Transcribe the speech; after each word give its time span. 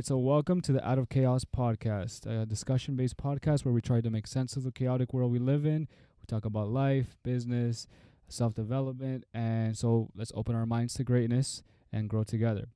right, 0.00 0.06
so 0.06 0.16
welcome 0.16 0.62
to 0.62 0.72
the 0.72 0.88
Out 0.88 0.96
of 0.96 1.10
Chaos 1.10 1.44
podcast, 1.44 2.24
a 2.24 2.46
discussion 2.46 2.96
based 2.96 3.18
podcast 3.18 3.66
where 3.66 3.74
we 3.74 3.82
try 3.82 4.00
to 4.00 4.08
make 4.08 4.26
sense 4.26 4.56
of 4.56 4.62
the 4.62 4.72
chaotic 4.72 5.12
world 5.12 5.30
we 5.30 5.38
live 5.38 5.66
in. 5.66 5.80
We 5.80 6.26
talk 6.26 6.46
about 6.46 6.70
life, 6.70 7.18
business, 7.22 7.86
self 8.26 8.54
development, 8.54 9.24
and 9.34 9.76
so 9.76 10.08
let's 10.16 10.32
open 10.34 10.54
our 10.54 10.64
minds 10.64 10.94
to 10.94 11.04
greatness 11.04 11.62
and 11.92 12.08
grow 12.08 12.24
together. 12.24 12.68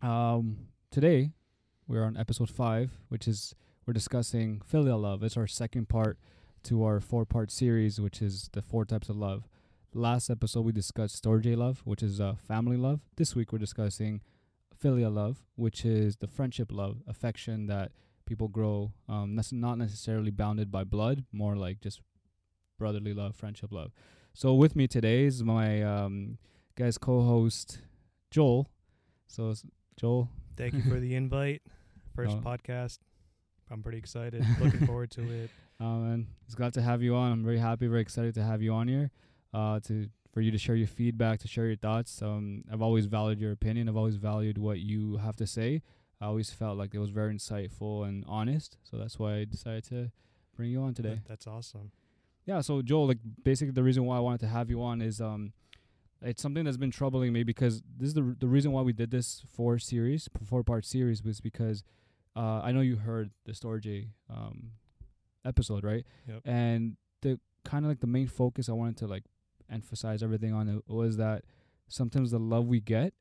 Um, 0.00 0.68
today, 0.90 1.32
we're 1.86 2.02
on 2.02 2.16
episode 2.16 2.48
five, 2.48 2.92
which 3.10 3.28
is 3.28 3.54
we're 3.84 3.92
discussing 3.92 4.62
filial 4.64 5.00
love. 5.00 5.22
It's 5.22 5.36
our 5.36 5.46
second 5.46 5.90
part 5.90 6.18
to 6.62 6.82
our 6.82 6.98
four 6.98 7.26
part 7.26 7.50
series, 7.50 8.00
which 8.00 8.22
is 8.22 8.48
the 8.54 8.62
four 8.62 8.86
types 8.86 9.10
of 9.10 9.16
love. 9.16 9.46
Last 9.92 10.30
episode, 10.30 10.62
we 10.62 10.72
discussed 10.72 11.22
storge 11.22 11.54
love, 11.58 11.82
which 11.84 12.02
is 12.02 12.22
uh, 12.22 12.36
family 12.48 12.78
love. 12.78 13.00
This 13.16 13.36
week, 13.36 13.52
we're 13.52 13.58
discussing 13.58 14.22
filial 14.78 15.12
love, 15.12 15.42
which 15.56 15.84
is 15.84 16.16
the 16.16 16.26
friendship 16.26 16.70
love, 16.70 16.98
affection 17.06 17.66
that 17.66 17.92
people 18.26 18.48
grow, 18.48 18.92
um, 19.08 19.38
not 19.52 19.78
necessarily 19.78 20.30
bounded 20.30 20.70
by 20.70 20.84
blood, 20.84 21.24
more 21.32 21.56
like 21.56 21.80
just 21.80 22.00
brotherly 22.78 23.14
love, 23.14 23.36
friendship 23.36 23.72
love. 23.72 23.92
So 24.32 24.54
with 24.54 24.74
me 24.74 24.86
today 24.88 25.24
is 25.24 25.42
my 25.44 25.82
um, 25.82 26.38
guys 26.76 26.98
co-host 26.98 27.78
Joel. 28.30 28.68
So 29.26 29.54
Joel, 29.96 30.28
thank 30.56 30.74
you 30.74 30.82
for 30.82 30.98
the 30.98 31.14
invite. 31.22 31.62
First 32.14 32.40
podcast. 32.40 32.98
I'm 33.70 33.82
pretty 33.82 33.98
excited. 33.98 34.44
Looking 34.60 34.86
forward 34.86 35.10
to 35.12 35.22
it. 35.22 35.50
Um, 35.80 36.12
and 36.12 36.26
it's 36.46 36.54
glad 36.54 36.74
to 36.74 36.82
have 36.82 37.02
you 37.02 37.14
on. 37.16 37.32
I'm 37.32 37.44
very 37.44 37.58
happy, 37.58 37.86
very 37.86 38.02
excited 38.02 38.34
to 38.34 38.42
have 38.42 38.62
you 38.62 38.72
on 38.72 38.88
here. 38.88 39.10
Uh, 39.52 39.80
to 39.80 40.08
for 40.34 40.40
you 40.40 40.50
to 40.50 40.58
share 40.58 40.74
your 40.74 40.88
feedback, 40.88 41.38
to 41.38 41.48
share 41.48 41.66
your 41.66 41.76
thoughts. 41.76 42.20
Um, 42.20 42.64
I've 42.70 42.82
always 42.82 43.06
valued 43.06 43.38
your 43.38 43.52
opinion. 43.52 43.88
I've 43.88 43.96
always 43.96 44.16
valued 44.16 44.58
what 44.58 44.80
you 44.80 45.18
have 45.18 45.36
to 45.36 45.46
say. 45.46 45.80
I 46.20 46.26
always 46.26 46.50
felt 46.50 46.76
like 46.76 46.92
it 46.92 46.98
was 46.98 47.10
very 47.10 47.32
insightful 47.32 48.06
and 48.06 48.24
honest. 48.26 48.76
So 48.82 48.96
that's 48.96 49.16
why 49.16 49.36
I 49.36 49.44
decided 49.44 49.84
to 49.84 50.10
bring 50.56 50.70
you 50.70 50.82
on 50.82 50.92
today. 50.92 51.20
That's 51.28 51.46
awesome. 51.46 51.92
Yeah. 52.46 52.62
So 52.62 52.82
Joel, 52.82 53.06
like 53.06 53.18
basically 53.44 53.72
the 53.72 53.84
reason 53.84 54.04
why 54.06 54.16
I 54.16 54.20
wanted 54.20 54.40
to 54.40 54.48
have 54.48 54.68
you 54.70 54.82
on 54.82 55.00
is 55.00 55.20
um, 55.20 55.52
it's 56.20 56.42
something 56.42 56.64
that's 56.64 56.76
been 56.76 56.90
troubling 56.90 57.32
me 57.32 57.44
because 57.44 57.82
this 57.96 58.08
is 58.08 58.14
the 58.14 58.22
r- 58.22 58.36
the 58.36 58.48
reason 58.48 58.72
why 58.72 58.82
we 58.82 58.92
did 58.92 59.12
this 59.12 59.44
four 59.54 59.78
series, 59.78 60.28
four 60.44 60.64
part 60.64 60.84
series 60.84 61.22
was 61.22 61.40
because 61.40 61.84
uh, 62.34 62.60
I 62.60 62.72
know 62.72 62.80
you 62.80 62.96
heard 62.96 63.30
the 63.46 63.52
Storge 63.52 64.08
um 64.28 64.72
episode, 65.44 65.84
right? 65.84 66.04
Yep. 66.26 66.40
And 66.44 66.96
the 67.22 67.38
kind 67.64 67.84
of 67.84 67.88
like 67.88 68.00
the 68.00 68.08
main 68.08 68.26
focus 68.26 68.68
I 68.68 68.72
wanted 68.72 68.96
to 68.98 69.06
like 69.06 69.24
emphasize 69.70 70.22
everything 70.22 70.52
on 70.52 70.68
it 70.68 70.82
was 70.86 71.16
that 71.16 71.44
sometimes 71.88 72.30
the 72.30 72.38
love 72.38 72.66
we 72.66 72.80
get, 72.80 73.14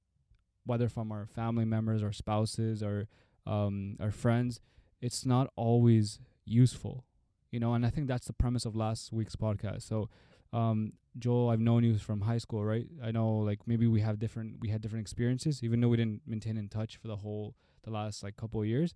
whether 0.66 0.90
from 0.90 1.12
our 1.12 1.26
family 1.26 1.66
members, 1.66 2.04
our 2.04 2.14
spouses, 2.14 2.82
or 2.82 3.08
um, 3.46 3.98
our 4.00 4.12
friends, 4.12 4.60
it's 5.02 5.26
not 5.26 5.52
always 5.56 6.20
useful, 6.46 7.06
you 7.52 7.60
know. 7.60 7.74
And 7.74 7.86
I 7.86 7.90
think 7.90 8.08
that's 8.08 8.28
the 8.28 8.34
premise 8.34 8.66
of 8.66 8.76
last 8.76 9.12
week's 9.12 9.36
podcast. 9.36 9.84
So, 9.84 10.10
um, 10.54 10.94
Joel, 11.20 11.50
I've 11.50 11.60
known 11.60 11.84
you 11.84 11.98
from 11.98 12.22
high 12.22 12.38
school, 12.38 12.64
right? 12.64 12.88
I 13.04 13.12
know, 13.12 13.30
like 13.38 13.60
maybe 13.68 13.88
we 13.88 14.02
have 14.02 14.20
different, 14.20 14.58
we 14.62 14.70
had 14.70 14.82
different 14.82 15.02
experiences, 15.02 15.64
even 15.64 15.82
though 15.82 15.90
we 15.90 15.98
didn't 15.98 16.22
maintain 16.26 16.58
in 16.58 16.70
touch 16.70 16.98
for 16.98 17.08
the 17.08 17.18
whole, 17.18 17.56
the 17.84 17.92
last 17.92 18.24
like 18.24 18.38
couple 18.38 18.62
of 18.62 18.68
years. 18.68 18.96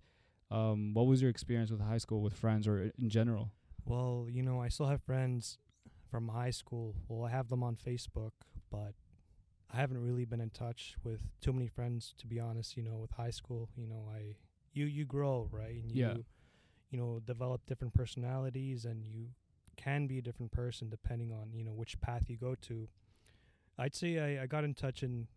Um, 0.50 0.94
what 0.94 1.06
was 1.06 1.20
your 1.20 1.30
experience 1.30 1.70
with 1.70 1.80
high 1.80 1.98
school 1.98 2.22
with 2.22 2.32
friends 2.32 2.66
or 2.66 2.90
in 2.98 3.10
general? 3.10 3.52
Well, 3.84 4.26
you 4.30 4.42
know, 4.42 4.60
I 4.60 4.68
still 4.68 4.86
have 4.86 5.02
friends 5.02 5.58
from 6.10 6.28
high 6.28 6.50
school. 6.50 6.94
Well, 7.08 7.26
I 7.26 7.30
have 7.30 7.48
them 7.48 7.62
on 7.62 7.76
Facebook, 7.76 8.32
but 8.70 8.94
I 9.72 9.76
haven't 9.76 9.98
really 9.98 10.24
been 10.24 10.40
in 10.40 10.50
touch 10.50 10.96
with 11.04 11.20
too 11.40 11.52
many 11.52 11.68
friends 11.68 12.14
to 12.18 12.26
be 12.26 12.40
honest, 12.40 12.76
you 12.76 12.82
know, 12.82 12.96
with 12.96 13.12
high 13.12 13.30
school, 13.30 13.68
you 13.76 13.86
know, 13.86 14.08
I 14.12 14.36
you 14.72 14.86
you 14.86 15.04
grow, 15.04 15.48
right? 15.52 15.82
And 15.82 15.92
you 15.92 16.02
yeah. 16.02 16.14
you 16.90 16.98
know, 16.98 17.20
develop 17.24 17.66
different 17.66 17.94
personalities 17.94 18.84
and 18.84 19.04
you 19.04 19.28
can 19.76 20.06
be 20.06 20.18
a 20.18 20.22
different 20.22 20.52
person 20.52 20.88
depending 20.88 21.32
on, 21.32 21.52
you 21.52 21.64
know, 21.64 21.72
which 21.72 22.00
path 22.00 22.24
you 22.28 22.36
go 22.36 22.54
to. 22.62 22.88
I'd 23.78 23.94
say 23.94 24.18
I, 24.18 24.42
I 24.42 24.46
got 24.46 24.64
in 24.64 24.74
touch 24.74 25.02
in 25.02 25.28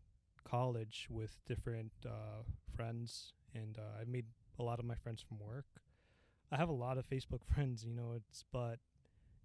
college 0.43 1.07
with 1.09 1.37
different 1.47 1.91
uh, 2.05 2.43
friends 2.75 3.33
and 3.53 3.77
uh, 3.77 4.01
I 4.01 4.05
made 4.05 4.25
a 4.59 4.63
lot 4.63 4.79
of 4.79 4.85
my 4.85 4.95
friends 4.95 5.21
from 5.21 5.39
work. 5.39 5.65
I 6.51 6.57
have 6.57 6.69
a 6.69 6.73
lot 6.73 6.97
of 6.97 7.07
Facebook 7.07 7.41
friends, 7.53 7.83
you 7.83 7.93
know, 7.93 8.13
it's 8.15 8.45
but 8.51 8.79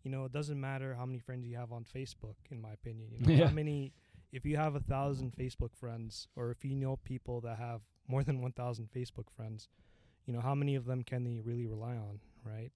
you 0.07 0.13
know, 0.13 0.25
it 0.25 0.31
doesn't 0.31 0.61
matter 0.61 0.95
how 0.95 1.05
many 1.05 1.19
friends 1.19 1.45
you 1.49 1.57
have 1.57 1.73
on 1.73 1.85
Facebook, 1.85 2.37
in 2.53 2.63
my 2.63 2.71
opinion. 2.71 3.09
You 3.11 3.19
know, 3.27 3.33
yeah. 3.33 3.49
how 3.49 3.53
many, 3.53 3.93
if 4.31 4.47
you 4.47 4.57
have 4.57 4.77
a 4.77 4.81
thousand 4.81 5.33
Facebook 5.37 5.75
friends, 5.75 6.29
or 6.37 6.53
if 6.53 6.65
you 6.65 6.77
know 6.77 6.95
people 7.03 7.41
that 7.41 7.59
have 7.59 7.81
more 8.07 8.23
than 8.23 8.41
1,000 8.41 8.89
Facebook 8.95 9.25
friends, 9.37 9.69
you 10.25 10.33
know, 10.33 10.39
how 10.39 10.55
many 10.55 10.77
of 10.77 10.85
them 10.85 11.03
can 11.03 11.25
they 11.25 11.41
really 11.41 11.67
rely 11.67 11.97
on, 11.97 12.21
right? 12.45 12.71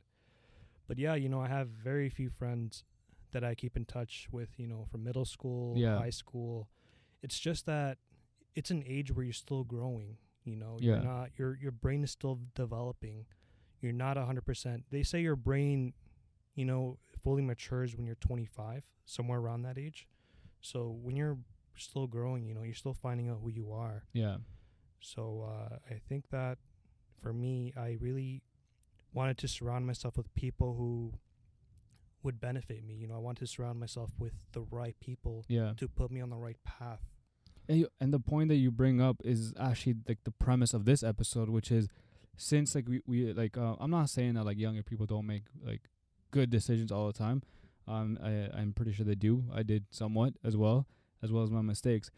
But 0.88 0.98
yeah, 0.98 1.14
you 1.14 1.28
know, 1.28 1.40
I 1.40 1.46
have 1.46 1.68
very 1.68 2.08
few 2.08 2.30
friends 2.30 2.82
that 3.30 3.44
I 3.44 3.54
keep 3.54 3.76
in 3.76 3.84
touch 3.84 4.26
with, 4.32 4.48
you 4.56 4.66
know, 4.66 4.88
from 4.90 5.04
middle 5.04 5.24
school, 5.24 5.74
yeah. 5.78 5.98
high 5.98 6.10
school. 6.10 6.66
It's 7.22 7.38
just 7.38 7.64
that 7.66 7.98
it's 8.56 8.72
an 8.72 8.82
age 8.84 9.14
where 9.14 9.24
you're 9.24 9.32
still 9.32 9.62
growing, 9.62 10.16
you 10.42 10.56
know, 10.56 10.78
yeah. 10.80 10.94
you're 10.94 11.04
not, 11.04 11.30
your, 11.36 11.56
your 11.62 11.70
brain 11.70 12.02
is 12.02 12.10
still 12.10 12.40
developing. 12.56 13.26
You're 13.80 13.92
not 13.92 14.16
100%. 14.16 14.82
They 14.90 15.04
say 15.04 15.20
your 15.20 15.36
brain, 15.36 15.92
you 16.56 16.64
know, 16.64 16.98
fully 17.22 17.42
matures 17.42 17.96
when 17.96 18.06
you're 18.06 18.16
25, 18.16 18.82
somewhere 19.04 19.38
around 19.38 19.62
that 19.62 19.78
age. 19.78 20.08
So 20.60 20.96
when 21.02 21.16
you're 21.16 21.38
still 21.76 22.06
growing, 22.06 22.46
you 22.46 22.54
know, 22.54 22.62
you're 22.62 22.74
still 22.74 22.94
finding 22.94 23.28
out 23.28 23.38
who 23.42 23.50
you 23.50 23.72
are. 23.72 24.04
Yeah. 24.12 24.36
So 25.00 25.46
uh, 25.48 25.76
I 25.90 26.00
think 26.08 26.30
that 26.30 26.58
for 27.22 27.32
me, 27.32 27.72
I 27.76 27.96
really 28.00 28.42
wanted 29.12 29.38
to 29.38 29.48
surround 29.48 29.86
myself 29.86 30.16
with 30.16 30.32
people 30.34 30.74
who 30.74 31.14
would 32.22 32.40
benefit 32.40 32.84
me. 32.84 32.94
You 32.94 33.08
know, 33.08 33.14
I 33.14 33.18
want 33.18 33.38
to 33.38 33.46
surround 33.46 33.80
myself 33.80 34.10
with 34.18 34.32
the 34.52 34.60
right 34.60 34.96
people 35.00 35.44
yeah. 35.48 35.72
to 35.78 35.88
put 35.88 36.10
me 36.10 36.20
on 36.20 36.30
the 36.30 36.36
right 36.36 36.58
path. 36.64 37.00
And, 37.68 37.78
you, 37.78 37.88
and 38.00 38.12
the 38.12 38.20
point 38.20 38.48
that 38.48 38.56
you 38.56 38.70
bring 38.70 39.00
up 39.00 39.22
is 39.24 39.54
actually 39.58 39.96
like 40.06 40.18
the 40.24 40.32
premise 40.32 40.74
of 40.74 40.84
this 40.84 41.02
episode, 41.02 41.48
which 41.48 41.70
is 41.70 41.88
since 42.36 42.74
like 42.74 42.88
we, 42.88 43.00
we 43.06 43.32
like 43.32 43.56
uh, 43.56 43.76
I'm 43.78 43.90
not 43.90 44.08
saying 44.08 44.34
that 44.34 44.44
like 44.44 44.58
younger 44.58 44.82
people 44.82 45.06
don't 45.06 45.26
make 45.26 45.44
like 45.64 45.82
good 46.30 46.50
decisions 46.50 46.92
all 46.92 47.06
the 47.06 47.12
time. 47.12 47.42
Um, 47.88 48.18
I, 48.22 48.48
I'm 48.56 48.72
pretty 48.72 48.92
sure 48.92 49.04
they 49.04 49.14
do. 49.14 49.44
I 49.52 49.62
did 49.62 49.84
somewhat 49.90 50.34
as 50.44 50.56
well, 50.56 50.86
as 51.22 51.32
well 51.32 51.42
as 51.42 51.50
my 51.50 51.62
mistakes. 51.62 52.10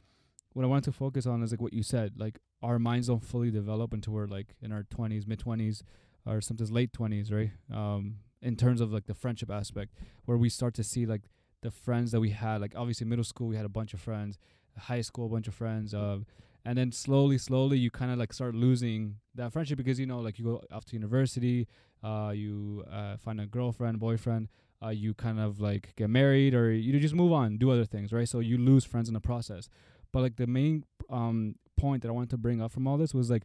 What 0.53 0.65
I 0.65 0.69
wanted 0.69 0.85
to 0.85 0.93
focus 0.93 1.27
on 1.27 1.43
is 1.43 1.51
like 1.51 1.63
what 1.63 1.73
you 1.73 1.83
said. 1.83 2.15
Like 2.17 2.39
our 2.63 2.79
minds 2.79 3.07
don't 3.07 3.25
fully 3.25 3.51
develop 3.51 3.93
until 3.93 4.13
we're 4.13 4.27
like 4.27 4.55
in 4.61 4.71
our 4.73 4.83
20s, 4.83 5.27
mid 5.27 5.41
20s, 5.41 5.83
or 6.27 6.41
sometimes 6.41 6.71
late 6.71 6.93
20s, 6.93 7.33
right? 7.33 7.51
Um, 7.75 8.17
in 8.43 8.57
terms 8.57 8.81
of 8.81 8.93
like 8.93 9.07
the 9.07 9.15
friendship 9.15 9.51
aspect, 9.51 9.95
where 10.27 10.37
we 10.37 10.49
start 10.49 10.75
to 10.75 10.85
see 10.85 11.07
like 11.07 11.23
the 11.63 11.71
friends 11.71 12.13
that 12.13 12.21
we 12.21 12.31
had. 12.31 12.61
Like 12.61 12.75
obviously 12.77 13.07
middle 13.07 13.25
school, 13.25 13.49
we 13.49 13.57
had 13.57 13.65
a 13.65 13.71
bunch 13.71 13.95
of 13.95 14.01
friends. 14.01 14.39
High 14.77 15.01
school, 15.01 15.27
a 15.27 15.29
bunch 15.29 15.49
of 15.49 15.55
friends. 15.55 15.95
Uh, 15.95 16.19
and 16.65 16.79
then 16.79 16.93
slowly, 16.93 17.39
slowly, 17.39 17.79
you 17.79 17.91
kind 17.91 18.13
of 18.13 18.19
like 18.19 18.33
start 18.33 18.55
losing 18.55 19.17
that 19.35 19.53
friendship 19.53 19.79
because 19.79 19.99
you 19.99 20.07
know, 20.07 20.21
like 20.21 20.39
you 20.39 20.45
go 20.45 20.63
off 20.71 20.85
to 20.87 20.93
university, 20.95 21.67
uh, 22.03 22.33
you 22.35 22.85
uh, 22.91 23.17
find 23.17 23.41
a 23.41 23.47
girlfriend, 23.47 24.01
boyfriend, 24.01 24.49
uh, 24.83 24.89
you 24.89 25.15
kind 25.15 25.39
of 25.39 25.61
like 25.61 25.95
get 25.97 26.11
married 26.11 26.55
or 26.55 26.73
you 26.73 26.99
just 26.99 27.15
move 27.15 27.33
on, 27.33 27.57
do 27.57 27.71
other 27.71 27.85
things, 27.85 28.13
right? 28.13 28.29
So 28.29 28.41
you 28.41 28.59
lose 28.59 28.85
friends 28.85 29.09
in 29.09 29.15
the 29.15 29.21
process. 29.21 29.69
But 30.13 30.23
like 30.23 30.37
the 30.37 30.47
main 30.47 30.85
um, 31.09 31.57
point 31.77 32.03
that 32.03 32.09
I 32.09 32.13
wanted 32.13 32.31
to 32.31 32.37
bring 32.37 32.61
up 32.61 32.73
from 32.73 32.87
all 32.87 32.99
this 32.99 33.15
was 33.15 33.31
like 33.31 33.45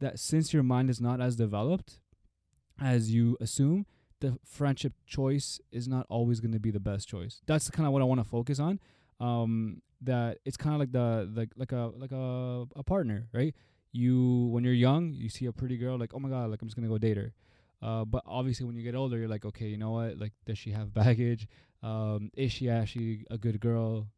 that 0.00 0.18
since 0.18 0.52
your 0.52 0.62
mind 0.62 0.90
is 0.90 1.00
not 1.00 1.20
as 1.20 1.36
developed 1.36 1.98
as 2.80 3.12
you 3.12 3.36
assume, 3.40 3.86
the 4.20 4.38
friendship 4.44 4.92
choice 5.06 5.60
is 5.70 5.88
not 5.88 6.06
always 6.08 6.40
going 6.40 6.52
to 6.52 6.60
be 6.60 6.70
the 6.70 6.80
best 6.80 7.08
choice. 7.08 7.40
That's 7.46 7.68
kind 7.70 7.86
of 7.86 7.92
what 7.92 8.02
I 8.02 8.04
want 8.04 8.20
to 8.20 8.24
focus 8.28 8.58
on. 8.58 8.80
Um, 9.18 9.82
that 10.02 10.38
it's 10.46 10.56
kind 10.56 10.74
of 10.74 10.80
like 10.80 10.92
the 10.92 11.30
like 11.34 11.50
like 11.56 11.72
a 11.72 11.92
like 11.94 12.12
a 12.12 12.66
a 12.74 12.82
partner, 12.82 13.28
right? 13.34 13.54
You 13.92 14.46
when 14.46 14.64
you're 14.64 14.72
young, 14.72 15.12
you 15.12 15.28
see 15.28 15.46
a 15.46 15.52
pretty 15.52 15.76
girl, 15.76 15.98
like 15.98 16.12
oh 16.14 16.18
my 16.18 16.30
god, 16.30 16.50
like 16.50 16.62
I'm 16.62 16.68
just 16.68 16.76
gonna 16.76 16.88
go 16.88 16.96
date 16.96 17.18
her. 17.18 17.34
Uh, 17.82 18.04
but 18.04 18.22
obviously, 18.26 18.66
when 18.66 18.76
you 18.76 18.82
get 18.82 18.94
older, 18.94 19.16
you're 19.18 19.28
like, 19.28 19.44
okay, 19.44 19.66
you 19.66 19.76
know 19.78 19.92
what? 19.92 20.18
Like, 20.18 20.32
does 20.46 20.58
she 20.58 20.70
have 20.70 20.92
baggage? 20.94 21.48
Um, 21.82 22.30
is 22.36 22.52
she 22.52 22.68
actually 22.68 23.24
a 23.30 23.38
good 23.38 23.60
girl? 23.60 24.08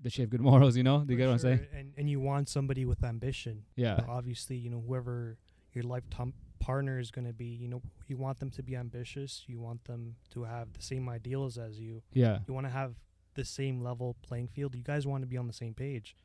Does 0.00 0.12
she 0.12 0.22
have 0.22 0.30
good 0.30 0.40
morals? 0.50 0.76
You 0.76 0.82
know, 0.82 1.04
do 1.04 1.12
you 1.12 1.16
get 1.16 1.24
sure. 1.24 1.28
what 1.28 1.34
I'm 1.34 1.38
saying? 1.38 1.66
And 1.76 1.92
and 1.96 2.10
you 2.10 2.20
want 2.20 2.48
somebody 2.48 2.84
with 2.84 3.04
ambition. 3.04 3.64
Yeah. 3.76 3.96
But 3.96 4.08
obviously, 4.08 4.56
you 4.56 4.70
know, 4.70 4.82
whoever 4.86 5.38
your 5.72 5.84
lifetime 5.84 6.34
partner 6.58 6.98
is 6.98 7.10
going 7.10 7.26
to 7.26 7.32
be, 7.32 7.46
you 7.46 7.68
know, 7.68 7.82
you 8.06 8.16
want 8.16 8.38
them 8.38 8.50
to 8.50 8.62
be 8.62 8.76
ambitious. 8.76 9.44
You 9.46 9.60
want 9.60 9.84
them 9.84 10.16
to 10.30 10.44
have 10.44 10.72
the 10.72 10.82
same 10.82 11.08
ideals 11.08 11.58
as 11.58 11.78
you. 11.80 12.02
Yeah. 12.12 12.38
You 12.46 12.54
want 12.54 12.66
to 12.66 12.72
have 12.72 12.94
the 13.34 13.44
same 13.44 13.80
level 13.80 14.16
playing 14.22 14.48
field. 14.48 14.74
You 14.74 14.82
guys 14.82 15.06
want 15.06 15.22
to 15.22 15.26
be 15.26 15.36
on 15.36 15.46
the 15.46 15.52
same 15.52 15.74
page. 15.74 16.16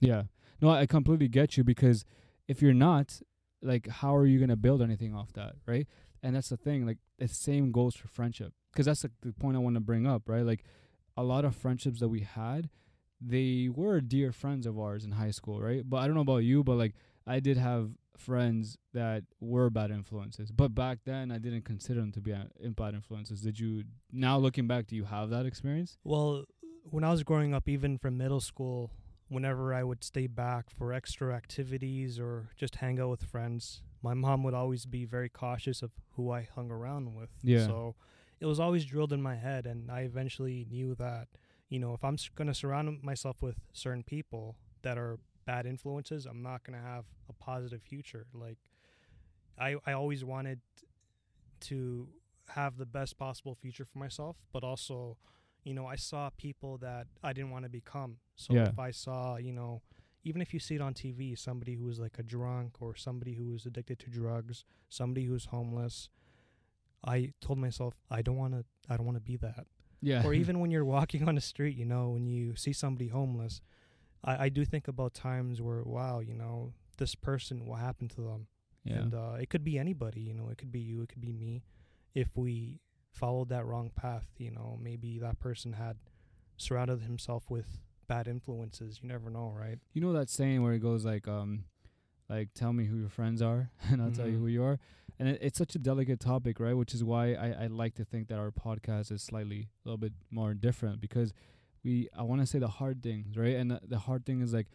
Yeah. 0.00 0.24
No, 0.60 0.70
I 0.70 0.86
completely 0.86 1.28
get 1.28 1.56
you 1.56 1.64
because 1.64 2.04
if 2.48 2.62
you're 2.62 2.74
not, 2.74 3.20
like, 3.62 3.88
how 3.88 4.16
are 4.16 4.26
you 4.26 4.38
going 4.38 4.48
to 4.48 4.56
build 4.56 4.80
anything 4.82 5.14
off 5.14 5.32
that, 5.34 5.54
right? 5.66 5.86
And 6.22 6.36
that's 6.36 6.48
the 6.48 6.56
thing 6.56 6.86
like 6.86 6.98
the 7.18 7.28
same 7.28 7.72
goes 7.72 7.94
for 7.94 8.08
friendship 8.08 8.52
because 8.72 8.86
that's 8.86 9.02
the, 9.02 9.10
the 9.22 9.32
point 9.32 9.56
i 9.56 9.60
want 9.60 9.74
to 9.74 9.80
bring 9.80 10.06
up 10.06 10.22
right 10.28 10.44
like 10.44 10.64
a 11.16 11.22
lot 11.22 11.44
of 11.44 11.54
friendships 11.54 12.00
that 12.00 12.08
we 12.08 12.20
had 12.20 12.68
they 13.20 13.68
were 13.72 14.00
dear 14.00 14.32
friends 14.32 14.66
of 14.66 14.78
ours 14.78 15.04
in 15.04 15.12
high 15.12 15.30
school 15.30 15.60
right 15.60 15.82
but 15.88 15.98
i 15.98 16.06
don't 16.06 16.14
know 16.14 16.22
about 16.22 16.38
you 16.38 16.64
but 16.64 16.76
like 16.76 16.94
i 17.26 17.40
did 17.40 17.56
have 17.56 17.90
friends 18.20 18.76
that 18.92 19.24
were 19.40 19.70
bad 19.70 19.90
influences, 19.90 20.52
but 20.52 20.74
back 20.74 20.98
then 21.04 21.32
I 21.32 21.38
didn't 21.38 21.64
consider 21.64 22.00
them 22.00 22.12
to 22.12 22.20
be 22.20 22.32
uh, 22.32 22.44
bad 22.76 22.94
influences. 22.94 23.40
Did 23.40 23.58
you? 23.58 23.84
Now 24.12 24.38
looking 24.38 24.66
back, 24.66 24.86
do 24.86 24.94
you 24.94 25.04
have 25.04 25.30
that 25.30 25.46
experience? 25.46 25.98
Well, 26.04 26.44
when 26.84 27.02
I 27.02 27.10
was 27.10 27.22
growing 27.22 27.54
up, 27.54 27.68
even 27.68 27.98
from 27.98 28.18
middle 28.18 28.40
school, 28.40 28.92
whenever 29.30 29.72
I 29.72 29.84
would 29.84 30.04
stay 30.04 30.26
back 30.26 30.68
for 30.68 30.92
extra 30.92 31.34
activities 31.34 32.18
or 32.18 32.50
just 32.56 32.76
hang 32.76 33.00
out 33.00 33.10
with 33.10 33.22
friends, 33.22 33.80
my 34.02 34.12
mom 34.12 34.42
would 34.42 34.54
always 34.54 34.84
be 34.84 35.04
very 35.04 35.28
cautious 35.28 35.82
of 35.82 35.92
who 36.16 36.30
I 36.32 36.48
hung 36.54 36.70
around 36.70 37.14
with. 37.14 37.30
Yeah. 37.42 37.64
So 37.66 37.94
it 38.40 38.46
was 38.46 38.58
always 38.58 38.84
drilled 38.84 39.12
in 39.12 39.22
my 39.22 39.36
head, 39.36 39.66
and 39.66 39.90
I 39.90 40.00
eventually 40.00 40.66
knew 40.68 40.94
that, 40.96 41.28
you 41.68 41.78
know, 41.78 41.94
if 41.94 42.02
I'm 42.04 42.16
going 42.34 42.48
to 42.48 42.54
surround 42.54 43.02
myself 43.02 43.40
with 43.40 43.56
certain 43.72 44.02
people 44.02 44.56
that 44.82 44.98
are 44.98 45.18
bad 45.46 45.64
influences, 45.64 46.26
I'm 46.26 46.42
not 46.42 46.64
going 46.64 46.78
to 46.78 46.84
have 46.84 47.04
a 47.28 47.32
positive 47.32 47.82
future. 47.82 48.26
Like, 48.34 48.58
I, 49.58 49.76
I 49.86 49.92
always 49.92 50.24
wanted 50.24 50.60
to 51.60 52.08
have 52.48 52.78
the 52.78 52.86
best 52.86 53.16
possible 53.16 53.54
future 53.54 53.84
for 53.84 53.98
myself, 53.98 54.36
but 54.52 54.64
also, 54.64 55.18
you 55.64 55.74
know, 55.74 55.86
I 55.86 55.96
saw 55.96 56.30
people 56.36 56.78
that 56.78 57.06
I 57.22 57.32
didn't 57.32 57.50
want 57.50 57.64
to 57.64 57.68
become. 57.70 58.16
So 58.36 58.54
Yeah. 58.54 58.68
if 58.68 58.78
I 58.78 58.90
saw, 58.90 59.36
you 59.36 59.52
know, 59.52 59.82
even 60.24 60.40
if 60.42 60.52
you 60.54 60.60
see 60.60 60.74
it 60.74 60.80
on 60.80 60.94
TV, 60.94 61.34
somebody 61.38 61.74
who 61.74 61.88
is 61.88 61.98
like 61.98 62.18
a 62.18 62.22
drunk 62.22 62.76
or 62.80 62.94
somebody 62.94 63.34
who 63.34 63.54
is 63.54 63.66
addicted 63.66 63.98
to 64.00 64.10
drugs, 64.10 64.64
somebody 64.88 65.26
who's 65.26 65.46
homeless, 65.46 66.08
I 67.04 67.32
told 67.40 67.58
myself 67.58 67.94
I 68.10 68.22
don't 68.22 68.36
want 68.36 68.54
to 68.54 68.64
I 68.88 68.96
don't 68.96 69.06
want 69.06 69.16
to 69.16 69.22
be 69.22 69.36
that. 69.38 69.66
Yeah. 70.02 70.24
or 70.26 70.32
even 70.42 70.60
when 70.60 70.70
you're 70.70 70.84
walking 70.84 71.28
on 71.28 71.34
the 71.34 71.40
street, 71.40 71.76
you 71.76 71.84
know, 71.84 72.10
when 72.10 72.26
you 72.26 72.56
see 72.56 72.72
somebody 72.72 73.08
homeless, 73.08 73.60
I, 74.24 74.44
I 74.44 74.48
do 74.48 74.64
think 74.64 74.88
about 74.88 75.14
times 75.14 75.60
where 75.62 75.82
wow, 75.82 76.20
you 76.20 76.34
know, 76.34 76.72
this 76.98 77.14
person 77.14 77.64
what 77.66 77.80
happened 77.80 78.10
to 78.10 78.20
them. 78.22 78.46
yeah. 78.84 78.98
And 78.98 79.14
uh, 79.14 79.34
it 79.40 79.48
could 79.50 79.64
be 79.64 79.78
anybody, 79.78 80.20
you 80.20 80.34
know, 80.34 80.48
it 80.50 80.58
could 80.58 80.72
be 80.72 80.80
you, 80.80 81.02
it 81.02 81.08
could 81.08 81.20
be 81.22 81.32
me. 81.32 81.62
If 82.14 82.36
we 82.36 82.80
followed 83.12 83.48
that 83.50 83.66
wrong 83.66 83.90
path, 83.94 84.26
you 84.38 84.50
know, 84.50 84.78
maybe 84.80 85.18
that 85.18 85.38
person 85.38 85.74
had 85.74 85.96
surrounded 86.56 87.02
himself 87.02 87.50
with 87.50 87.80
bad 88.06 88.28
influences. 88.28 89.00
You 89.02 89.08
never 89.08 89.30
know, 89.30 89.54
right? 89.56 89.78
you 89.92 90.00
know 90.00 90.12
that 90.12 90.28
saying 90.30 90.62
where 90.62 90.72
it 90.72 90.80
goes 90.80 91.04
like 91.04 91.28
um 91.28 91.64
like 92.28 92.48
tell 92.54 92.72
me 92.72 92.84
who 92.84 92.96
your 92.96 93.08
friends 93.08 93.42
are 93.42 93.70
and 93.90 94.00
I'll 94.00 94.10
tell 94.12 94.28
you 94.28 94.38
who 94.38 94.46
you 94.46 94.62
are. 94.62 94.78
And 95.18 95.28
it, 95.28 95.38
it's 95.42 95.58
such 95.58 95.74
a 95.74 95.78
delicate 95.78 96.20
topic, 96.20 96.60
right? 96.60 96.74
Which 96.74 96.94
is 96.94 97.04
why 97.04 97.34
I, 97.34 97.64
I 97.64 97.66
like 97.66 97.94
to 97.96 98.04
think 98.04 98.28
that 98.28 98.38
our 98.38 98.50
podcast 98.50 99.12
is 99.12 99.22
slightly 99.22 99.68
a 99.84 99.88
little 99.88 99.98
bit 99.98 100.12
more 100.30 100.54
different 100.54 101.00
because 101.00 101.32
we 101.84 102.08
I 102.16 102.22
want 102.22 102.40
to 102.40 102.46
say 102.46 102.58
the 102.58 102.68
hard 102.68 103.02
things, 103.02 103.36
right? 103.36 103.56
And 103.56 103.70
the, 103.72 103.80
the 103.86 103.98
hard 103.98 104.24
thing 104.24 104.40
is 104.40 104.52
like 104.52 104.68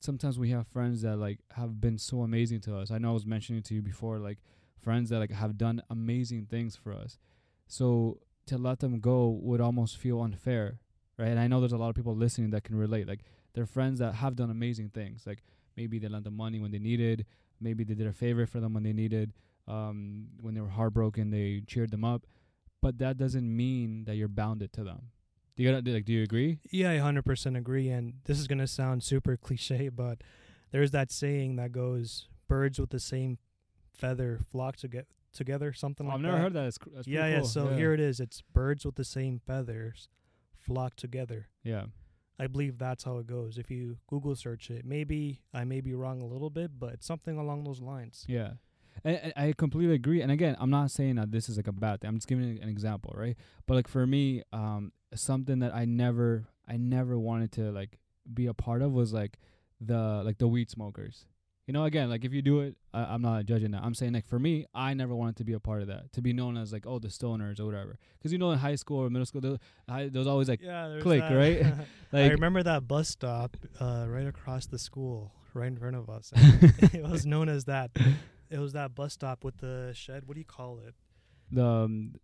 sometimes 0.00 0.38
we 0.38 0.50
have 0.50 0.66
friends 0.66 1.02
that 1.02 1.16
like 1.16 1.40
have 1.56 1.80
been 1.80 1.98
so 1.98 2.22
amazing 2.22 2.60
to 2.62 2.76
us. 2.76 2.90
I 2.90 2.98
know 2.98 3.10
I 3.10 3.14
was 3.14 3.26
mentioning 3.26 3.62
to 3.64 3.74
you 3.74 3.82
before 3.82 4.18
like 4.18 4.38
friends 4.82 5.10
that 5.10 5.18
like 5.18 5.30
have 5.32 5.56
done 5.56 5.82
amazing 5.90 6.46
things 6.46 6.76
for 6.76 6.92
us. 6.92 7.18
So 7.66 8.18
to 8.46 8.58
let 8.58 8.80
them 8.80 9.00
go 9.00 9.28
would 9.42 9.60
almost 9.60 9.96
feel 9.96 10.20
unfair, 10.20 10.78
right? 11.18 11.28
And 11.28 11.40
I 11.40 11.46
know 11.46 11.60
there's 11.60 11.72
a 11.72 11.78
lot 11.78 11.88
of 11.88 11.94
people 11.94 12.14
listening 12.14 12.50
that 12.50 12.64
can 12.64 12.76
relate. 12.76 13.08
Like 13.08 13.20
they're 13.54 13.66
friends 13.66 13.98
that 14.00 14.14
have 14.16 14.36
done 14.36 14.50
amazing 14.50 14.90
things. 14.90 15.24
Like 15.26 15.42
maybe 15.76 15.98
they 15.98 16.08
lent 16.08 16.24
them 16.24 16.36
money 16.36 16.60
when 16.60 16.70
they 16.70 16.78
needed, 16.78 17.26
maybe 17.60 17.84
they 17.84 17.94
did 17.94 18.06
a 18.06 18.12
favor 18.12 18.46
for 18.46 18.60
them 18.60 18.74
when 18.74 18.82
they 18.82 18.92
needed. 18.92 19.32
Um, 19.66 20.26
when 20.40 20.54
they 20.54 20.60
were 20.60 20.68
heartbroken, 20.68 21.30
they 21.30 21.62
cheered 21.66 21.90
them 21.90 22.04
up. 22.04 22.26
But 22.82 22.98
that 22.98 23.16
doesn't 23.16 23.56
mean 23.56 24.04
that 24.04 24.16
you're 24.16 24.28
bounded 24.28 24.74
to 24.74 24.84
them. 24.84 25.10
Do 25.56 25.62
you 25.62 25.72
like? 25.72 26.04
Do 26.04 26.12
you 26.12 26.22
agree? 26.22 26.58
Yeah, 26.70 26.90
I 26.90 26.98
hundred 26.98 27.24
percent 27.24 27.56
agree. 27.56 27.88
And 27.88 28.14
this 28.24 28.38
is 28.38 28.46
gonna 28.46 28.66
sound 28.66 29.02
super 29.02 29.36
cliche, 29.46 29.88
but 29.88 30.18
there's 30.70 30.90
that 30.90 31.10
saying 31.10 31.56
that 31.56 31.72
goes, 31.72 32.28
"Birds 32.48 32.78
with 32.78 32.90
the 32.90 33.00
same 33.00 33.38
feather 33.94 34.40
flock 34.50 34.76
to 34.78 34.88
get 34.88 35.06
together." 35.34 35.72
Something 35.72 36.06
like 36.06 36.16
I've 36.16 36.22
that. 36.22 36.28
never 36.28 36.38
heard 36.38 36.52
that. 36.54 36.66
It's, 36.66 36.78
that's 36.94 37.06
yeah, 37.06 37.26
yeah. 37.26 37.38
cool. 37.40 37.48
So 37.48 37.68
here 37.68 37.92
it 37.92 38.00
is. 38.00 38.20
It's 38.20 38.40
birds 38.40 38.86
with 38.86 38.94
the 38.94 39.04
same 39.04 39.40
feathers 39.46 40.08
flock 40.64 40.96
together. 40.96 41.48
Yeah. 41.62 41.84
I 42.38 42.48
believe 42.48 42.78
that's 42.78 43.04
how 43.04 43.18
it 43.18 43.26
goes. 43.26 43.58
If 43.58 43.70
you 43.70 43.98
Google 44.08 44.34
search 44.34 44.70
it, 44.70 44.84
maybe 44.84 45.40
I 45.52 45.64
may 45.64 45.80
be 45.80 45.94
wrong 45.94 46.20
a 46.20 46.26
little 46.26 46.50
bit, 46.50 46.72
but 46.78 46.94
it's 46.94 47.06
something 47.06 47.38
along 47.38 47.64
those 47.64 47.80
lines. 47.80 48.24
Yeah. 48.28 48.54
And, 49.04 49.16
and 49.22 49.32
I 49.36 49.54
completely 49.56 49.94
agree. 49.94 50.20
And 50.20 50.32
again, 50.32 50.56
I'm 50.58 50.70
not 50.70 50.90
saying 50.90 51.16
that 51.16 51.30
this 51.30 51.48
is 51.48 51.56
like 51.56 51.68
a 51.68 51.72
bad 51.72 52.00
thing. 52.00 52.08
I'm 52.08 52.16
just 52.16 52.26
giving 52.26 52.60
an 52.60 52.68
example, 52.68 53.14
right? 53.16 53.36
But 53.66 53.74
like 53.74 53.88
for 53.88 54.06
me, 54.06 54.42
um, 54.52 54.92
something 55.14 55.60
that 55.60 55.74
I 55.74 55.84
never, 55.84 56.48
I 56.66 56.76
never 56.76 57.18
wanted 57.18 57.52
to 57.52 57.70
like 57.70 57.98
be 58.32 58.46
a 58.46 58.54
part 58.54 58.82
of 58.82 58.92
was 58.92 59.12
like 59.12 59.38
the 59.80 60.22
like 60.24 60.38
the 60.38 60.48
weed 60.48 60.70
smokers. 60.70 61.26
You 61.66 61.72
know, 61.72 61.84
again, 61.84 62.10
like 62.10 62.24
if 62.24 62.32
you 62.34 62.42
do 62.42 62.60
it, 62.60 62.76
I, 62.92 63.04
I'm 63.04 63.22
not 63.22 63.46
judging 63.46 63.70
that. 63.70 63.82
I'm 63.82 63.94
saying 63.94 64.12
like 64.12 64.26
for 64.26 64.38
me, 64.38 64.66
I 64.74 64.92
never 64.92 65.14
wanted 65.14 65.36
to 65.36 65.44
be 65.44 65.54
a 65.54 65.60
part 65.60 65.80
of 65.80 65.88
that. 65.88 66.12
To 66.12 66.20
be 66.20 66.32
known 66.32 66.56
as 66.58 66.72
like 66.72 66.86
oh 66.86 66.98
the 66.98 67.08
stoners 67.08 67.58
or 67.58 67.64
whatever. 67.64 67.98
Because 68.18 68.32
you 68.32 68.38
know 68.38 68.50
in 68.50 68.58
high 68.58 68.74
school 68.74 68.98
or 68.98 69.08
middle 69.08 69.24
school, 69.24 69.40
there, 69.40 69.56
I, 69.88 70.08
there 70.08 70.20
was 70.20 70.26
always 70.26 70.48
like 70.48 70.60
Yeah, 70.62 70.98
clique, 71.00 71.22
right? 71.22 71.64
I 72.12 72.22
like 72.22 72.32
remember 72.32 72.62
that 72.62 72.86
bus 72.86 73.08
stop 73.08 73.56
uh, 73.80 74.04
right 74.08 74.26
across 74.26 74.66
the 74.66 74.78
school, 74.78 75.32
right 75.54 75.68
in 75.68 75.76
front 75.76 75.96
of 75.96 76.10
us. 76.10 76.32
it 76.36 77.02
was 77.02 77.24
known 77.24 77.48
as 77.48 77.64
that. 77.64 77.92
It 78.50 78.58
was 78.58 78.74
that 78.74 78.94
bus 78.94 79.14
stop 79.14 79.42
with 79.42 79.56
the 79.58 79.92
shed. 79.94 80.26
What 80.26 80.34
do 80.34 80.40
you 80.40 80.46
call 80.46 80.80
it? 80.86 80.94
the 81.50 81.64
um, 81.64 82.14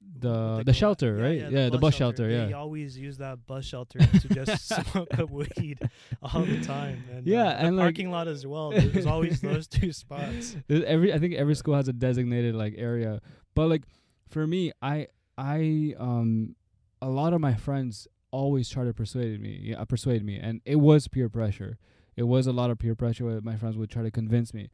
With 0.00 0.22
the 0.22 0.62
the 0.64 0.72
shelter, 0.72 1.16
yeah, 1.16 1.22
right? 1.22 1.52
Yeah, 1.52 1.68
the, 1.68 1.78
bus 1.78 1.94
shelter. 1.94 2.28
They 2.28 2.50
yeah. 2.50 2.56
always 2.56 2.96
use 2.96 3.18
that 3.18 3.46
bus 3.46 3.64
shelter 3.64 3.98
to 4.20 4.28
just 4.28 4.68
smoke 4.68 5.08
up 5.18 5.30
weed 5.30 5.78
all 6.22 6.42
the 6.42 6.60
time. 6.62 7.04
And, 7.12 7.26
Yeah, 7.26 7.48
uh, 7.48 7.52
the 7.60 7.66
and, 7.66 7.76
like- 7.76 7.84
parking 7.84 8.10
lot 8.10 8.28
as 8.28 8.46
well. 8.46 8.70
There's 8.74 9.06
always 9.06 9.40
those 9.40 9.66
two 9.66 9.92
spots. 9.92 10.56
Every 10.70 11.12
I 11.12 11.18
think 11.18 11.34
every 11.34 11.54
school 11.54 11.74
has 11.74 11.88
a 11.88 11.92
designated 11.92 12.54
like 12.54 12.74
area. 12.76 13.20
But 13.54 13.68
like 13.68 13.82
for 14.28 14.46
me, 14.46 14.72
I 14.80 15.08
I 15.36 15.94
um 15.98 16.54
a 17.02 17.08
lot 17.08 17.32
of 17.32 17.40
my 17.40 17.54
friends 17.54 18.06
always 18.30 18.68
try 18.68 18.84
to 18.84 18.94
persuade 18.94 19.40
me, 19.40 19.60
yeah, 19.62 19.84
persuade 19.84 20.24
me, 20.24 20.38
and 20.38 20.60
it 20.64 20.76
was 20.76 21.08
peer 21.08 21.28
pressure. 21.28 21.78
It 22.16 22.24
was 22.24 22.46
a 22.46 22.52
lot 22.52 22.70
of 22.70 22.78
peer 22.78 22.94
pressure 22.94 23.24
where 23.24 23.40
my 23.40 23.56
friends 23.56 23.76
would 23.76 23.90
try 23.90 24.02
to 24.02 24.10
convince 24.10 24.52
me. 24.52 24.68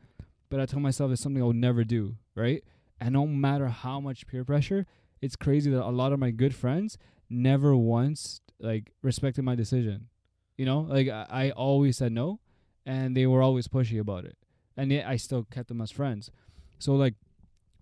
But 0.48 0.60
I 0.60 0.66
told 0.66 0.82
myself 0.82 1.10
it's 1.10 1.22
something 1.22 1.42
I 1.42 1.46
would 1.46 1.56
never 1.56 1.84
do, 1.84 2.16
right? 2.34 2.62
And 3.00 3.12
no 3.12 3.26
matter 3.26 3.68
how 3.68 4.00
much 4.00 4.26
peer 4.26 4.44
pressure, 4.44 4.86
it's 5.20 5.36
crazy 5.36 5.70
that 5.70 5.82
a 5.82 5.90
lot 5.90 6.12
of 6.12 6.18
my 6.18 6.30
good 6.30 6.54
friends 6.54 6.98
never 7.28 7.76
once 7.76 8.40
like 8.60 8.92
respected 9.02 9.42
my 9.42 9.54
decision. 9.54 10.08
You 10.56 10.66
know, 10.66 10.80
like 10.80 11.08
I, 11.08 11.26
I 11.28 11.50
always 11.50 11.98
said 11.98 12.12
no, 12.12 12.40
and 12.84 13.16
they 13.16 13.26
were 13.26 13.42
always 13.42 13.68
pushy 13.68 14.00
about 14.00 14.24
it 14.24 14.36
and 14.76 14.92
yet 14.92 15.06
I 15.06 15.16
still 15.16 15.44
kept 15.44 15.68
them 15.68 15.80
as 15.80 15.90
friends. 15.90 16.30
So 16.78 16.94
like 16.94 17.14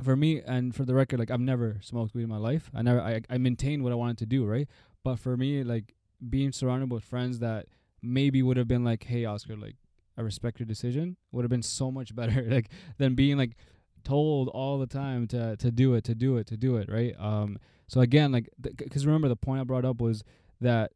for 0.03 0.17
me 0.17 0.41
and 0.41 0.75
for 0.75 0.85
the 0.85 0.95
record, 0.95 1.19
like 1.19 1.31
I've 1.31 1.41
never 1.41 1.79
smoked 1.81 2.15
weed 2.15 2.23
in 2.23 2.29
my 2.29 2.37
life. 2.37 2.71
I 2.75 2.83
never 2.83 3.01
I 3.01 3.23
I 3.29 3.39
maintained 3.39 3.83
what 3.83 3.93
I 3.93 3.97
wanted 3.97 4.19
to 4.19 4.27
do, 4.27 4.45
right? 4.45 4.69
But 5.03 5.19
for 5.19 5.37
me, 5.37 5.65
like 5.65 5.95
being 6.29 6.53
surrounded 6.53 6.91
with 6.91 7.05
friends 7.05 7.41
that 7.41 7.67
maybe 8.03 8.43
would 8.43 8.57
have 8.57 8.69
been 8.69 8.85
like, 8.85 9.05
Hey 9.05 9.25
Oscar, 9.25 9.57
like 9.57 9.77
I 10.17 10.23
respect 10.23 10.61
your 10.61 10.67
decision 10.67 11.17
would 11.33 11.43
have 11.43 11.51
been 11.51 11.63
so 11.63 11.91
much 11.91 12.15
better 12.17 12.43
like 12.49 12.69
than 12.99 13.15
being 13.15 13.37
like 13.37 13.57
told 14.05 14.49
all 14.49 14.79
the 14.79 14.87
time 14.87 15.27
to 15.29 15.57
to 15.57 15.71
do 15.71 15.95
it, 15.95 16.05
to 16.05 16.15
do 16.15 16.37
it, 16.37 16.47
to 16.49 16.57
do 16.57 16.77
it, 16.77 16.91
right? 16.91 17.15
Um 17.19 17.59
so 17.87 18.01
again, 18.01 18.33
like 18.33 18.49
because 18.61 19.07
remember 19.07 19.29
the 19.29 19.37
point 19.37 19.61
I 19.61 19.65
brought 19.65 19.85
up 19.85 20.01
was 20.01 20.25
that 20.61 20.93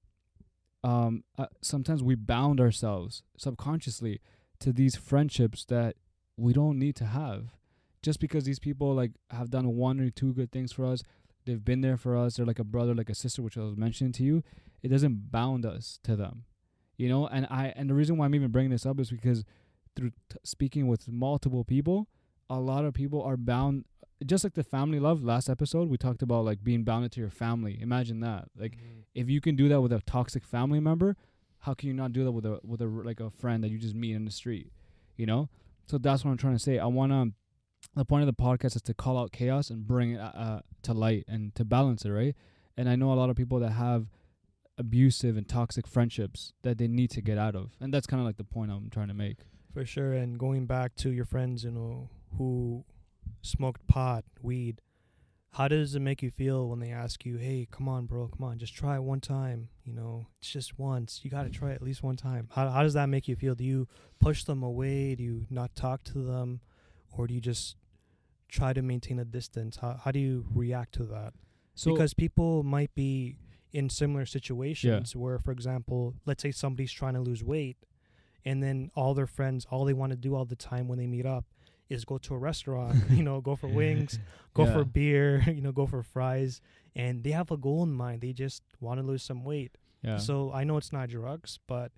um 0.84 1.24
uh, 1.36 1.46
sometimes 1.60 2.02
we 2.02 2.14
bound 2.14 2.60
ourselves 2.60 3.22
subconsciously 3.36 4.20
to 4.60 4.72
these 4.72 4.96
friendships 4.96 5.64
that 5.66 5.96
we 6.36 6.52
don't 6.52 6.78
need 6.78 6.96
to 6.96 7.04
have 7.04 7.54
just 8.02 8.20
because 8.20 8.44
these 8.44 8.58
people 8.58 8.94
like 8.94 9.12
have 9.30 9.50
done 9.50 9.76
one 9.76 10.00
or 10.00 10.10
two 10.10 10.32
good 10.32 10.52
things 10.52 10.72
for 10.72 10.86
us 10.86 11.02
they've 11.44 11.64
been 11.64 11.80
there 11.80 11.96
for 11.96 12.16
us 12.16 12.36
they're 12.36 12.46
like 12.46 12.58
a 12.58 12.64
brother 12.64 12.94
like 12.94 13.10
a 13.10 13.14
sister 13.14 13.42
which 13.42 13.58
i 13.58 13.60
was 13.60 13.76
mentioning 13.76 14.12
to 14.12 14.22
you 14.22 14.42
it 14.82 14.88
doesn't 14.88 15.30
bound 15.30 15.66
us 15.66 15.98
to 16.02 16.14
them 16.14 16.44
you 16.96 17.08
know 17.08 17.26
and 17.26 17.46
i 17.50 17.72
and 17.76 17.90
the 17.90 17.94
reason 17.94 18.16
why 18.16 18.24
i'm 18.24 18.34
even 18.34 18.50
bringing 18.50 18.70
this 18.70 18.86
up 18.86 19.00
is 19.00 19.10
because 19.10 19.44
through 19.96 20.10
t- 20.30 20.38
speaking 20.44 20.86
with 20.86 21.08
multiple 21.08 21.64
people 21.64 22.08
a 22.50 22.58
lot 22.58 22.84
of 22.84 22.94
people 22.94 23.22
are 23.22 23.36
bound 23.36 23.84
just 24.26 24.42
like 24.42 24.54
the 24.54 24.64
family 24.64 24.98
love 24.98 25.22
last 25.22 25.48
episode 25.48 25.88
we 25.88 25.96
talked 25.96 26.22
about 26.22 26.44
like 26.44 26.64
being 26.64 26.82
bounded 26.82 27.12
to 27.12 27.20
your 27.20 27.30
family 27.30 27.78
imagine 27.80 28.20
that 28.20 28.48
like 28.56 28.72
Mhm. 28.72 29.02
if 29.14 29.28
you 29.30 29.40
can 29.40 29.54
do 29.56 29.68
that 29.68 29.80
with 29.80 29.92
a 29.92 30.00
toxic 30.00 30.44
family 30.44 30.80
member, 30.80 31.16
how 31.60 31.74
can 31.74 31.88
you 31.88 31.94
not 31.94 32.12
do 32.12 32.24
that 32.24 32.32
with 32.32 32.46
a 32.46 32.60
with 32.64 32.80
a 32.80 32.86
like 32.86 33.20
a 33.20 33.30
friend 33.30 33.62
that 33.64 33.70
you 33.70 33.78
just 33.78 33.94
meet 33.94 34.14
in 34.14 34.24
the 34.24 34.30
street? 34.30 34.72
You 35.16 35.26
know. 35.26 35.48
So 35.86 35.98
that's 35.98 36.24
what 36.24 36.30
I'm 36.30 36.36
trying 36.36 36.54
to 36.54 36.58
say. 36.58 36.78
I 36.78 36.86
want 36.86 37.10
to. 37.12 37.32
The 37.94 38.04
point 38.04 38.22
of 38.22 38.26
the 38.34 38.42
podcast 38.42 38.76
is 38.76 38.82
to 38.82 38.94
call 38.94 39.16
out 39.18 39.32
chaos 39.32 39.70
and 39.70 39.86
bring 39.86 40.12
it 40.12 40.20
uh, 40.20 40.32
uh, 40.46 40.60
to 40.82 40.92
light 40.94 41.24
and 41.28 41.54
to 41.56 41.64
balance 41.64 42.04
it, 42.04 42.10
right? 42.10 42.34
And 42.76 42.88
I 42.88 42.94
know 42.96 43.12
a 43.12 43.18
lot 43.22 43.30
of 43.30 43.36
people 43.36 43.58
that 43.60 43.70
have 43.72 44.06
abusive 44.76 45.36
and 45.36 45.48
toxic 45.48 45.86
friendships 45.86 46.52
that 46.62 46.78
they 46.78 46.86
need 46.88 47.10
to 47.10 47.20
get 47.20 47.38
out 47.38 47.54
of, 47.56 47.76
and 47.80 47.92
that's 47.92 48.06
kind 48.06 48.20
of 48.20 48.26
like 48.26 48.36
the 48.36 48.44
point 48.44 48.70
I'm 48.70 48.90
trying 48.90 49.08
to 49.08 49.14
make. 49.14 49.38
For 49.72 49.84
sure. 49.84 50.12
And 50.12 50.38
going 50.38 50.66
back 50.66 50.94
to 50.96 51.10
your 51.10 51.24
friends, 51.24 51.64
you 51.64 51.70
know, 51.70 52.08
who 52.36 52.84
smoked 53.42 53.86
pot, 53.86 54.24
weed, 54.42 54.80
how 55.52 55.66
does 55.68 55.94
it 55.94 56.00
make 56.00 56.22
you 56.22 56.30
feel 56.30 56.68
when 56.68 56.78
they 56.78 56.90
ask 56.90 57.24
you, 57.24 57.36
"Hey, 57.38 57.66
come 57.70 57.88
on, 57.88 58.06
bro, 58.06 58.28
come 58.28 58.44
on, 58.44 58.58
just 58.58 58.74
try 58.74 58.96
it 58.96 59.02
one 59.02 59.20
time. 59.20 59.70
You 59.82 59.94
know, 59.94 60.26
it's 60.38 60.50
just 60.50 60.78
once. 60.78 61.24
You 61.24 61.30
got 61.30 61.44
to 61.44 61.50
try 61.50 61.70
it 61.72 61.76
at 61.76 61.82
least 61.82 62.02
one 62.02 62.16
time." 62.16 62.48
How 62.52 62.68
how 62.68 62.82
does 62.82 62.94
that 62.94 63.08
make 63.08 63.28
you 63.28 63.36
feel? 63.36 63.54
Do 63.54 63.64
you 63.64 63.88
push 64.18 64.44
them 64.44 64.62
away? 64.62 65.14
Do 65.14 65.22
you 65.22 65.46
not 65.50 65.74
talk 65.74 66.04
to 66.04 66.22
them, 66.22 66.60
or 67.10 67.26
do 67.26 67.34
you 67.34 67.40
just 67.40 67.76
try 68.48 68.72
to 68.72 68.82
maintain 68.82 69.18
a 69.18 69.24
distance? 69.24 69.76
How 69.76 69.94
how 69.94 70.10
do 70.10 70.18
you 70.18 70.46
react 70.52 70.92
to 70.94 71.04
that? 71.06 71.32
So 71.74 71.92
because 71.92 72.12
people 72.14 72.62
might 72.62 72.94
be 72.94 73.38
in 73.72 73.88
similar 73.90 74.26
situations 74.26 75.14
where, 75.16 75.38
for 75.38 75.52
example, 75.52 76.14
let's 76.26 76.42
say 76.42 76.50
somebody's 76.50 76.92
trying 76.92 77.14
to 77.14 77.20
lose 77.20 77.42
weight, 77.42 77.78
and 78.44 78.62
then 78.62 78.90
all 78.94 79.14
their 79.14 79.26
friends, 79.26 79.66
all 79.70 79.84
they 79.84 79.92
want 79.94 80.10
to 80.10 80.16
do 80.16 80.34
all 80.34 80.44
the 80.44 80.56
time 80.56 80.88
when 80.88 80.98
they 80.98 81.06
meet 81.06 81.26
up 81.26 81.46
is 81.88 82.04
go 82.04 82.18
to 82.18 82.34
a 82.34 82.38
restaurant, 82.38 82.96
you 83.10 83.22
know, 83.22 83.40
go 83.40 83.56
for 83.56 83.68
wings, 83.68 84.18
go 84.54 84.64
Yeah. 84.64 84.72
for 84.72 84.84
beer, 84.84 85.42
you 85.46 85.60
know, 85.62 85.72
go 85.72 85.86
for 85.86 86.02
fries, 86.02 86.60
and 86.94 87.22
they 87.24 87.30
have 87.32 87.50
a 87.50 87.56
goal 87.56 87.82
in 87.82 87.92
mind. 87.92 88.20
They 88.20 88.32
just 88.32 88.62
want 88.80 89.00
to 89.00 89.06
lose 89.06 89.22
some 89.22 89.44
weight. 89.44 89.76
yeah. 90.02 90.18
So 90.18 90.52
I 90.52 90.64
know 90.64 90.76
it's 90.76 90.92
not 90.92 91.08
drugs, 91.08 91.58
but 91.66 91.92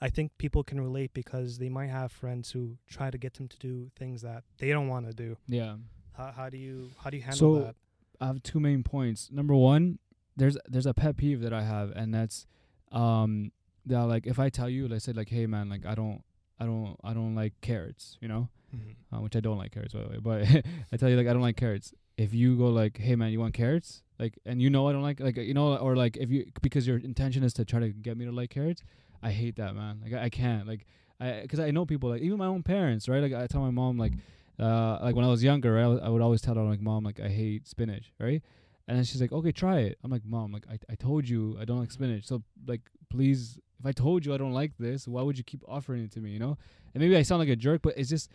I 0.00 0.08
think 0.08 0.32
people 0.38 0.62
can 0.64 0.80
relate 0.80 1.12
because 1.14 1.58
they 1.58 1.68
might 1.68 1.90
have 1.90 2.10
friends 2.12 2.50
who 2.52 2.76
try 2.88 3.10
to 3.10 3.18
get 3.18 3.34
them 3.34 3.48
to 3.48 3.58
do 3.58 3.90
things 3.96 4.22
that 4.22 4.44
they 4.58 4.70
don't 4.70 4.88
want 4.88 5.06
to 5.06 5.12
do. 5.12 5.36
yeah. 5.46 5.76
How, 6.16 6.32
how 6.36 6.48
do 6.50 6.58
you 6.58 6.90
how 7.02 7.08
do 7.10 7.16
you 7.16 7.22
handle 7.22 7.38
So, 7.54 7.60
that? 7.64 7.74
I 8.20 8.26
have 8.26 8.42
two 8.42 8.60
main 8.60 8.82
points. 8.82 9.30
Number 9.30 9.54
one, 9.54 9.98
there's 10.36 10.56
there's 10.68 10.86
a 10.86 10.92
pet 10.94 11.16
peeve 11.16 11.40
that 11.40 11.52
I 11.52 11.62
have, 11.62 11.90
and 11.92 12.12
that's 12.12 12.46
um 12.92 13.52
that 13.86 14.02
like 14.04 14.26
if 14.26 14.38
I 14.38 14.48
tell 14.50 14.68
you, 14.68 14.86
let's 14.88 15.04
say 15.06 15.12
like, 15.12 15.28
hey 15.30 15.46
man, 15.46 15.68
like 15.70 15.86
I 15.86 15.94
don't 15.94 16.22
I 16.60 16.64
don't 16.66 16.96
I 17.02 17.12
don't 17.14 17.34
like 17.34 17.54
carrots, 17.60 18.16
you 18.20 18.28
know, 18.28 18.48
Mm-hmm. 18.76 19.16
uh, 19.16 19.20
which 19.20 19.34
I 19.34 19.40
don't 19.40 19.58
like 19.58 19.72
carrots 19.72 19.94
by 19.94 20.02
the 20.02 20.08
way, 20.08 20.18
but 20.22 20.46
I 20.92 20.96
tell 20.96 21.08
you 21.08 21.16
like 21.16 21.26
I 21.26 21.32
don't 21.32 21.42
like 21.42 21.56
carrots. 21.56 21.92
If 22.16 22.32
you 22.34 22.56
go 22.56 22.68
like, 22.68 22.98
hey 22.98 23.16
man, 23.16 23.32
you 23.32 23.40
want 23.40 23.52
carrots? 23.54 24.02
Like, 24.18 24.38
and 24.46 24.60
you 24.62 24.70
know 24.70 24.86
I 24.88 24.92
don't 24.92 25.02
like 25.02 25.18
like 25.18 25.36
you 25.38 25.54
know, 25.54 25.76
or 25.76 25.96
like 25.96 26.16
if 26.16 26.30
you 26.30 26.46
because 26.62 26.86
your 26.86 26.98
intention 26.98 27.42
is 27.42 27.52
to 27.54 27.64
try 27.64 27.80
to 27.80 27.88
get 27.88 28.16
me 28.16 28.26
to 28.26 28.30
like 28.32 28.50
carrots, 28.50 28.82
I 29.22 29.30
hate 29.32 29.56
that 29.56 29.74
man. 29.74 30.00
Like 30.04 30.12
I, 30.12 30.24
I 30.24 30.28
can't 30.28 30.68
like 30.68 30.86
I 31.18 31.40
because 31.42 31.58
I 31.58 31.70
know 31.72 31.84
people 31.84 32.10
like 32.10 32.22
even 32.22 32.38
my 32.38 32.46
own 32.46 32.62
parents, 32.62 33.08
right? 33.08 33.20
Like 33.22 33.32
I 33.32 33.46
tell 33.48 33.62
my 33.62 33.70
mom 33.70 33.98
like 33.98 34.12
uh 34.60 34.98
like 35.02 35.16
when 35.16 35.24
I 35.24 35.28
was 35.28 35.42
younger, 35.42 35.72
right? 35.72 35.80
I, 35.80 35.90
w- 35.94 36.02
I 36.04 36.08
would 36.08 36.22
always 36.22 36.40
tell 36.42 36.54
her 36.54 36.62
like 36.62 36.80
mom 36.80 37.02
like 37.02 37.18
I 37.18 37.28
hate 37.28 37.66
spinach, 37.66 38.12
right? 38.20 38.42
And 38.86 38.96
then 38.96 39.04
she's 39.04 39.20
like, 39.20 39.32
okay, 39.32 39.52
try 39.52 39.80
it. 39.80 39.98
I'm 40.04 40.10
like, 40.10 40.24
mom, 40.24 40.52
like 40.52 40.66
I, 40.70 40.78
I 40.90 40.94
told 40.96 41.28
you 41.28 41.56
I 41.60 41.64
don't 41.64 41.78
like 41.80 41.90
spinach. 41.92 42.26
So 42.26 42.42
like, 42.66 42.82
please, 43.08 43.58
if 43.80 43.86
I 43.86 43.92
told 43.92 44.24
you 44.24 44.34
I 44.34 44.36
don't 44.36 44.52
like 44.52 44.72
this, 44.78 45.08
why 45.08 45.22
would 45.22 45.38
you 45.38 45.44
keep 45.44 45.62
offering 45.66 46.04
it 46.04 46.12
to 46.12 46.20
me? 46.20 46.30
You 46.30 46.38
know? 46.38 46.58
And 46.94 47.02
maybe 47.02 47.16
I 47.16 47.22
sound 47.22 47.40
like 47.40 47.48
a 47.48 47.56
jerk, 47.56 47.82
but 47.82 47.96
it's 47.96 48.10
just 48.10 48.30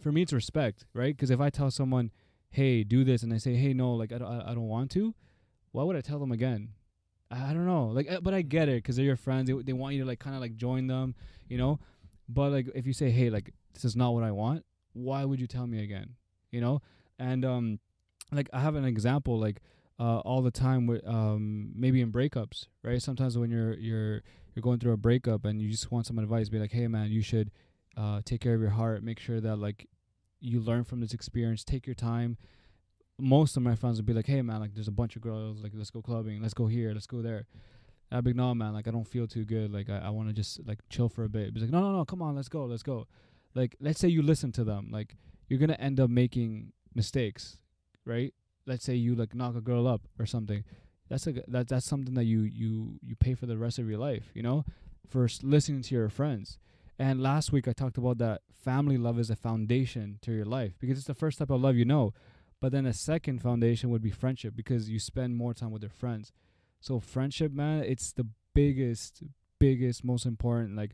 for 0.00 0.10
me, 0.10 0.22
it's 0.22 0.32
respect, 0.32 0.84
right? 0.94 1.16
Because 1.16 1.30
if 1.30 1.40
I 1.40 1.50
tell 1.50 1.70
someone, 1.70 2.10
hey, 2.50 2.82
do 2.82 3.04
this, 3.04 3.22
and 3.22 3.30
they 3.30 3.38
say, 3.38 3.54
hey, 3.54 3.72
no, 3.72 3.92
like 3.92 4.12
I 4.12 4.18
don't, 4.18 4.28
I, 4.28 4.50
I 4.50 4.54
don't 4.54 4.68
want 4.68 4.90
to, 4.92 5.14
why 5.72 5.84
would 5.84 5.96
I 5.96 6.00
tell 6.00 6.18
them 6.18 6.32
again? 6.32 6.70
I, 7.30 7.50
I 7.50 7.52
don't 7.52 7.66
know, 7.66 7.86
like, 7.86 8.10
uh, 8.10 8.20
but 8.20 8.34
I 8.34 8.42
get 8.42 8.68
it 8.68 8.82
because 8.82 8.96
they're 8.96 9.04
your 9.04 9.16
friends. 9.16 9.48
They 9.48 9.54
they 9.62 9.72
want 9.72 9.94
you 9.94 10.02
to 10.02 10.08
like 10.08 10.18
kind 10.18 10.34
of 10.34 10.42
like 10.42 10.56
join 10.56 10.86
them, 10.86 11.14
you 11.48 11.58
know. 11.58 11.78
But 12.28 12.50
like, 12.50 12.66
if 12.74 12.86
you 12.86 12.92
say, 12.92 13.10
hey, 13.10 13.30
like 13.30 13.52
this 13.74 13.84
is 13.84 13.94
not 13.94 14.14
what 14.14 14.24
I 14.24 14.32
want, 14.32 14.64
why 14.92 15.24
would 15.24 15.40
you 15.40 15.46
tell 15.46 15.66
me 15.66 15.82
again? 15.82 16.16
You 16.50 16.60
know? 16.60 16.82
And 17.18 17.44
um, 17.44 17.78
like 18.32 18.48
I 18.52 18.60
have 18.60 18.74
an 18.74 18.84
example, 18.84 19.38
like 19.38 19.60
uh, 19.98 20.18
all 20.20 20.42
the 20.42 20.50
time 20.50 20.86
with 20.86 21.06
um 21.06 21.70
maybe 21.76 22.00
in 22.00 22.10
breakups, 22.10 22.66
right? 22.82 23.00
Sometimes 23.00 23.36
when 23.36 23.50
you're 23.50 23.74
you're 23.74 24.22
you're 24.54 24.62
going 24.62 24.78
through 24.78 24.92
a 24.92 24.96
breakup 24.96 25.44
and 25.44 25.60
you 25.60 25.70
just 25.70 25.90
want 25.90 26.06
some 26.06 26.18
advice, 26.18 26.48
be 26.48 26.58
like, 26.58 26.72
hey 26.72 26.88
man, 26.88 27.10
you 27.10 27.22
should 27.22 27.50
uh 27.96 28.20
take 28.24 28.40
care 28.40 28.54
of 28.54 28.60
your 28.60 28.70
heart, 28.70 29.02
make 29.02 29.18
sure 29.18 29.40
that 29.40 29.56
like 29.56 29.88
you 30.40 30.60
learn 30.60 30.84
from 30.84 31.00
this 31.00 31.12
experience, 31.12 31.64
take 31.64 31.86
your 31.86 31.94
time. 31.94 32.36
Most 33.18 33.56
of 33.56 33.62
my 33.62 33.74
friends 33.74 33.98
would 33.98 34.06
be 34.06 34.12
like, 34.12 34.26
hey 34.26 34.42
man, 34.42 34.60
like 34.60 34.74
there's 34.74 34.88
a 34.88 34.92
bunch 34.92 35.16
of 35.16 35.22
girls, 35.22 35.62
like 35.62 35.72
let's 35.74 35.90
go 35.90 36.02
clubbing, 36.02 36.40
let's 36.40 36.54
go 36.54 36.66
here, 36.66 36.92
let's 36.92 37.06
go 37.06 37.22
there. 37.22 37.46
I'd 38.12 38.24
be 38.24 38.30
like, 38.30 38.36
no 38.36 38.54
man, 38.54 38.72
like 38.72 38.88
I 38.88 38.90
don't 38.90 39.06
feel 39.06 39.26
too 39.26 39.44
good, 39.44 39.72
like 39.72 39.88
I, 39.88 39.98
I 39.98 40.10
want 40.10 40.28
to 40.28 40.34
just 40.34 40.66
like 40.66 40.78
chill 40.88 41.08
for 41.08 41.24
a 41.24 41.28
bit. 41.28 41.54
Be 41.54 41.60
like, 41.60 41.70
no 41.70 41.80
no 41.80 41.92
no, 41.92 42.04
come 42.04 42.22
on, 42.22 42.34
let's 42.34 42.48
go, 42.48 42.64
let's 42.64 42.82
go. 42.82 43.06
Like 43.54 43.76
let's 43.80 44.00
say 44.00 44.08
you 44.08 44.22
listen 44.22 44.52
to 44.52 44.64
them, 44.64 44.88
like 44.90 45.16
you're 45.48 45.58
gonna 45.58 45.74
end 45.74 46.00
up 46.00 46.10
making 46.10 46.72
mistakes, 46.94 47.58
right? 48.04 48.32
let's 48.66 48.84
say 48.84 48.94
you 48.94 49.14
like 49.14 49.34
knock 49.34 49.56
a 49.56 49.60
girl 49.60 49.86
up 49.86 50.02
or 50.18 50.26
something 50.26 50.64
that's 51.10 51.26
a 51.26 51.32
that 51.48 51.68
that's 51.68 51.84
something 51.84 52.14
that 52.14 52.24
you 52.24 52.42
you 52.42 52.98
you 53.02 53.16
pay 53.16 53.34
for 53.34 53.46
the 53.46 53.58
rest 53.58 53.78
of 53.78 53.88
your 53.88 53.98
life 53.98 54.30
you 54.32 54.42
know 54.42 54.64
for 55.08 55.28
listening 55.42 55.82
to 55.82 55.94
your 55.94 56.08
friends. 56.08 56.56
And 56.98 57.20
last 57.20 57.50
week 57.52 57.66
i 57.66 57.72
talked 57.72 57.98
about 57.98 58.18
that 58.18 58.42
family 58.54 58.96
love 58.96 59.18
is 59.18 59.28
a 59.30 59.36
foundation 59.36 60.18
to 60.22 60.32
your 60.32 60.44
life 60.44 60.74
because 60.78 60.98
it's 60.98 61.06
the 61.06 61.14
first 61.14 61.38
type 61.38 61.50
of 61.50 61.60
love 61.60 61.76
you 61.76 61.84
know. 61.84 62.14
But 62.60 62.72
then 62.72 62.86
a 62.86 62.92
second 62.92 63.40
foundation 63.42 63.90
would 63.90 64.02
be 64.02 64.10
friendship 64.10 64.54
because 64.54 64.88
you 64.88 64.98
spend 64.98 65.36
more 65.36 65.54
time 65.54 65.70
with 65.70 65.82
your 65.82 65.90
friends. 65.90 66.32
So 66.80 67.00
friendship 67.00 67.52
man 67.52 67.82
it's 67.84 68.12
the 68.12 68.26
biggest 68.54 69.22
biggest 69.58 70.04
most 70.04 70.24
important 70.26 70.76
like 70.76 70.92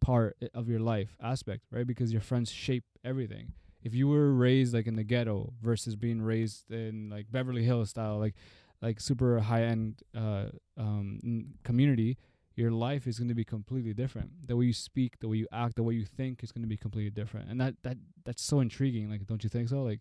part 0.00 0.36
of 0.54 0.68
your 0.68 0.80
life 0.80 1.16
aspect 1.22 1.64
right? 1.70 1.86
Because 1.86 2.12
your 2.12 2.20
friends 2.20 2.50
shape 2.50 2.84
everything. 3.04 3.52
If 3.82 3.94
you 3.94 4.08
were 4.08 4.32
raised 4.34 4.74
like 4.74 4.86
in 4.86 4.96
the 4.96 5.04
ghetto 5.04 5.54
versus 5.62 5.96
being 5.96 6.20
raised 6.20 6.70
in 6.70 7.08
like 7.10 7.30
Beverly 7.30 7.62
Hills 7.62 7.90
style, 7.90 8.18
like 8.18 8.34
like 8.80 9.00
super 9.00 9.40
high 9.40 9.62
end 9.64 10.02
uh, 10.16 10.46
um, 10.76 11.54
community, 11.64 12.16
your 12.54 12.70
life 12.70 13.06
is 13.06 13.18
going 13.18 13.28
to 13.28 13.34
be 13.34 13.44
completely 13.44 13.94
different. 13.94 14.30
The 14.46 14.56
way 14.56 14.66
you 14.66 14.72
speak, 14.72 15.18
the 15.20 15.28
way 15.28 15.36
you 15.38 15.46
act, 15.52 15.76
the 15.76 15.82
way 15.82 15.94
you 15.94 16.04
think 16.04 16.42
is 16.42 16.52
going 16.52 16.62
to 16.62 16.68
be 16.68 16.76
completely 16.76 17.10
different, 17.10 17.48
and 17.50 17.60
that 17.60 17.74
that 17.82 17.96
that's 18.24 18.42
so 18.42 18.60
intriguing. 18.60 19.10
Like, 19.10 19.26
don't 19.26 19.42
you 19.42 19.50
think 19.50 19.68
so? 19.68 19.82
Like, 19.82 20.00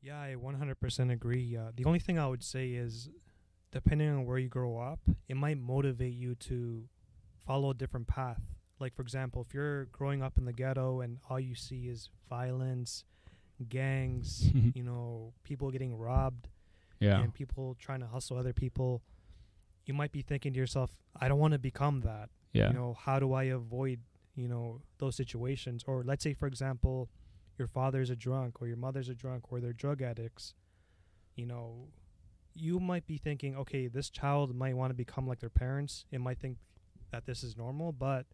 Yeah, 0.00 0.20
I 0.20 0.36
100% 0.36 1.12
agree. 1.12 1.56
Uh, 1.56 1.72
the 1.74 1.84
only 1.84 1.98
thing 1.98 2.18
I 2.18 2.28
would 2.28 2.44
say 2.44 2.70
is, 2.70 3.08
depending 3.72 4.08
on 4.08 4.24
where 4.26 4.38
you 4.38 4.48
grow 4.48 4.78
up, 4.78 5.00
it 5.28 5.36
might 5.36 5.58
motivate 5.58 6.14
you 6.14 6.34
to 6.36 6.88
follow 7.46 7.70
a 7.70 7.74
different 7.74 8.06
path. 8.06 8.42
Like, 8.80 8.94
for 8.94 9.02
example, 9.02 9.42
if 9.42 9.52
you're 9.52 9.86
growing 9.86 10.22
up 10.22 10.38
in 10.38 10.44
the 10.44 10.52
ghetto 10.52 11.00
and 11.00 11.18
all 11.28 11.40
you 11.40 11.54
see 11.56 11.88
is 11.88 12.10
violence, 12.28 13.04
gangs, 13.68 14.50
you 14.74 14.84
know, 14.84 15.32
people 15.42 15.70
getting 15.70 15.96
robbed, 15.96 16.48
yeah, 17.00 17.20
and 17.20 17.32
people 17.32 17.76
trying 17.78 18.00
to 18.00 18.06
hustle 18.06 18.36
other 18.36 18.52
people, 18.52 19.02
you 19.86 19.94
might 19.94 20.12
be 20.12 20.22
thinking 20.22 20.52
to 20.52 20.58
yourself, 20.58 20.90
I 21.20 21.28
don't 21.28 21.38
want 21.38 21.52
to 21.52 21.58
become 21.58 22.00
that. 22.00 22.28
yeah, 22.52 22.68
You 22.68 22.74
know, 22.74 22.94
how 22.94 23.18
do 23.18 23.32
I 23.32 23.44
avoid, 23.44 24.00
you 24.34 24.48
know, 24.48 24.80
those 24.98 25.16
situations? 25.16 25.84
Or 25.86 26.02
let's 26.04 26.22
say, 26.24 26.34
for 26.34 26.46
example, 26.46 27.08
your 27.58 27.68
father's 27.68 28.10
a 28.10 28.16
drunk 28.16 28.60
or 28.60 28.66
your 28.66 28.76
mother's 28.76 29.08
a 29.08 29.14
drunk 29.14 29.50
or 29.52 29.60
they're 29.60 29.72
drug 29.72 30.02
addicts. 30.02 30.54
You 31.34 31.46
know, 31.46 31.88
you 32.54 32.80
might 32.80 33.06
be 33.06 33.16
thinking, 33.18 33.56
okay, 33.56 33.86
this 33.86 34.10
child 34.10 34.54
might 34.54 34.76
want 34.76 34.90
to 34.90 34.94
become 34.94 35.26
like 35.26 35.40
their 35.40 35.50
parents. 35.50 36.04
It 36.10 36.20
might 36.20 36.38
think 36.40 36.58
that 37.10 37.26
this 37.26 37.42
is 37.42 37.56
normal, 37.56 37.92
but 37.92 38.26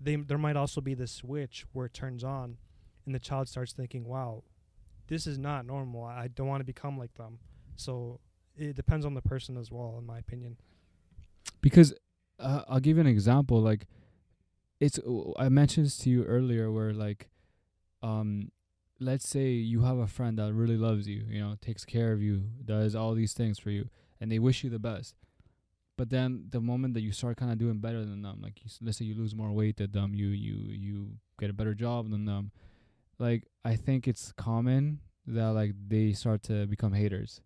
they 0.00 0.16
there 0.16 0.38
might 0.38 0.56
also 0.56 0.80
be 0.80 0.94
this 0.94 1.12
switch 1.12 1.64
where 1.72 1.86
it 1.86 1.94
turns 1.94 2.24
on 2.24 2.58
and 3.06 3.14
the 3.14 3.18
child 3.20 3.48
starts 3.48 3.72
thinking, 3.72 4.04
wow, 4.04 4.42
this 5.08 5.26
is 5.26 5.38
not 5.38 5.66
normal. 5.66 6.04
I 6.04 6.28
don't 6.28 6.46
want 6.46 6.60
to 6.60 6.64
become 6.64 6.98
like 6.98 7.14
them. 7.14 7.38
So 7.76 8.20
it 8.56 8.76
depends 8.76 9.06
on 9.06 9.14
the 9.14 9.22
person 9.22 9.56
as 9.56 9.70
well, 9.70 9.96
in 9.98 10.06
my 10.06 10.18
opinion. 10.18 10.56
because 11.60 11.94
uh, 12.38 12.62
I'll 12.68 12.80
give 12.80 12.96
you 12.96 13.00
an 13.00 13.06
example. 13.06 13.60
Like, 13.60 13.86
it's 14.80 14.98
I 15.38 15.48
mentioned 15.48 15.86
this 15.86 15.98
to 15.98 16.10
you 16.10 16.24
earlier, 16.24 16.70
where 16.70 16.92
like, 16.92 17.28
um, 18.02 18.50
let's 19.00 19.28
say 19.28 19.50
you 19.50 19.82
have 19.82 19.98
a 19.98 20.06
friend 20.06 20.38
that 20.38 20.52
really 20.52 20.76
loves 20.76 21.08
you, 21.08 21.24
you 21.28 21.40
know, 21.40 21.56
takes 21.60 21.84
care 21.84 22.12
of 22.12 22.22
you, 22.22 22.44
does 22.64 22.94
all 22.94 23.14
these 23.14 23.32
things 23.32 23.58
for 23.58 23.70
you, 23.70 23.88
and 24.20 24.30
they 24.30 24.38
wish 24.38 24.64
you 24.64 24.70
the 24.70 24.78
best. 24.78 25.14
But 25.96 26.10
then 26.10 26.46
the 26.50 26.60
moment 26.60 26.94
that 26.94 27.02
you 27.02 27.12
start 27.12 27.36
kind 27.36 27.52
of 27.52 27.58
doing 27.58 27.78
better 27.78 28.00
than 28.04 28.22
them, 28.22 28.40
like 28.42 28.64
you, 28.64 28.70
let's 28.80 28.98
say 28.98 29.04
you 29.04 29.14
lose 29.14 29.34
more 29.34 29.52
weight 29.52 29.76
than 29.76 29.92
them, 29.92 30.14
you 30.14 30.28
you 30.28 30.56
you 30.70 31.08
get 31.38 31.50
a 31.50 31.52
better 31.54 31.74
job 31.74 32.10
than 32.10 32.24
them, 32.24 32.50
like 33.18 33.44
I 33.64 33.76
think 33.76 34.08
it's 34.08 34.32
common 34.32 35.00
that 35.26 35.52
like 35.52 35.74
they 35.88 36.12
start 36.12 36.42
to 36.44 36.66
become 36.66 36.92
haters 36.92 37.40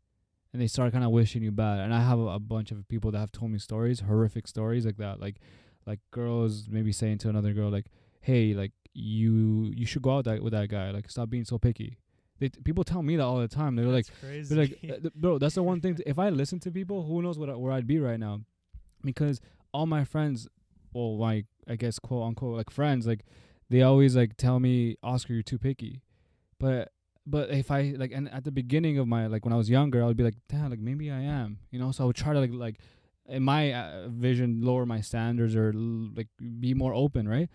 and 0.57 0.63
they 0.63 0.67
start 0.69 0.91
kind 0.91 1.05
of 1.05 1.11
wishing 1.11 1.43
you 1.43 1.53
bad. 1.53 1.81
And 1.81 1.93
I 1.93 2.01
have 2.01 2.19
a, 2.19 2.23
a 2.23 2.39
bunch 2.39 2.71
of 2.73 2.89
people 2.89 3.11
that 3.11 3.19
have 3.19 3.31
told 3.31 3.51
me 3.51 3.59
stories, 3.59 4.01
horrific 4.01 4.49
stories 4.49 4.87
like 4.87 4.97
that, 4.97 5.21
like 5.21 5.37
like 5.87 6.01
girls 6.11 6.67
maybe 6.71 6.93
saying 6.93 7.19
to 7.19 7.29
another 7.29 7.53
girl 7.53 7.69
like, 7.69 7.87
"Hey, 8.23 8.55
like 8.55 8.73
you 8.95 9.71
you 9.77 9.85
should 9.85 10.01
go 10.01 10.17
out 10.17 10.25
that 10.25 10.43
with 10.43 10.55
that 10.55 10.71
guy. 10.71 10.91
Like 10.93 11.11
stop 11.11 11.29
being 11.29 11.45
so 11.45 11.59
picky." 11.59 11.99
They 12.39 12.49
t- 12.49 12.61
people 12.63 12.85
tell 12.85 13.03
me 13.03 13.17
that 13.17 13.23
all 13.23 13.39
the 13.39 13.49
time. 13.49 13.77
They're 13.77 13.85
like, 13.87 14.07
crazy. 14.21 14.55
they're 14.55 14.65
like, 14.67 15.13
bro, 15.15 15.39
that's 15.39 15.57
the 15.57 15.63
one 15.63 15.81
thing. 15.83 15.99
If 16.07 16.19
I 16.19 16.31
listen 16.31 16.59
to 16.61 16.71
people, 16.71 17.03
who 17.03 17.21
knows 17.21 17.39
what 17.39 17.51
I- 17.51 17.57
where 17.57 17.73
I'd 17.73 17.87
be 17.87 17.99
right 17.99 18.19
now? 18.19 18.41
Because 19.03 19.41
all 19.73 19.85
my 19.87 20.05
friends, 20.05 20.49
well, 20.95 21.17
my 21.19 21.45
I 21.69 21.77
guess 21.77 21.99
quote 21.99 22.25
unquote 22.27 22.57
like 22.57 22.71
friends, 22.71 23.07
like 23.07 23.25
they 23.69 23.83
always 23.83 24.17
like 24.17 24.37
tell 24.39 24.59
me, 24.59 24.97
Oscar, 25.03 25.35
you're 25.35 25.43
too 25.43 25.59
picky. 25.59 26.01
But 26.59 26.93
but 27.27 27.51
if 27.51 27.71
I 27.71 27.95
like, 27.97 28.13
and 28.13 28.31
at 28.33 28.45
the 28.45 28.53
beginning 28.53 28.99
of 28.99 29.07
my 29.09 29.27
like 29.27 29.45
when 29.45 29.53
I 29.53 29.57
was 29.57 29.69
younger, 29.69 30.03
I 30.03 30.07
would 30.07 30.17
be 30.17 30.25
like, 30.25 30.37
damn, 30.49 30.71
like 30.71 30.79
maybe 30.79 31.11
I 31.11 31.21
am, 31.21 31.59
you 31.71 31.79
know. 31.79 31.91
So 31.93 32.05
I 32.05 32.07
would 32.07 32.17
try 32.17 32.33
to 32.33 32.41
like 32.41 32.53
like 32.53 32.79
in 33.29 33.43
my 33.43 33.73
uh, 33.73 34.09
vision 34.09 34.61
lower 34.63 34.87
my 34.87 35.01
standards 35.01 35.57
or 35.57 35.73
l- 35.75 36.11
like 36.15 36.29
be 36.61 36.75
more 36.75 36.95
open, 36.95 37.29
right? 37.29 37.49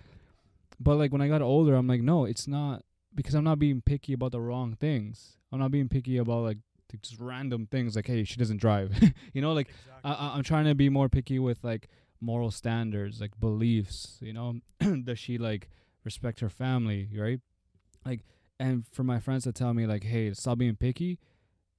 But 0.79 0.97
like 0.97 1.11
when 1.11 1.21
I 1.21 1.27
got 1.27 1.41
older, 1.41 1.75
I'm 1.75 1.87
like, 1.87 2.01
no, 2.01 2.25
it's 2.25 2.47
not 2.47 2.83
because 3.15 3.35
I'm 3.35 3.43
not 3.43 3.59
being 3.59 3.81
picky 3.81 4.13
about 4.13 4.31
the 4.31 4.41
wrong 4.41 4.75
things. 4.75 5.37
I'm 5.51 5.59
not 5.59 5.71
being 5.71 5.89
picky 5.89 6.17
about 6.17 6.43
like 6.43 6.57
just 7.01 7.21
random 7.21 7.65
things 7.67 7.95
like 7.95 8.05
hey 8.05 8.25
she 8.25 8.35
doesn't 8.35 8.57
drive 8.57 8.91
you 9.33 9.41
know 9.41 9.53
like 9.53 9.69
exactly. 9.69 10.11
I- 10.11 10.35
I'm 10.35 10.43
trying 10.43 10.65
to 10.65 10.75
be 10.75 10.89
more 10.89 11.07
picky 11.07 11.39
with 11.39 11.63
like 11.63 11.87
moral 12.19 12.51
standards, 12.51 13.19
like 13.21 13.39
beliefs. 13.39 14.17
You 14.21 14.33
know, 14.33 14.59
does 15.03 15.17
she 15.19 15.37
like 15.37 15.69
respect 16.03 16.39
her 16.41 16.49
family, 16.49 17.09
right? 17.17 17.39
Like, 18.05 18.21
and 18.61 18.85
for 18.91 19.03
my 19.03 19.19
friends 19.19 19.45
to 19.45 19.51
tell 19.51 19.73
me 19.73 19.87
like, 19.87 20.03
hey, 20.03 20.31
stop 20.33 20.59
being 20.59 20.75
picky. 20.75 21.17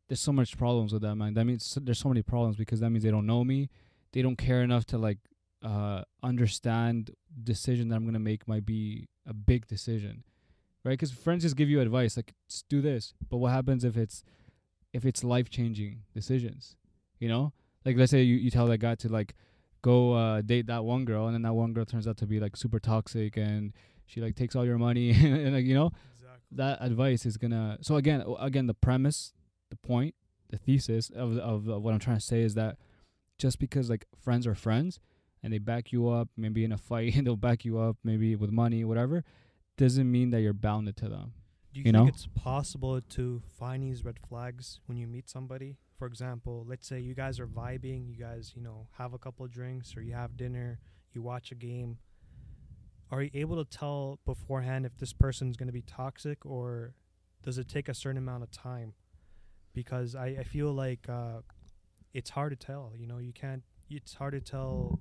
There's 0.08 0.20
so 0.20 0.32
much 0.32 0.58
problems 0.58 0.92
with 0.92 1.02
that, 1.02 1.14
man. 1.14 1.34
That 1.34 1.44
means 1.44 1.78
there's 1.80 2.00
so 2.00 2.08
many 2.08 2.22
problems 2.22 2.56
because 2.56 2.80
that 2.80 2.90
means 2.90 3.04
they 3.04 3.10
don't 3.10 3.24
know 3.24 3.44
me. 3.44 3.70
They 4.12 4.20
don't 4.20 4.36
care 4.36 4.62
enough 4.62 4.84
to 4.86 4.98
like 4.98 5.18
uh 5.64 6.02
understand 6.24 7.12
decision 7.44 7.88
that 7.88 7.94
I'm 7.94 8.04
gonna 8.04 8.18
make 8.18 8.48
might 8.48 8.66
be 8.66 9.08
a 9.24 9.32
big 9.32 9.68
decision, 9.68 10.24
right? 10.84 10.94
Because 10.94 11.12
friends 11.12 11.44
just 11.44 11.54
give 11.56 11.70
you 11.70 11.80
advice 11.80 12.16
like, 12.16 12.34
do 12.68 12.80
this. 12.80 13.14
But 13.30 13.36
what 13.36 13.52
happens 13.52 13.84
if 13.84 13.96
it's 13.96 14.24
if 14.92 15.06
it's 15.06 15.22
life 15.22 15.48
changing 15.48 16.02
decisions? 16.12 16.74
You 17.20 17.28
know, 17.28 17.52
like 17.84 17.96
let's 17.96 18.10
say 18.10 18.22
you, 18.22 18.34
you 18.34 18.50
tell 18.50 18.66
that 18.66 18.78
guy 18.78 18.96
to 18.96 19.08
like 19.08 19.34
go 19.82 20.14
uh 20.14 20.40
date 20.42 20.66
that 20.66 20.84
one 20.84 21.04
girl 21.04 21.26
and 21.26 21.34
then 21.34 21.42
that 21.42 21.54
one 21.54 21.72
girl 21.72 21.84
turns 21.84 22.08
out 22.08 22.16
to 22.16 22.26
be 22.26 22.40
like 22.40 22.56
super 22.56 22.80
toxic 22.80 23.36
and 23.36 23.72
she 24.04 24.20
like 24.20 24.34
takes 24.34 24.56
all 24.56 24.64
your 24.66 24.78
money 24.78 25.10
and 25.24 25.54
like 25.54 25.64
you 25.64 25.74
know. 25.74 25.92
That 26.56 26.78
advice 26.80 27.24
is 27.26 27.36
gonna 27.36 27.78
so 27.80 27.96
again 27.96 28.24
again 28.40 28.66
the 28.66 28.74
premise 28.74 29.32
the 29.70 29.76
point 29.76 30.14
the 30.50 30.58
thesis 30.58 31.10
of, 31.10 31.36
of 31.38 31.68
of 31.68 31.82
what 31.82 31.92
i'm 31.94 32.00
trying 32.00 32.18
to 32.18 32.22
say 32.24 32.42
is 32.42 32.54
that 32.54 32.76
just 33.38 33.58
because 33.58 33.88
like 33.90 34.06
friends 34.22 34.46
are 34.46 34.54
friends 34.54 35.00
and 35.42 35.52
they 35.52 35.58
back 35.58 35.92
you 35.92 36.08
up 36.08 36.28
maybe 36.36 36.62
in 36.64 36.72
a 36.72 36.78
fight 36.78 37.14
and 37.14 37.26
they'll 37.26 37.36
back 37.36 37.64
you 37.64 37.78
up 37.78 37.96
maybe 38.04 38.36
with 38.36 38.50
money 38.50 38.84
whatever 38.84 39.24
doesn't 39.78 40.10
mean 40.10 40.30
that 40.30 40.40
you're 40.40 40.52
bounded 40.52 40.96
to 40.96 41.08
them 41.08 41.32
Do 41.72 41.80
you, 41.80 41.84
you 41.86 41.92
think 41.92 41.96
know? 41.96 42.06
it's 42.06 42.28
possible 42.34 43.00
to 43.00 43.42
find 43.58 43.82
these 43.82 44.04
red 44.04 44.18
flags 44.28 44.80
when 44.86 44.98
you 44.98 45.06
meet 45.06 45.30
somebody? 45.30 45.78
For 45.98 46.06
example, 46.06 46.66
let's 46.68 46.86
say 46.86 47.00
you 47.00 47.14
guys 47.14 47.40
are 47.40 47.46
vibing, 47.46 48.06
you 48.06 48.16
guys, 48.16 48.52
you 48.54 48.60
know, 48.62 48.88
have 48.98 49.14
a 49.14 49.18
couple 49.18 49.46
of 49.46 49.50
drinks 49.50 49.96
or 49.96 50.02
you 50.02 50.12
have 50.12 50.36
dinner, 50.36 50.78
you 51.12 51.22
watch 51.22 51.50
a 51.52 51.54
game. 51.54 51.96
Are 53.12 53.22
you 53.22 53.30
able 53.34 53.62
to 53.62 53.70
tell 53.70 54.18
beforehand 54.24 54.86
if 54.86 54.96
this 54.96 55.12
person's 55.12 55.56
going 55.58 55.66
to 55.66 55.72
be 55.72 55.82
toxic 55.82 56.46
or 56.46 56.94
does 57.42 57.58
it 57.58 57.68
take 57.68 57.88
a 57.88 57.94
certain 57.94 58.16
amount 58.16 58.42
of 58.42 58.50
time? 58.50 58.94
Because 59.74 60.14
I, 60.14 60.28
I 60.40 60.44
feel 60.44 60.72
like 60.72 61.06
uh, 61.10 61.40
it's 62.14 62.30
hard 62.30 62.58
to 62.58 62.66
tell. 62.66 62.92
You 62.96 63.06
know, 63.06 63.18
you 63.18 63.34
can't, 63.34 63.62
it's 63.90 64.14
hard 64.14 64.32
to 64.32 64.40
tell 64.40 64.98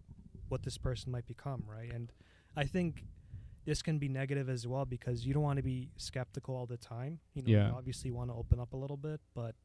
what 0.50 0.64
this 0.64 0.78
person 0.78 1.10
might 1.12 1.26
become, 1.26 1.64
right? 1.66 1.90
And 1.90 2.12
I 2.58 2.66
think 2.66 3.06
this 3.66 3.82
can 3.82 3.98
be 3.98 4.10
negative 4.10 4.50
as 4.50 4.68
well 4.68 4.84
because 4.86 5.26
you 5.26 5.34
don't 5.34 5.44
want 5.44 5.58
to 5.58 5.64
be 5.64 5.92
skeptical 5.96 6.54
all 6.56 6.66
the 6.66 6.78
time. 6.78 7.20
You 7.34 7.44
know, 7.44 7.50
Yeah. 7.50 7.70
you 7.70 7.74
obviously 7.76 8.12
want 8.12 8.30
to 8.30 8.34
open 8.36 8.60
up 8.60 8.74
a 8.74 8.78
little 8.78 8.98
bit, 8.98 9.22
but 9.34 9.56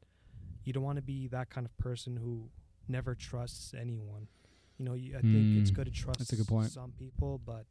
you 0.63 0.71
don't 0.71 0.83
want 0.83 0.97
to 0.97 1.01
be 1.01 1.27
that 1.29 1.49
kind 1.49 1.65
of 1.65 1.77
person 1.77 2.15
who 2.15 2.49
never 2.87 3.13
trusts 3.13 3.73
anyone. 3.73 4.29
You 4.77 4.85
know, 4.85 4.93
you, 4.93 5.17
I 5.17 5.21
think 5.21 5.57
it's 5.57 5.71
Mm, 5.71 5.75
good 5.75 5.85
to 5.85 5.91
trust 5.91 6.19
that's 6.19 6.33
a 6.33 6.35
good 6.37 6.47
point. 6.47 6.71
some 6.71 6.93
people, 6.97 7.41
but 7.45 7.65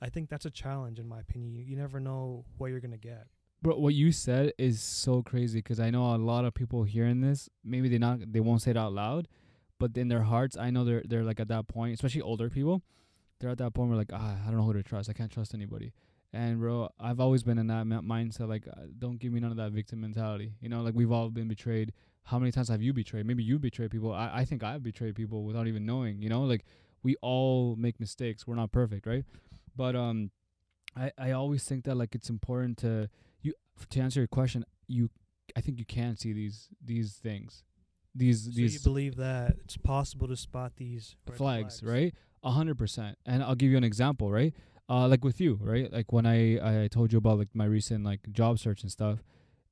I 0.00 0.08
think 0.08 0.28
that's 0.28 0.44
a 0.44 0.50
challenge 0.50 0.98
in 0.98 1.08
my 1.08 1.20
opinion. 1.20 1.54
You, 1.54 1.62
you 1.62 1.76
never 1.76 2.00
know 2.00 2.44
what 2.58 2.68
you're 2.68 2.80
gonna 2.80 2.96
get. 2.96 3.26
Bro, 3.62 3.78
what 3.78 3.94
you 3.94 4.12
said 4.12 4.52
is 4.58 4.82
so 4.82 5.22
crazy 5.22 5.58
because 5.58 5.80
I 5.80 5.90
know 5.90 6.14
a 6.14 6.16
lot 6.16 6.44
of 6.44 6.54
people 6.54 6.84
hearing 6.84 7.20
this. 7.20 7.48
Maybe 7.64 7.88
they 7.88 7.98
not 7.98 8.32
they 8.32 8.40
won't 8.40 8.62
say 8.62 8.72
it 8.72 8.76
out 8.76 8.92
loud, 8.92 9.28
but 9.78 9.96
in 9.96 10.08
their 10.08 10.22
hearts, 10.22 10.56
I 10.56 10.70
know 10.70 10.84
they're 10.84 11.02
they're 11.06 11.24
like 11.24 11.40
at 11.40 11.48
that 11.48 11.68
point, 11.68 11.94
especially 11.94 12.20
older 12.20 12.50
people. 12.50 12.82
They're 13.40 13.50
at 13.50 13.58
that 13.58 13.74
point 13.74 13.88
where 13.88 13.98
like 13.98 14.10
ah, 14.12 14.36
I 14.42 14.46
don't 14.46 14.58
know 14.58 14.64
who 14.64 14.74
to 14.74 14.82
trust. 14.82 15.08
I 15.08 15.14
can't 15.14 15.30
trust 15.30 15.54
anybody. 15.54 15.92
And 16.32 16.60
bro, 16.60 16.90
I've 17.00 17.20
always 17.20 17.42
been 17.42 17.58
in 17.58 17.68
that 17.68 17.86
mi- 17.86 17.96
mindset. 17.96 18.48
Like, 18.48 18.66
uh, 18.68 18.82
don't 18.98 19.18
give 19.18 19.32
me 19.32 19.40
none 19.40 19.52
of 19.52 19.56
that 19.56 19.72
victim 19.72 20.02
mentality. 20.02 20.52
You 20.60 20.68
know, 20.68 20.82
like 20.82 20.94
we've 20.94 21.10
all 21.10 21.30
been 21.30 21.48
betrayed. 21.48 21.92
How 22.24 22.38
many 22.38 22.52
times 22.52 22.68
have 22.68 22.82
you 22.82 22.92
betrayed? 22.92 23.24
Maybe 23.24 23.42
you 23.42 23.58
betrayed 23.58 23.90
people. 23.90 24.12
I 24.12 24.30
I 24.34 24.44
think 24.44 24.62
I've 24.62 24.82
betrayed 24.82 25.14
people 25.14 25.44
without 25.44 25.66
even 25.66 25.86
knowing. 25.86 26.20
You 26.20 26.28
know, 26.28 26.42
like 26.42 26.64
we 27.02 27.16
all 27.22 27.76
make 27.76 27.98
mistakes. 28.00 28.46
We're 28.46 28.56
not 28.56 28.72
perfect, 28.72 29.06
right? 29.06 29.24
But 29.76 29.94
um, 29.94 30.30
I 30.96 31.12
I 31.18 31.30
always 31.32 31.64
think 31.64 31.84
that 31.84 31.94
like 31.96 32.14
it's 32.14 32.30
important 32.30 32.78
to 32.78 33.08
you 33.42 33.52
to 33.90 34.00
answer 34.00 34.20
your 34.20 34.28
question 34.28 34.64
you 34.88 35.10
i 35.56 35.60
think 35.60 35.78
you 35.78 35.84
can 35.84 36.16
see 36.16 36.32
these 36.32 36.68
these 36.84 37.14
things. 37.14 37.62
These 38.14 38.44
So 38.44 38.50
you 38.50 38.56
these 38.68 38.82
believe 38.82 39.16
that 39.16 39.56
it's 39.62 39.76
possible 39.76 40.26
to 40.28 40.36
spot 40.36 40.72
these 40.76 41.16
red 41.28 41.36
flags, 41.36 41.82
right? 41.82 42.14
A 42.42 42.50
hundred 42.52 42.78
percent. 42.78 43.18
And 43.26 43.42
i'll 43.42 43.54
give 43.54 43.70
you 43.70 43.76
an 43.76 43.84
example 43.84 44.30
right? 44.30 44.54
Uh 44.88 45.06
like 45.08 45.22
with 45.24 45.40
you 45.40 45.58
right? 45.60 45.92
Like 45.92 46.12
when 46.12 46.24
i 46.26 46.84
i 46.84 46.88
told 46.88 47.12
you 47.12 47.18
about 47.18 47.38
like 47.38 47.48
my 47.54 47.66
recent 47.66 48.04
like 48.04 48.20
job 48.32 48.58
search 48.58 48.82
and 48.82 48.90
stuff 48.90 49.22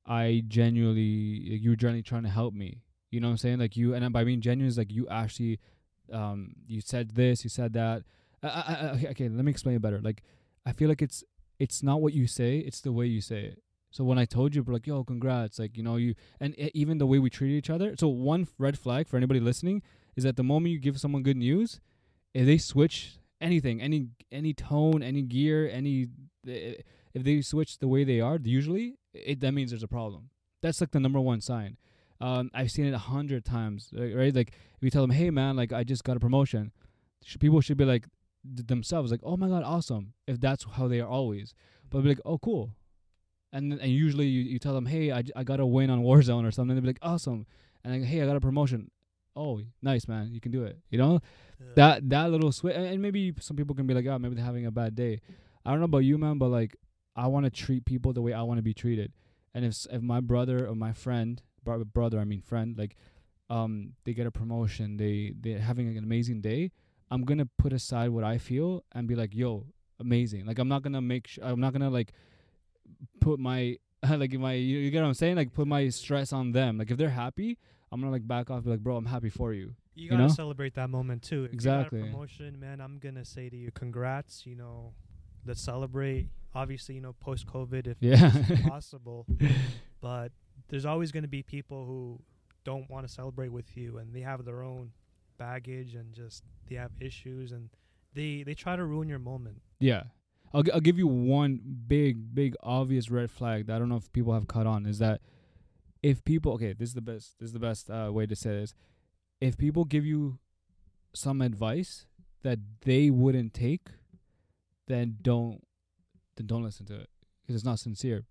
i 0.05 0.43
genuinely 0.47 1.01
you 1.01 1.71
were 1.71 1.75
genuinely 1.75 2.03
trying 2.03 2.23
to 2.23 2.29
help 2.29 2.53
me. 2.53 2.83
You 3.09 3.19
know 3.19 3.27
what 3.27 3.31
i'm 3.31 3.37
saying? 3.37 3.59
Like 3.59 3.75
you 3.75 3.95
and 3.95 4.13
by 4.13 4.23
being 4.23 4.41
genuine 4.41 4.67
is 4.69 4.77
like 4.77 4.91
you 4.91 5.07
actually 5.09 5.59
um 6.13 6.53
you 6.67 6.81
said 6.81 7.15
this 7.15 7.43
you 7.43 7.49
said 7.49 7.73
that 7.73 8.03
I, 8.47 8.73
I, 8.73 8.89
okay, 8.95 9.07
okay 9.09 9.29
let 9.29 9.45
me 9.45 9.51
explain 9.51 9.75
it 9.75 9.81
better. 9.81 9.99
Like 10.01 10.23
i 10.65 10.71
feel 10.71 10.89
like 10.89 11.01
it's 11.01 11.23
it's 11.59 11.83
not 11.83 12.01
what 12.01 12.13
you 12.13 12.27
say 12.27 12.57
it's 12.59 12.81
the 12.81 12.91
way 12.91 13.05
you 13.05 13.21
say 13.21 13.45
it. 13.45 13.61
So 13.91 14.03
when 14.03 14.17
i 14.17 14.25
told 14.25 14.55
you 14.55 14.63
bro, 14.63 14.73
like 14.73 14.87
yo 14.87 15.03
congrats 15.03 15.59
like 15.59 15.77
you 15.77 15.83
know 15.83 15.95
you 15.95 16.15
and 16.39 16.55
even 16.73 16.97
the 16.97 17.05
way 17.05 17.19
we 17.19 17.29
treat 17.29 17.55
each 17.55 17.69
other 17.69 17.95
so 17.97 18.07
one 18.07 18.47
red 18.57 18.77
flag 18.77 19.07
for 19.07 19.17
anybody 19.17 19.39
listening 19.39 19.81
is 20.15 20.23
that 20.23 20.35
the 20.35 20.43
moment 20.43 20.71
you 20.71 20.79
give 20.79 20.99
someone 20.99 21.23
good 21.23 21.37
news 21.37 21.79
if 22.33 22.45
they 22.45 22.57
switch 22.57 23.19
anything 23.41 23.81
any 23.81 24.07
any 24.31 24.53
tone 24.53 25.01
any 25.01 25.21
gear 25.21 25.69
any 25.71 26.07
eh, 26.47 26.75
if 27.13 27.23
they 27.23 27.41
switch 27.41 27.79
the 27.79 27.87
way 27.87 28.03
they 28.03 28.19
are 28.19 28.37
usually 28.43 28.95
it 29.13 29.39
that 29.39 29.53
means 29.53 29.71
there's 29.71 29.83
a 29.83 29.87
problem. 29.87 30.29
That's 30.61 30.81
like 30.81 30.91
the 30.91 30.99
number 30.99 31.19
one 31.19 31.41
sign. 31.41 31.77
Um 32.21 32.49
i've 32.53 32.71
seen 32.71 32.85
it 32.85 32.93
a 32.93 32.97
hundred 32.97 33.43
times 33.45 33.89
right, 33.93 34.33
like 34.33 34.49
if 34.49 34.81
you 34.81 34.89
tell 34.89 35.03
them 35.03 35.11
hey 35.11 35.29
man 35.29 35.55
like 35.55 35.73
i 35.73 35.83
just 35.83 36.03
got 36.03 36.15
a 36.15 36.19
promotion 36.19 36.71
people 37.39 37.59
should 37.59 37.77
be 37.77 37.85
like 37.85 38.05
themselves 38.53 39.11
like 39.11 39.21
oh 39.23 39.37
my 39.37 39.47
god 39.47 39.63
awesome 39.63 40.13
if 40.27 40.39
that's 40.39 40.65
how 40.73 40.87
they 40.87 40.99
are 40.99 41.07
always. 41.09 41.53
But 41.89 42.01
be 42.01 42.09
like 42.09 42.21
oh 42.25 42.37
cool. 42.37 42.71
And 43.53 43.71
then, 43.71 43.79
and 43.79 43.91
usually 43.91 44.25
you, 44.27 44.41
you 44.41 44.59
tell 44.59 44.73
them 44.73 44.85
hey 44.85 45.11
I, 45.11 45.21
j- 45.21 45.31
I 45.35 45.43
got 45.43 45.59
a 45.59 45.65
win 45.65 45.89
on 45.89 46.03
warzone 46.03 46.45
or 46.47 46.51
something 46.51 46.75
They'd 46.75 46.81
be 46.81 46.87
like 46.87 46.99
awesome. 47.01 47.45
And 47.83 47.93
like 48.01 48.09
hey 48.09 48.21
i 48.21 48.25
got 48.25 48.35
a 48.35 48.41
promotion. 48.41 48.91
Oh 49.35 49.61
nice 49.81 50.07
man 50.07 50.29
you 50.31 50.39
can 50.39 50.51
do 50.51 50.63
it 50.63 50.77
you 50.89 50.97
know? 50.97 51.19
Yeah. 51.59 51.67
that 51.75 52.09
that 52.09 52.31
little 52.31 52.51
switch 52.51 52.75
and 52.75 53.01
maybe 53.01 53.33
some 53.39 53.55
people 53.57 53.75
can 53.75 53.87
be 53.87 53.93
like 53.93 54.05
oh 54.07 54.17
maybe 54.19 54.35
they're 54.35 54.45
having 54.45 54.65
a 54.65 54.71
bad 54.71 54.95
day. 54.95 55.19
I 55.65 55.71
don't 55.71 55.79
know 55.79 55.85
about 55.85 55.99
you 55.99 56.17
man 56.17 56.37
but 56.37 56.47
like 56.49 56.75
i 57.15 57.27
want 57.27 57.45
to 57.45 57.49
treat 57.49 57.85
people 57.85 58.13
the 58.13 58.21
way 58.21 58.33
i 58.33 58.41
want 58.41 58.57
to 58.57 58.63
be 58.63 58.73
treated. 58.73 59.11
And 59.53 59.63
if 59.65 59.69
s- 59.71 59.87
if 59.91 60.01
my 60.01 60.19
brother 60.19 60.67
or 60.67 60.75
my 60.75 60.93
friend 60.93 61.41
brother 61.63 62.19
i 62.19 62.23
mean 62.25 62.41
friend 62.41 62.77
like 62.77 62.95
um 63.49 63.93
they 64.03 64.13
get 64.13 64.27
a 64.27 64.31
promotion 64.31 64.97
they 64.97 65.33
they're 65.39 65.59
having 65.59 65.87
an 65.97 66.03
amazing 66.03 66.39
day 66.41 66.71
i'm 67.11 67.23
gonna 67.23 67.47
put 67.57 67.71
aside 67.73 68.09
what 68.09 68.23
i 68.23 68.37
feel 68.37 68.83
and 68.93 69.07
be 69.07 69.15
like 69.15 69.33
yo 69.35 69.65
amazing 69.99 70.45
like 70.45 70.59
i'm 70.59 70.67
not 70.67 70.81
gonna 70.81 71.01
make 71.01 71.27
sh- 71.27 71.39
i'm 71.41 71.59
not 71.59 71.71
gonna 71.73 71.89
like 71.89 72.11
put 73.19 73.39
my 73.39 73.77
like 74.09 74.33
my 74.33 74.53
you, 74.53 74.77
you 74.79 74.91
get 74.91 75.01
what 75.01 75.07
i'm 75.07 75.13
saying 75.13 75.35
like 75.35 75.53
put 75.53 75.67
my 75.67 75.87
stress 75.89 76.33
on 76.33 76.51
them 76.51 76.77
like 76.77 76.91
if 76.91 76.97
they're 76.97 77.09
happy 77.09 77.57
i'm 77.91 77.99
gonna 78.01 78.11
like 78.11 78.27
back 78.27 78.49
off 78.49 78.57
and 78.57 78.65
be 78.65 78.71
like 78.71 78.79
bro 78.81 78.97
i'm 78.97 79.05
happy 79.05 79.29
for 79.29 79.53
you 79.53 79.73
you 79.97 80.03
you 80.05 80.09
gotta 80.09 80.23
know? 80.23 80.27
celebrate 80.27 80.73
that 80.73 80.89
moment 80.89 81.21
too. 81.23 81.45
If 81.45 81.53
you 81.53 81.59
got 81.61 81.75
a 81.77 81.79
Exactly. 81.83 82.01
promotion, 82.01 82.59
man. 82.59 82.81
I'm 82.81 82.99
gonna 82.99 83.23
say 83.23 83.47
to 83.47 83.55
you, 83.55 83.71
congrats. 83.71 84.45
You 84.45 84.55
know, 84.57 84.91
let's 85.45 85.61
celebrate. 85.61 86.27
Obviously, 86.53 86.95
you 86.95 87.01
know, 87.01 87.13
post 87.13 87.47
COVID, 87.47 87.87
if 87.87 87.95
Yeah. 88.01 88.29
it's 88.35 88.61
possible, 88.67 89.25
but 90.01 90.33
there's 90.67 90.85
always 90.85 91.13
gonna 91.13 91.29
be 91.29 91.43
people 91.43 91.85
who 91.85 92.19
don't 92.65 92.89
want 92.89 93.07
to 93.07 93.13
celebrate 93.13 93.53
with 93.53 93.77
you, 93.77 93.97
and 93.97 94.13
they 94.13 94.19
have 94.19 94.43
their 94.43 94.63
own 94.63 94.91
baggage 95.37 95.95
and 95.95 96.13
just 96.13 96.43
they 96.69 96.75
have 96.75 96.91
issues, 96.99 97.51
and 97.51 97.69
they 98.13 98.43
they 98.43 98.53
try 98.53 98.75
to 98.75 98.85
ruin 98.85 99.07
your 99.09 99.19
moment. 99.19 99.61
Yeah. 99.79 100.03
I'll, 100.53 100.63
I'll 100.73 100.79
give 100.79 100.97
you 100.97 101.07
one 101.07 101.59
big, 101.87 102.33
big, 102.33 102.55
obvious 102.63 103.09
red 103.09 103.29
flag 103.29 103.67
that 103.67 103.75
I 103.75 103.79
don't 103.79 103.89
know 103.89 103.97
if 103.97 104.11
people 104.13 104.33
have 104.33 104.47
caught 104.47 104.65
on 104.65 104.85
is 104.85 104.99
that 104.99 105.19
if 106.01 106.23
people, 106.23 106.53
okay, 106.53 106.71
this 106.71 106.89
is 106.89 106.95
the 106.95 107.01
best, 107.01 107.39
this 107.39 107.47
is 107.47 107.53
the 107.53 107.59
best 107.59 107.89
uh, 107.89 108.09
way 108.11 108.25
to 108.25 108.35
say 108.35 108.51
this. 108.51 108.73
If 109.41 109.57
people 109.57 109.83
give 109.83 110.05
you 110.05 110.39
some 111.13 111.41
advice 111.41 112.05
that 112.43 112.59
they 112.85 113.09
wouldn't 113.09 113.53
take, 113.53 113.89
then 114.87 115.17
don't, 115.21 115.61
then 116.37 116.45
don't 116.47 116.63
listen 116.63 116.85
to 116.85 116.95
it 116.95 117.09
because 117.41 117.55
it's 117.55 117.65
not 117.65 117.79
sincere. 117.79 118.23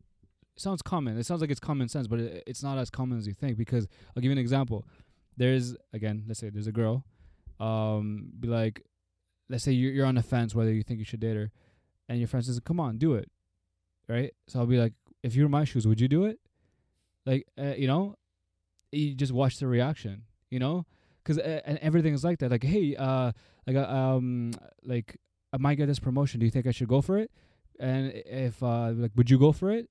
It 0.57 0.63
sounds 0.63 0.83
common. 0.83 1.19
It 1.19 1.27
sounds 1.27 1.41
like 1.41 1.51
it's 1.51 1.61
common 1.61 1.89
sense, 1.89 2.07
but 2.07 2.21
it, 2.21 2.45
it's 2.47 2.63
not 2.63 2.79
as 2.79 2.89
common 2.89 3.19
as 3.19 3.27
you 3.27 3.35
think. 3.35 3.59
Because 3.59 3.89
I'll 4.17 4.23
give 4.23 4.31
you 4.31 4.33
an 4.33 4.39
example. 4.39 4.87
There's 5.37 5.77
again, 5.93 6.25
let's 6.27 6.41
say 6.41 6.51
there's 6.51 6.67
a 6.67 6.73
girl, 6.73 7.05
um, 7.61 8.31
be 8.39 8.49
like, 8.49 8.83
let's 9.49 9.65
say 9.65 9.73
you're 9.73 9.93
you're 9.93 10.07
on 10.07 10.15
the 10.15 10.23
fence 10.23 10.55
whether 10.55 10.73
you 10.73 10.83
think 10.83 10.99
you 10.99 11.05
should 11.05 11.21
date 11.21 11.37
her, 11.37 11.51
and 12.09 12.19
your 12.19 12.29
friend 12.29 12.45
says, 12.45 12.61
"Come 12.61 12.79
on, 12.81 12.99
do 12.99 13.15
it," 13.15 13.31
right? 14.09 14.33
So 14.47 14.61
I'll 14.61 14.67
be 14.67 14.79
like, 14.79 14.93
if 15.23 15.35
you're 15.35 15.47
in 15.47 15.51
my 15.53 15.65
shoes, 15.65 15.87
would 15.87 16.01
you 16.01 16.09
do 16.09 16.25
it? 16.25 16.39
Like, 17.27 17.47
uh, 17.59 17.75
you 17.77 17.87
know, 17.87 18.17
you 18.93 19.15
just 19.15 19.33
watch 19.33 19.59
the 19.59 19.67
reaction, 19.67 20.25
you 20.51 20.59
know, 20.59 20.87
because 21.23 21.39
uh, 21.39 21.61
and 21.65 21.79
everything 21.79 22.15
is 22.15 22.23
like 22.25 22.39
that. 22.41 22.51
Like, 22.51 22.63
hey, 22.65 22.95
uh, 22.97 23.33
like, 23.67 23.77
uh, 23.77 23.89
um, 23.89 24.53
like 24.85 25.17
I 25.53 25.57
might 25.59 25.77
get 25.77 25.87
this 25.87 25.99
promotion. 25.99 26.41
Do 26.41 26.47
you 26.47 26.51
think 26.51 26.67
I 26.67 26.71
should 26.71 26.89
go 26.89 27.01
for 27.01 27.19
it? 27.19 27.31
And 27.81 28.13
if 28.15 28.63
uh, 28.63 28.93
like, 28.95 29.13
would 29.17 29.31
you 29.31 29.39
go 29.39 29.53
for 29.53 29.71
it? 29.71 29.89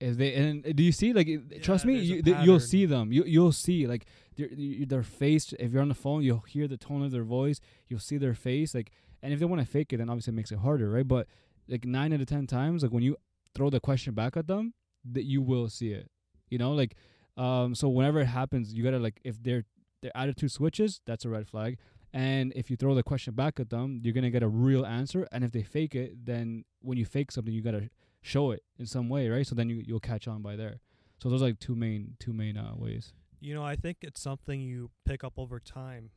if 0.00 0.16
they 0.16 0.32
and 0.34 0.64
do 0.74 0.82
you 0.82 0.92
see 0.92 1.12
like 1.12 1.28
it- 1.28 1.62
trust 1.62 1.84
me 1.84 1.98
you, 1.98 2.22
you'll 2.42 2.58
see 2.58 2.86
them 2.86 3.12
you 3.12 3.22
you'll 3.24 3.52
see 3.52 3.86
like 3.86 4.06
their 4.48 4.86
their 4.86 5.02
face 5.02 5.52
if 5.58 5.72
you're 5.72 5.82
on 5.82 5.88
the 5.88 5.94
phone 5.94 6.22
you'll 6.22 6.40
hear 6.40 6.66
the 6.68 6.76
tone 6.76 7.02
of 7.02 7.10
their 7.10 7.24
voice 7.24 7.60
you'll 7.88 8.00
see 8.00 8.16
their 8.16 8.34
face 8.34 8.74
like 8.74 8.90
and 9.22 9.32
if 9.32 9.38
they 9.38 9.44
want 9.44 9.60
to 9.60 9.66
fake 9.66 9.92
it 9.92 9.98
then 9.98 10.08
obviously 10.08 10.32
it 10.32 10.36
makes 10.36 10.52
it 10.52 10.58
harder 10.58 10.90
right 10.90 11.08
but 11.08 11.26
like 11.68 11.84
9 11.84 12.12
out 12.12 12.20
of 12.20 12.26
10 12.26 12.46
times 12.46 12.82
like 12.82 12.92
when 12.92 13.02
you 13.02 13.16
throw 13.54 13.70
the 13.70 13.80
question 13.80 14.14
back 14.14 14.36
at 14.36 14.46
them 14.46 14.74
that 15.04 15.24
you 15.24 15.40
will 15.40 15.68
see 15.68 15.92
it 15.92 16.10
you 16.48 16.58
know 16.58 16.72
like 16.72 16.94
um 17.36 17.74
so 17.74 17.88
whenever 17.88 18.20
it 18.20 18.26
happens 18.26 18.74
you 18.74 18.82
got 18.82 18.90
to 18.90 18.98
like 18.98 19.20
if 19.24 19.42
their 19.42 19.64
their 20.02 20.16
attitude 20.16 20.50
switches 20.50 21.00
that's 21.06 21.24
a 21.24 21.28
red 21.28 21.46
flag 21.46 21.78
and 22.12 22.52
if 22.56 22.70
you 22.70 22.76
throw 22.76 22.94
the 22.94 23.02
question 23.02 23.34
back 23.34 23.60
at 23.60 23.70
them 23.70 24.00
you're 24.02 24.14
to 24.14 24.30
get 24.30 24.42
a 24.42 24.48
real 24.48 24.84
answer 24.84 25.28
and 25.30 25.44
if 25.44 25.52
they 25.52 25.62
fake 25.62 25.94
it 25.94 26.24
then 26.24 26.64
when 26.80 26.98
you 26.98 27.04
fake 27.04 27.30
something 27.30 27.54
you 27.54 27.62
got 27.62 27.72
to 27.72 27.88
show 28.22 28.50
it 28.50 28.62
in 28.78 28.86
some 28.86 29.08
way, 29.08 29.28
right? 29.28 29.46
So 29.46 29.54
then 29.54 29.68
you 29.68 29.82
you'll 29.84 30.00
catch 30.00 30.28
on 30.28 30.42
by 30.42 30.56
there. 30.56 30.80
So 31.22 31.28
those 31.28 31.42
are 31.42 31.46
like 31.46 31.58
two 31.58 31.74
main 31.74 32.16
two 32.18 32.32
main 32.32 32.56
uh, 32.56 32.72
ways. 32.76 33.12
You 33.40 33.54
know, 33.54 33.64
I 33.64 33.76
think 33.76 33.98
it's 34.02 34.20
something 34.20 34.60
you 34.60 34.90
pick 35.04 35.24
up 35.24 35.34
over 35.38 35.58
time. 35.60 36.10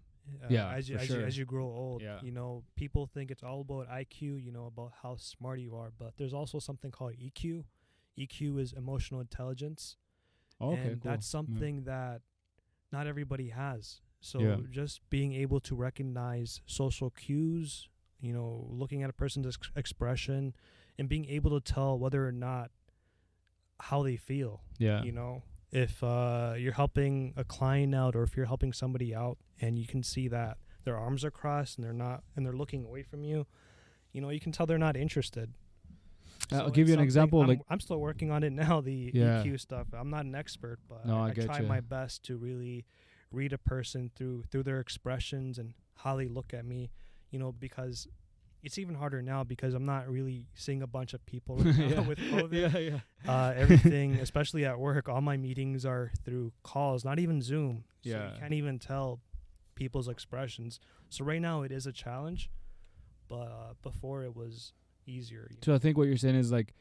Uh, 0.44 0.48
Yeah, 0.50 0.70
as 0.72 0.88
you 0.90 0.98
as 0.98 1.08
sure. 1.08 1.20
you 1.20 1.26
as 1.26 1.38
you 1.38 1.46
grow 1.46 1.66
old. 1.66 2.02
Yeah. 2.02 2.20
You 2.22 2.32
know, 2.32 2.64
people 2.76 3.08
think 3.08 3.32
it's 3.32 3.44
all 3.44 3.62
about 3.62 3.90
IQ. 3.90 4.44
You 4.44 4.52
know, 4.52 4.66
about 4.68 4.94
how 5.02 5.16
smart 5.18 5.60
you 5.60 5.76
are, 5.76 5.92
but 5.98 6.14
there's 6.18 6.34
also 6.34 6.60
something 6.60 6.92
called 6.92 7.14
EQ. 7.18 7.66
EQ 8.18 8.60
is 8.60 8.74
emotional 8.74 9.20
intelligence, 9.22 9.98
Oh, 10.62 10.74
okay, 10.74 10.82
and 10.92 11.02
cool. 11.02 11.12
that's 11.12 11.28
Yeah. 11.28 11.32
something 11.32 11.84
that 11.86 12.22
not 12.92 13.08
everybody 13.08 13.50
has. 13.50 14.02
So 14.22 14.40
Yeah. 14.40 14.58
just 14.70 15.02
being 15.10 15.34
able 15.34 15.60
to 15.62 15.76
recognize 15.76 16.62
social 16.66 17.10
cues, 17.10 17.90
you 18.22 18.32
know, 18.32 18.68
looking 18.70 19.02
at 19.04 19.10
a 19.10 19.14
person's 19.14 19.48
ex- 19.48 19.72
expression, 19.76 20.54
and 20.98 21.10
being 21.10 21.26
able 21.26 21.60
to 21.60 21.74
tell 21.74 21.98
whether 22.00 22.26
or 22.26 22.32
not 22.32 22.72
how 23.80 24.04
they 24.04 24.16
feel 24.16 24.62
Yeah. 24.78 25.04
you 25.04 25.12
know 25.12 25.44
if 25.74 26.04
uh, 26.04 26.54
you're 26.58 26.74
helping 26.74 27.34
a 27.36 27.44
client 27.44 27.94
out 27.96 28.16
or 28.16 28.22
if 28.24 28.38
you're 28.38 28.46
helping 28.46 28.72
somebody 28.72 29.14
out 29.16 29.38
and 29.60 29.78
you 29.80 29.88
can 29.88 30.04
see 30.04 30.28
that 30.28 30.58
their 30.86 30.96
arms 30.96 31.26
are 31.26 31.32
crossed 31.32 31.78
and 31.78 31.84
they're 31.86 31.94
not 31.94 32.24
and 32.36 32.46
they're 32.46 32.54
looking 32.54 32.86
away 32.86 33.02
from 33.04 33.24
you 33.24 33.46
you 34.12 34.22
know 34.22 34.30
you 34.30 34.40
can 34.40 34.52
tell 34.52 34.66
they're 34.68 34.78
not 34.78 34.96
interested 34.96 35.52
Uh, 36.52 36.58
I'll 36.58 36.70
give 36.70 36.88
you 36.90 36.94
an 36.94 37.00
example, 37.00 37.42
I'm, 37.42 37.48
like- 37.48 37.62
I'm 37.70 37.80
still 37.80 38.00
working 38.00 38.30
on 38.32 38.44
it 38.44 38.52
now 38.64 38.82
the 38.82 39.12
Yeah. 39.14 39.44
eq 39.44 39.60
stuff 39.60 39.88
i'm 39.94 40.10
not 40.12 40.26
an 40.26 40.36
expert 40.36 40.80
but 40.88 41.06
No, 41.06 41.18
i, 41.18 41.30
I 41.30 41.34
try 41.34 41.60
ya. 41.62 41.68
my 41.68 41.80
best 41.82 42.24
to 42.26 42.38
really 42.38 42.86
read 43.32 43.52
a 43.54 43.58
person 43.58 44.12
through 44.16 44.44
through 44.52 44.64
their 44.64 44.80
expressions 44.80 45.58
and 45.58 45.74
how 45.96 46.16
they 46.18 46.28
look 46.28 46.54
at 46.54 46.66
me 46.66 46.92
you 47.32 47.40
know 47.40 47.52
because 47.52 48.08
it's 48.64 48.78
even 48.78 48.96
harder 48.96 49.22
now 49.22 49.44
because 49.44 49.74
I'm 49.74 49.86
not 49.86 50.08
really 50.10 50.48
seeing 50.56 50.82
a 50.82 50.88
bunch 50.88 51.14
of 51.14 51.26
people 51.26 51.58
right 51.58 51.78
now 51.78 51.86
yeah. 51.88 52.00
with 52.02 52.18
COVID 52.18 52.74
yeah, 52.74 53.00
yeah. 53.26 53.32
uh, 53.32 53.54
everything, 53.58 54.16
especially 54.16 54.66
at 54.66 54.80
work, 54.80 55.10
all 55.10 55.22
my 55.22 55.38
meetings 55.38 55.86
are 55.86 56.12
through 56.24 56.54
calls, 56.64 57.04
not 57.04 57.20
even 57.20 57.42
Zoom. 57.42 57.84
So 58.04 58.10
Yeah. 58.12 58.34
you 58.34 58.40
can't 58.40 58.54
even 58.54 58.80
tell 58.80 59.20
people's 59.76 60.08
expressions. 60.08 60.80
So 61.10 61.26
right 61.26 61.42
now 61.42 61.64
it 61.64 61.72
is 61.72 61.86
a 61.86 61.92
challenge, 61.92 62.50
but 63.28 63.48
uh, 63.48 63.74
before 63.82 64.24
it 64.24 64.36
was 64.36 64.74
easier. 65.06 65.50
So 65.64 65.74
I 65.74 65.78
think 65.78 65.98
what 65.98 66.08
you're 66.08 66.18
saying 66.18 66.36
is 66.36 66.52
like, 66.52 66.74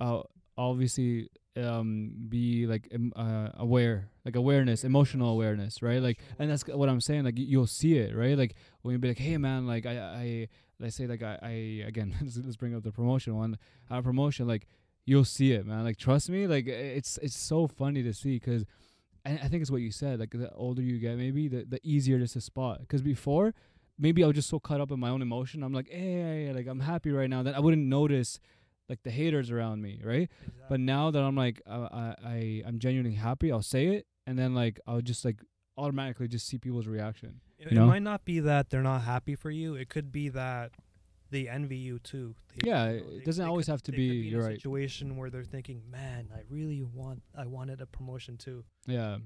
uh, 0.00 0.22
obviously, 0.56 1.28
um, 1.56 2.12
be 2.28 2.66
like 2.66 2.88
em- 2.92 3.12
uh, 3.16 3.48
aware, 3.56 4.08
like 4.24 4.36
awareness, 4.36 4.84
emotional 4.84 5.30
Awareness. 5.30 5.80
awareness, 5.80 5.82
right? 5.82 6.02
Like, 6.02 6.18
and 6.38 6.50
that's 6.50 6.66
what 6.66 6.88
I'm 6.88 7.00
saying. 7.00 7.24
Like, 7.24 7.34
you'll 7.36 7.66
see 7.66 7.98
it, 7.98 8.14
right? 8.16 8.36
Like 8.38 8.54
when 8.82 8.92
you 8.92 8.98
be 8.98 9.08
like, 9.08 9.18
hey 9.18 9.36
man, 9.36 9.66
like 9.66 9.84
I, 9.86 9.98
I, 9.98 10.48
let's 10.80 10.96
say 10.96 11.06
like 11.06 11.22
I, 11.22 11.38
I 11.42 11.50
again, 11.86 12.14
let's, 12.22 12.56
bring 12.56 12.74
up 12.74 12.82
the 12.82 12.92
promotion 12.92 13.36
one. 13.36 13.58
Our 13.90 14.02
promotion, 14.02 14.48
like 14.48 14.66
you'll 15.04 15.24
see 15.24 15.52
it, 15.52 15.66
man. 15.66 15.84
Like 15.84 15.96
trust 15.96 16.30
me, 16.30 16.46
like 16.46 16.66
it's 16.66 17.18
it's 17.22 17.36
so 17.36 17.66
funny 17.66 18.02
to 18.02 18.12
see 18.12 18.36
because, 18.36 18.64
and 19.24 19.38
I 19.42 19.48
think 19.48 19.62
it's 19.62 19.70
what 19.70 19.82
you 19.82 19.90
said. 19.90 20.20
Like 20.20 20.30
the 20.30 20.50
older 20.52 20.82
you 20.82 20.98
get, 20.98 21.16
maybe 21.16 21.48
the 21.48 21.64
the 21.64 21.80
easier 21.82 22.16
it 22.16 22.22
is 22.22 22.32
to 22.32 22.40
spot. 22.40 22.80
Because 22.80 23.02
before, 23.02 23.54
maybe 23.98 24.24
I 24.24 24.26
was 24.26 24.36
just 24.36 24.48
so 24.48 24.58
caught 24.58 24.80
up 24.80 24.90
in 24.90 24.98
my 24.98 25.10
own 25.10 25.22
emotion. 25.22 25.62
I'm 25.62 25.72
like, 25.72 25.88
hey, 25.88 26.52
like 26.54 26.66
I'm 26.66 26.80
happy 26.80 27.12
right 27.12 27.30
now 27.30 27.42
that 27.42 27.54
I 27.54 27.60
wouldn't 27.60 27.86
notice 27.86 28.40
like 28.88 29.02
the 29.04 29.10
haters 29.10 29.50
around 29.52 29.82
me, 29.82 30.00
right? 30.04 30.28
But 30.68 30.80
now 30.80 31.12
that 31.12 31.22
I'm 31.22 31.36
like, 31.36 31.62
uh, 31.64 31.88
I, 31.92 32.14
I, 32.24 32.62
I'm 32.66 32.80
genuinely 32.80 33.16
happy, 33.16 33.52
I'll 33.52 33.62
say 33.62 33.86
it, 33.86 34.06
and 34.26 34.36
then 34.36 34.52
like 34.52 34.80
I'll 34.86 35.00
just 35.00 35.24
like 35.24 35.40
automatically 35.76 36.26
just 36.26 36.46
see 36.46 36.58
people's 36.58 36.88
reaction. 36.88 37.40
It, 37.60 37.68
it 37.72 37.74
know? 37.74 37.86
might 37.86 38.02
not 38.02 38.24
be 38.24 38.40
that 38.40 38.70
they're 38.70 38.82
not 38.82 39.02
happy 39.02 39.34
for 39.36 39.50
you. 39.50 39.74
It 39.74 39.88
could 39.88 40.10
be 40.10 40.28
that 40.30 40.72
they 41.30 41.46
envy 41.48 41.76
you 41.76 41.98
too. 42.00 42.34
They, 42.56 42.68
Yeah, 42.68 42.90
you 42.90 42.96
it 42.96 43.02
know, 43.06 43.18
they- 43.18 43.24
doesn't 43.24 43.44
they 43.44 43.48
always 43.48 43.66
could- 43.66 43.72
have 43.72 43.82
to 43.84 43.92
be- 43.92 44.08
could 44.08 44.16
in 44.16 44.24
you're 44.32 44.40
a 44.40 44.44
right. 44.44 44.56
Situation 44.56 45.16
where 45.16 45.30
they're 45.30 45.44
thinking, 45.44 45.82
"Man, 45.90 46.28
I 46.34 46.40
really 46.48 46.82
want, 46.82 47.22
I 47.34 47.46
wanted 47.46 47.80
a 47.80 47.86
promotion 47.86 48.36
too." 48.36 48.64
Yeah. 48.86 49.12
you 49.16 49.18
know? 49.20 49.24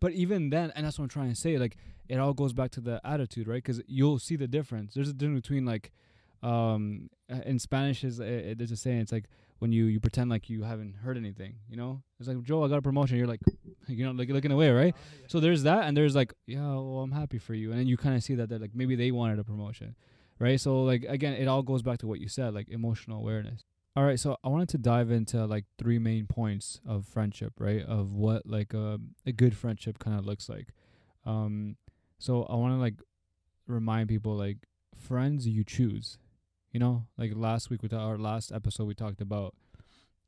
But 0.00 0.12
even 0.12 0.50
then, 0.50 0.72
and 0.74 0.86
that's 0.86 0.98
what 0.98 1.04
I'm 1.04 1.08
trying 1.10 1.28
to 1.30 1.36
say. 1.36 1.58
Like, 1.58 1.76
it 2.08 2.16
all 2.18 2.32
goes 2.34 2.52
back 2.52 2.70
to 2.72 2.80
the 2.80 3.00
attitude, 3.04 3.46
right? 3.46 3.62
Because 3.62 3.82
you'll 3.86 4.18
see 4.18 4.36
the 4.36 4.48
difference. 4.48 4.94
There's 4.94 5.08
a 5.08 5.12
difference 5.12 5.42
between 5.42 5.64
like, 5.64 5.92
um, 6.42 7.08
uh, 7.30 7.40
in 7.46 7.58
Spanish 7.60 8.02
is 8.02 8.20
uh, 8.20 8.54
there's 8.56 8.72
a 8.72 8.76
saying. 8.76 9.00
It's 9.00 9.12
like 9.12 9.26
when 9.62 9.70
you 9.70 9.84
you 9.84 10.00
pretend 10.00 10.28
like 10.28 10.50
you 10.50 10.64
haven't 10.64 10.96
heard 10.96 11.16
anything. 11.16 11.54
You 11.70 11.76
know, 11.76 12.02
it's 12.18 12.28
like 12.28 12.42
Joe, 12.42 12.64
I 12.64 12.68
got 12.68 12.78
a 12.78 12.82
promotion. 12.82 13.16
You're 13.16 13.28
like, 13.28 13.42
you 13.86 14.04
know, 14.04 14.10
like 14.10 14.28
looking 14.28 14.50
away, 14.50 14.70
right? 14.70 14.92
Ah, 14.96 15.00
yeah. 15.20 15.26
So 15.28 15.38
there's 15.38 15.62
that, 15.62 15.84
and 15.84 15.96
there's 15.96 16.16
like, 16.16 16.34
yeah, 16.48 16.66
well, 16.66 16.98
I'm 16.98 17.12
happy 17.12 17.38
for 17.38 17.54
you, 17.54 17.70
and 17.70 17.78
then 17.78 17.86
you 17.86 17.96
kind 17.96 18.16
of 18.16 18.24
see 18.24 18.34
that 18.34 18.48
that 18.48 18.60
like 18.60 18.72
maybe 18.74 18.96
they 18.96 19.12
wanted 19.12 19.38
a 19.38 19.44
promotion, 19.44 19.94
right? 20.40 20.60
So 20.60 20.82
like 20.82 21.04
again, 21.08 21.34
it 21.34 21.46
all 21.46 21.62
goes 21.62 21.80
back 21.80 21.98
to 22.00 22.08
what 22.08 22.18
you 22.18 22.26
said, 22.28 22.54
like 22.54 22.68
emotional 22.70 23.18
awareness. 23.18 23.62
All 23.94 24.02
right, 24.02 24.18
so 24.18 24.36
I 24.42 24.48
wanted 24.48 24.68
to 24.70 24.78
dive 24.78 25.12
into 25.12 25.46
like 25.46 25.66
three 25.78 26.00
main 26.00 26.26
points 26.26 26.80
of 26.84 27.06
friendship, 27.06 27.52
right? 27.60 27.84
Of 27.86 28.12
what 28.12 28.44
like 28.44 28.74
a 28.74 28.98
a 29.24 29.30
good 29.30 29.56
friendship 29.56 30.00
kind 30.00 30.18
of 30.18 30.26
looks 30.26 30.48
like. 30.48 30.70
Um, 31.24 31.76
so 32.18 32.42
I 32.50 32.56
want 32.56 32.74
to 32.74 32.80
like 32.80 33.00
remind 33.68 34.08
people 34.08 34.34
like 34.34 34.66
friends 34.96 35.46
you 35.46 35.62
choose. 35.62 36.18
You 36.72 36.80
know, 36.80 37.06
like 37.18 37.32
last 37.34 37.70
week 37.70 37.82
with 37.82 37.92
our 37.92 38.16
last 38.16 38.50
episode, 38.50 38.84
we 38.86 38.94
talked 38.94 39.20
about 39.20 39.54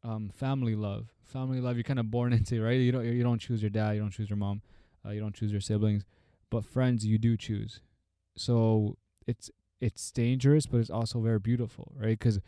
um 0.03 0.29
family 0.29 0.75
love. 0.75 1.09
Family 1.25 1.61
love 1.61 1.77
you're 1.77 1.85
kind 1.85 1.99
of 1.99 2.11
born 2.11 2.33
into, 2.39 2.63
right? 2.63 2.73
You 2.81 2.93
don't 2.93 3.05
you 3.05 3.23
don't 3.23 3.39
choose 3.39 3.63
your 3.63 3.71
dad, 3.71 3.93
you 3.93 4.01
don't 4.01 4.11
choose 4.11 4.29
your 4.29 4.37
mom, 4.37 4.63
uh, 5.07 5.11
you 5.11 5.21
don't 5.21 5.35
choose 5.35 5.53
your 5.53 5.61
siblings, 5.61 6.05
but 6.51 6.65
friends 6.65 7.05
you 7.07 7.19
do 7.19 7.37
choose. 7.37 7.81
So 8.37 8.97
it's 9.27 9.51
it's 9.81 10.11
dangerous, 10.11 10.67
but 10.67 10.79
it's 10.79 10.91
also 10.91 11.21
very 11.21 11.39
beautiful, 11.39 11.93
right? 11.97 12.19
Because 12.19 12.41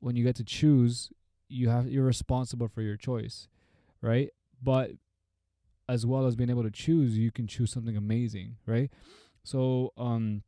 when 0.00 0.16
you 0.16 0.24
get 0.24 0.36
to 0.36 0.44
choose, 0.44 1.10
you 1.48 1.70
have 1.70 1.88
you're 1.88 2.04
responsible 2.04 2.68
for 2.68 2.82
your 2.82 2.96
choice, 2.96 3.48
right? 4.02 4.30
But 4.62 4.92
as 5.88 6.04
well 6.04 6.26
as 6.26 6.36
being 6.36 6.50
able 6.50 6.62
to 6.64 6.70
choose, 6.70 7.16
you 7.16 7.30
can 7.30 7.46
choose 7.46 7.72
something 7.72 7.96
amazing, 7.96 8.56
right? 8.66 8.90
So 9.42 9.92
um 9.96 10.42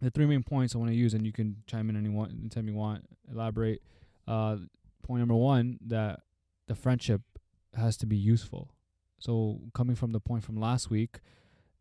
the 0.00 0.10
three 0.10 0.26
main 0.26 0.42
points 0.42 0.74
I 0.74 0.78
want 0.78 0.90
to 0.90 0.96
use, 0.96 1.14
and 1.14 1.26
you 1.26 1.32
can 1.32 1.56
chime 1.66 1.90
in 1.90 1.96
anyone 1.96 2.36
anytime 2.40 2.68
you 2.68 2.74
want, 2.74 3.04
elaborate. 3.30 3.82
Uh, 4.26 4.56
point 5.02 5.20
number 5.20 5.34
one 5.34 5.78
that 5.86 6.20
the 6.68 6.74
friendship 6.74 7.22
has 7.74 7.96
to 7.98 8.06
be 8.06 8.16
useful. 8.16 8.72
So 9.18 9.60
coming 9.74 9.96
from 9.96 10.12
the 10.12 10.20
point 10.20 10.44
from 10.44 10.56
last 10.56 10.90
week, 10.90 11.20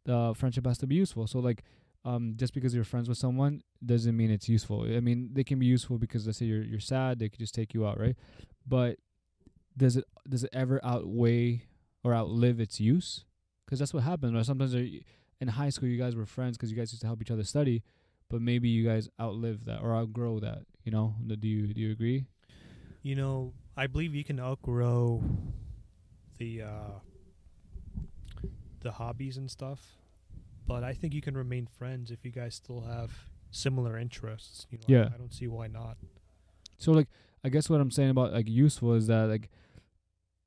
the 0.05 0.34
friendship 0.36 0.65
has 0.65 0.77
to 0.79 0.88
be 0.88 0.95
useful. 0.95 1.27
So 1.27 1.39
like, 1.39 1.63
um, 2.05 2.34
just 2.36 2.53
because 2.53 2.73
you're 2.73 2.84
friends 2.84 3.08
with 3.08 3.17
someone 3.17 3.62
doesn't 3.86 4.15
mean 4.15 4.32
it's 4.32 4.49
useful. 4.49 4.84
I 4.84 4.99
mean, 4.99 5.29
they 5.34 5.43
can 5.43 5.60
be 5.60 5.65
useful 5.65 5.97
because 5.97 6.25
let's 6.25 6.39
say 6.39 6.45
you're 6.45 6.63
you're 6.63 6.79
sad, 6.79 7.19
they 7.19 7.29
could 7.29 7.39
just 7.39 7.53
take 7.55 7.73
you 7.73 7.86
out, 7.86 7.99
right? 7.99 8.15
But 8.67 8.97
does 9.77 9.95
it 9.97 10.05
does 10.27 10.43
it 10.43 10.49
ever 10.53 10.79
outweigh 10.84 11.63
or 12.03 12.13
outlive 12.13 12.60
its 12.60 12.79
use? 12.79 13.25
Because 13.65 13.79
that's 13.79 13.93
what 13.93 14.03
happens. 14.03 14.34
Right? 14.34 14.45
Sometimes 14.45 14.71
there- 14.73 14.88
in 15.41 15.47
high 15.47 15.69
school, 15.69 15.88
you 15.88 15.97
guys 15.97 16.15
were 16.15 16.25
friends 16.25 16.58
because 16.58 16.69
you 16.69 16.75
guys 16.75 16.91
used 16.91 17.01
to 17.01 17.08
help 17.08 17.21
each 17.21 17.32
other 17.32 17.43
study, 17.43 17.82
but 18.29 18.41
maybe 18.41 18.69
you 18.69 18.85
guys 18.87 19.09
outlive 19.19 19.65
that 19.65 19.81
or 19.81 19.95
outgrow 19.95 20.39
that. 20.39 20.59
You 20.83 20.91
know, 20.91 21.15
do 21.27 21.47
you 21.47 21.73
do 21.73 21.81
you 21.81 21.91
agree? 21.91 22.25
You 23.03 23.15
know, 23.15 23.53
I 23.77 23.87
believe 23.87 24.13
you 24.15 24.23
can 24.23 24.39
outgrow 24.39 25.23
the 26.37 26.63
uh, 26.63 26.99
the 28.81 28.91
hobbies 28.91 29.37
and 29.37 29.49
stuff, 29.49 29.79
but 30.67 30.83
I 30.83 30.93
think 30.93 31.13
you 31.13 31.21
can 31.21 31.35
remain 31.35 31.67
friends 31.67 32.11
if 32.11 32.23
you 32.25 32.31
guys 32.31 32.55
still 32.55 32.81
have 32.81 33.11
similar 33.51 33.97
interests. 33.97 34.67
You 34.69 34.77
know, 34.79 34.85
I- 34.87 34.91
Yeah. 34.91 35.09
I, 35.13 35.17
don't 35.17 35.33
see 35.33 35.47
why 35.47 35.67
not. 35.67 35.97
So 36.77 36.91
like 36.91 37.07
I 37.43 37.49
guess 37.49 37.69
what 37.69 37.81
I'm 37.81 37.91
saying 37.91 38.09
about 38.09 38.33
like 38.33 38.47
useful 38.47 38.93
is 38.93 39.07
that 39.07 39.27
like 39.27 39.49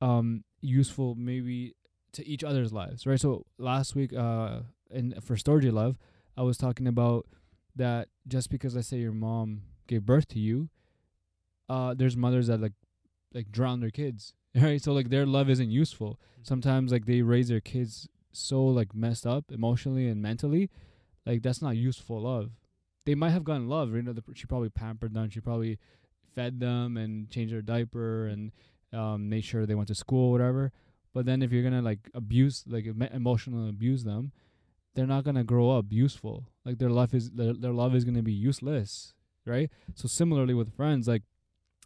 um 0.01 0.43
useful 0.61 1.15
maybe 1.15 1.75
to 2.13 2.25
each 2.27 2.43
other's 2.43 2.71
lives, 2.73 3.05
right? 3.05 3.19
So 3.19 3.45
last 3.57 3.95
week 3.95 4.13
uh 4.13 4.61
in 4.89 5.13
for 5.21 5.35
Storge 5.35 5.71
Love, 5.71 5.97
I 6.37 6.41
was 6.43 6.57
talking 6.57 6.87
about 6.87 7.27
that 7.75 8.09
just 8.27 8.49
because 8.49 8.75
let's 8.75 8.87
say 8.87 8.97
your 8.97 9.13
mom 9.13 9.61
gave 9.87 10.05
birth 10.05 10.27
to 10.29 10.39
you, 10.39 10.69
uh 11.69 11.93
there's 11.93 12.17
mothers 12.17 12.47
that 12.47 12.61
like 12.61 12.73
like 13.33 13.51
drown 13.51 13.79
their 13.79 13.91
kids. 13.91 14.33
Right? 14.55 14.79
So 14.79 14.93
like 14.93 15.09
their 15.09 15.25
love 15.25 15.49
isn't 15.49 15.71
useful. 15.71 16.19
Sometimes 16.43 16.91
like 16.91 17.07
they 17.07 17.23
raise 17.23 17.47
their 17.47 17.59
kids 17.59 18.07
so 18.31 18.63
like 18.63 18.93
messed 18.93 19.25
up 19.25 19.45
emotionally 19.51 20.07
and 20.07 20.21
mentally, 20.21 20.69
like 21.25 21.41
that's 21.41 21.59
not 21.61 21.75
useful 21.75 22.21
love. 22.21 22.51
They 23.05 23.15
might 23.15 23.31
have 23.31 23.43
gotten 23.43 23.67
love, 23.67 23.95
you 23.95 24.03
know, 24.03 24.13
the, 24.13 24.23
she 24.35 24.45
probably 24.45 24.69
pampered 24.69 25.15
them, 25.15 25.31
she 25.31 25.39
probably 25.39 25.79
fed 26.35 26.59
them 26.59 26.97
and 26.97 27.29
changed 27.31 27.51
their 27.51 27.63
diaper 27.63 28.27
and 28.27 28.51
um, 28.91 29.27
made 29.29 29.43
sure 29.43 29.65
they 29.65 29.75
went 29.75 29.87
to 29.87 29.95
school, 29.95 30.31
whatever. 30.31 30.71
But 31.13 31.25
then 31.25 31.41
if 31.41 31.51
you're 31.51 31.63
gonna 31.63 31.81
like 31.81 32.09
abuse, 32.13 32.63
like 32.67 32.85
emo- 32.85 33.09
emotionally 33.11 33.69
abuse 33.69 34.03
them, 34.03 34.31
they're 34.95 35.07
not 35.07 35.23
gonna 35.23 35.43
grow 35.43 35.71
up 35.71 35.85
useful. 35.89 36.47
Like 36.65 36.77
their 36.77 36.89
life 36.89 37.13
is 37.13 37.31
their, 37.31 37.53
their 37.53 37.73
love 37.73 37.95
is 37.95 38.03
gonna 38.05 38.21
be 38.23 38.33
useless, 38.33 39.13
right? 39.45 39.69
So 39.95 40.07
similarly 40.07 40.53
with 40.53 40.73
friends, 40.75 41.07
like 41.07 41.23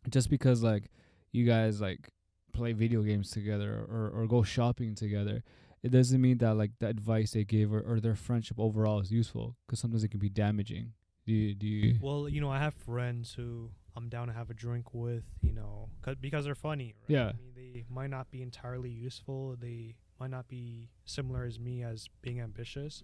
just 0.10 0.30
because 0.30 0.64
like 0.64 0.90
you 1.32 1.46
guys 1.46 1.82
like 1.82 2.10
play 2.54 2.74
video 2.74 3.02
games 3.04 3.30
together 3.32 3.86
or 3.90 4.10
or 4.14 4.28
go 4.28 4.44
shopping 4.44 4.96
together, 4.96 5.44
it 5.84 5.90
doesn't 5.90 6.20
mean 6.22 6.38
that 6.40 6.56
like 6.56 6.72
the 6.80 6.88
advice 6.88 7.32
they 7.32 7.44
gave 7.44 7.72
or, 7.74 7.82
or 7.82 8.00
their 8.00 8.16
friendship 8.16 8.60
overall 8.60 9.00
is 9.00 9.12
useful. 9.12 9.56
Because 9.66 9.80
sometimes 9.80 10.04
it 10.04 10.10
can 10.10 10.20
be 10.20 10.30
damaging. 10.30 10.94
Do 11.26 11.34
you, 11.34 11.56
do 11.56 11.68
you? 11.68 11.96
Well, 12.02 12.30
you 12.30 12.40
know, 12.40 12.50
I 12.50 12.60
have 12.60 12.74
friends 12.74 13.34
who 13.34 13.70
I'm 13.98 14.08
down 14.10 14.28
to 14.28 14.34
have 14.34 14.50
a 14.50 14.54
drink 14.54 14.94
with, 14.94 15.26
you 15.42 15.52
know, 15.54 15.90
'cause- 16.02 16.16
because 16.22 16.46
they're 16.46 16.56
funny. 16.56 16.94
Right? 17.02 17.10
Yeah. 17.10 17.30
I 17.30 17.34
mean, 17.34 17.54
they 17.74 17.84
might 17.90 18.10
not 18.10 18.32
be 18.32 18.42
entirely 18.42 18.92
useful. 18.92 19.58
They 19.60 19.98
might 20.20 20.30
not 20.32 20.48
be 20.48 20.90
similar 21.06 21.44
as 21.46 21.60
me 21.60 21.84
as 21.84 22.10
being 22.22 22.40
ambitious. 22.42 23.04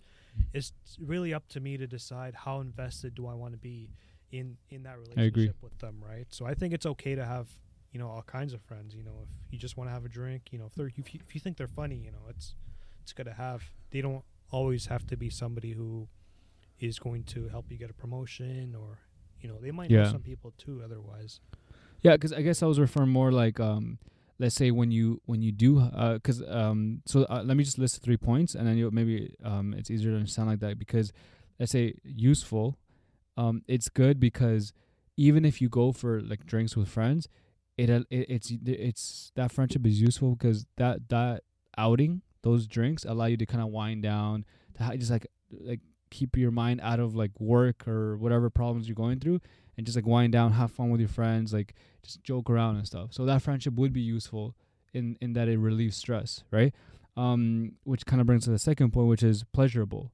It's 0.54 0.74
really 1.00 1.34
up 1.34 1.48
to 1.50 1.60
me 1.60 1.78
to 1.78 1.88
decide 1.88 2.34
how 2.36 2.60
invested 2.60 3.16
do 3.16 3.28
I 3.28 3.34
want 3.34 3.54
to 3.54 3.58
be 3.60 3.90
in 4.32 4.58
in 4.70 4.84
that 4.84 4.98
I 5.18 5.22
agree. 5.24 5.44
relationship 5.44 5.58
with 5.62 5.78
them, 5.80 5.98
right? 6.02 6.26
So 6.30 6.46
I 6.46 6.54
think 6.54 6.74
it's 6.74 6.86
okay 6.86 7.16
to 7.16 7.26
have 7.26 7.50
you 7.92 8.00
know 8.00 8.10
all 8.10 8.24
kinds 8.24 8.54
of 8.54 8.62
friends. 8.62 8.96
You 8.96 9.04
know, 9.04 9.28
if 9.46 9.54
you 9.54 9.60
just 9.60 9.78
want 9.78 9.90
to 9.90 9.94
have 9.94 10.06
a 10.06 10.10
drink, 10.10 10.50
you 10.52 10.58
know, 10.60 10.66
if 10.66 10.74
they're 10.76 10.88
if 10.96 11.14
you, 11.14 11.20
if 11.28 11.36
you 11.36 11.42
think 11.42 11.58
they're 11.58 11.68
funny, 11.68 11.98
you 11.98 12.12
know, 12.12 12.26
it's 12.30 12.56
it's 13.02 13.14
good 13.14 13.26
to 13.28 13.34
have. 13.34 13.64
They 13.92 14.02
don't 14.02 14.24
always 14.50 14.88
have 14.88 15.06
to 15.08 15.18
be 15.18 15.30
somebody 15.30 15.74
who 15.74 16.08
is 16.80 17.00
going 17.00 17.24
to 17.24 17.48
help 17.50 17.72
you 17.72 17.78
get 17.78 17.90
a 17.90 17.94
promotion 17.94 18.76
or 18.76 19.00
you 19.42 19.48
know 19.50 19.58
they 19.62 19.72
might 19.72 19.90
Yeah. 19.90 20.04
know 20.04 20.12
some 20.12 20.22
people 20.22 20.54
too 20.58 20.82
otherwise 20.84 21.40
yeah 22.02 22.14
because 22.14 22.34
I 22.34 22.42
guess 22.42 22.62
I 22.62 22.66
was 22.66 22.80
referring 22.80 23.10
more 23.10 23.32
like 23.32 23.60
um, 23.60 23.98
let's 24.40 24.56
say 24.56 24.72
when 24.72 24.92
you 24.92 25.22
when 25.26 25.42
you 25.42 25.52
do 25.52 25.80
uh 25.80 26.20
'cause 26.20 26.44
um, 26.48 27.02
so 27.06 27.24
uh, 27.26 27.44
let 27.46 27.56
me 27.58 27.64
just 27.64 27.78
list 27.78 28.02
three 28.02 28.18
points 28.18 28.56
and 28.56 28.68
then 28.68 28.78
you 28.78 28.90
maybe 28.92 29.36
um, 29.44 29.74
it's 29.74 29.92
easier 29.92 30.12
to 30.12 30.18
understand 30.18 30.50
like 30.50 30.60
that 30.60 30.80
because 30.80 31.14
let's 31.60 31.72
say 31.72 31.96
useful, 32.04 32.78
um, 33.38 33.62
it's 33.68 33.90
good 33.90 34.20
because 34.20 34.74
even 35.18 35.46
if 35.46 35.62
you 35.62 35.70
go 35.70 35.92
for 35.92 36.22
like 36.22 36.46
drinks 36.46 36.76
with 36.76 36.90
friends, 36.90 37.28
it, 37.78 37.90
uh, 37.90 38.02
it 38.10 38.26
it's 38.30 38.52
it's 38.66 39.32
that 39.36 39.52
friendship 39.52 39.86
is 39.86 40.02
useful 40.02 40.36
because 40.36 40.66
that 40.78 41.10
that 41.10 41.44
outing 41.78 42.22
those 42.42 42.68
drinks 42.68 43.06
allow 43.06 43.26
you 43.26 43.38
to 43.38 43.46
kind 43.46 43.64
of 43.64 43.70
wind 43.70 44.04
down 44.04 44.46
to 44.76 44.98
just 44.98 45.12
like 45.12 45.28
like 45.62 45.80
keep 46.12 46.38
your 46.38 46.52
mind 46.52 46.80
out 46.84 47.00
of 47.00 47.16
like 47.16 47.32
work 47.40 47.88
or 47.88 48.18
whatever 48.18 48.50
problems 48.50 48.88
you're 48.88 48.96
going 48.96 49.20
through 49.20 49.40
and 49.78 49.86
just 49.86 49.96
like 49.96 50.06
wind 50.06 50.34
down 50.34 50.54
have 50.54 50.72
fun 50.72 50.90
with 50.90 51.00
your 51.00 51.10
friends 51.10 51.54
like 51.54 51.74
just 52.04 52.24
joke 52.24 52.50
around 52.50 52.76
and 52.76 52.86
stuff. 52.86 53.14
So 53.14 53.26
that 53.26 53.42
friendship 53.42 53.74
would 53.76 53.94
be 53.94 54.02
useful 54.02 54.56
in 54.94 55.18
in 55.22 55.34
that 55.34 55.48
it 55.48 55.58
relieves 55.58 55.98
stress, 55.98 56.44
right? 56.52 56.74
Um, 57.16 57.74
which 57.84 58.06
kind 58.06 58.20
of 58.22 58.28
brings 58.28 58.46
to 58.46 58.50
the 58.50 58.60
second 58.60 58.92
point, 58.92 59.08
which 59.08 59.24
is 59.24 59.44
pleasurable. 59.54 60.12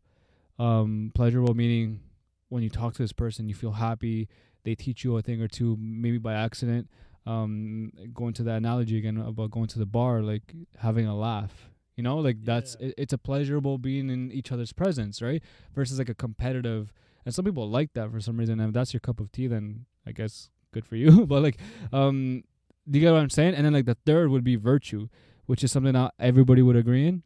Um, 0.57 1.11
pleasurable 1.15 1.53
meaning 1.53 2.01
when 2.49 2.63
you 2.63 2.69
talk 2.69 2.93
to 2.95 3.01
this 3.01 3.13
person, 3.13 3.47
you 3.47 3.55
feel 3.55 3.71
happy. 3.71 4.27
They 4.63 4.75
teach 4.75 5.03
you 5.03 5.15
a 5.17 5.21
thing 5.21 5.41
or 5.41 5.47
two, 5.47 5.77
maybe 5.79 6.17
by 6.17 6.33
accident. 6.33 6.89
Um, 7.25 7.91
going 8.13 8.33
to 8.33 8.43
that 8.43 8.57
analogy 8.57 8.97
again 8.97 9.17
about 9.17 9.51
going 9.51 9.67
to 9.67 9.79
the 9.79 9.85
bar, 9.85 10.21
like 10.21 10.53
having 10.77 11.05
a 11.05 11.15
laugh. 11.15 11.69
You 11.95 12.03
know, 12.03 12.17
like 12.17 12.43
that's 12.43 12.75
it, 12.75 12.93
it's 12.97 13.13
a 13.13 13.17
pleasurable 13.17 13.77
being 13.77 14.09
in 14.09 14.31
each 14.31 14.51
other's 14.51 14.73
presence, 14.73 15.21
right? 15.21 15.43
Versus 15.75 15.99
like 15.99 16.09
a 16.09 16.15
competitive. 16.15 16.93
And 17.29 17.35
some 17.35 17.45
people 17.45 17.69
like 17.69 17.93
that 17.93 18.11
for 18.11 18.19
some 18.19 18.37
reason. 18.37 18.59
And 18.59 18.69
if 18.69 18.73
that's 18.73 18.91
your 18.91 19.01
cup 19.01 19.19
of 19.19 19.31
tea, 19.31 19.45
then 19.45 19.85
I 20.03 20.13
guess 20.13 20.49
good 20.73 20.83
for 20.83 20.95
you. 20.95 21.25
but 21.27 21.43
like, 21.43 21.59
um, 21.93 22.43
do 22.89 22.97
you 22.97 23.05
get 23.05 23.11
what 23.11 23.21
I'm 23.21 23.29
saying? 23.29 23.53
And 23.53 23.63
then 23.63 23.73
like 23.73 23.85
the 23.85 23.97
third 24.03 24.31
would 24.31 24.43
be 24.43 24.55
virtue, 24.55 25.09
which 25.45 25.63
is 25.63 25.71
something 25.71 25.93
that 25.93 26.15
everybody 26.17 26.63
would 26.63 26.75
agree 26.75 27.05
in, 27.05 27.21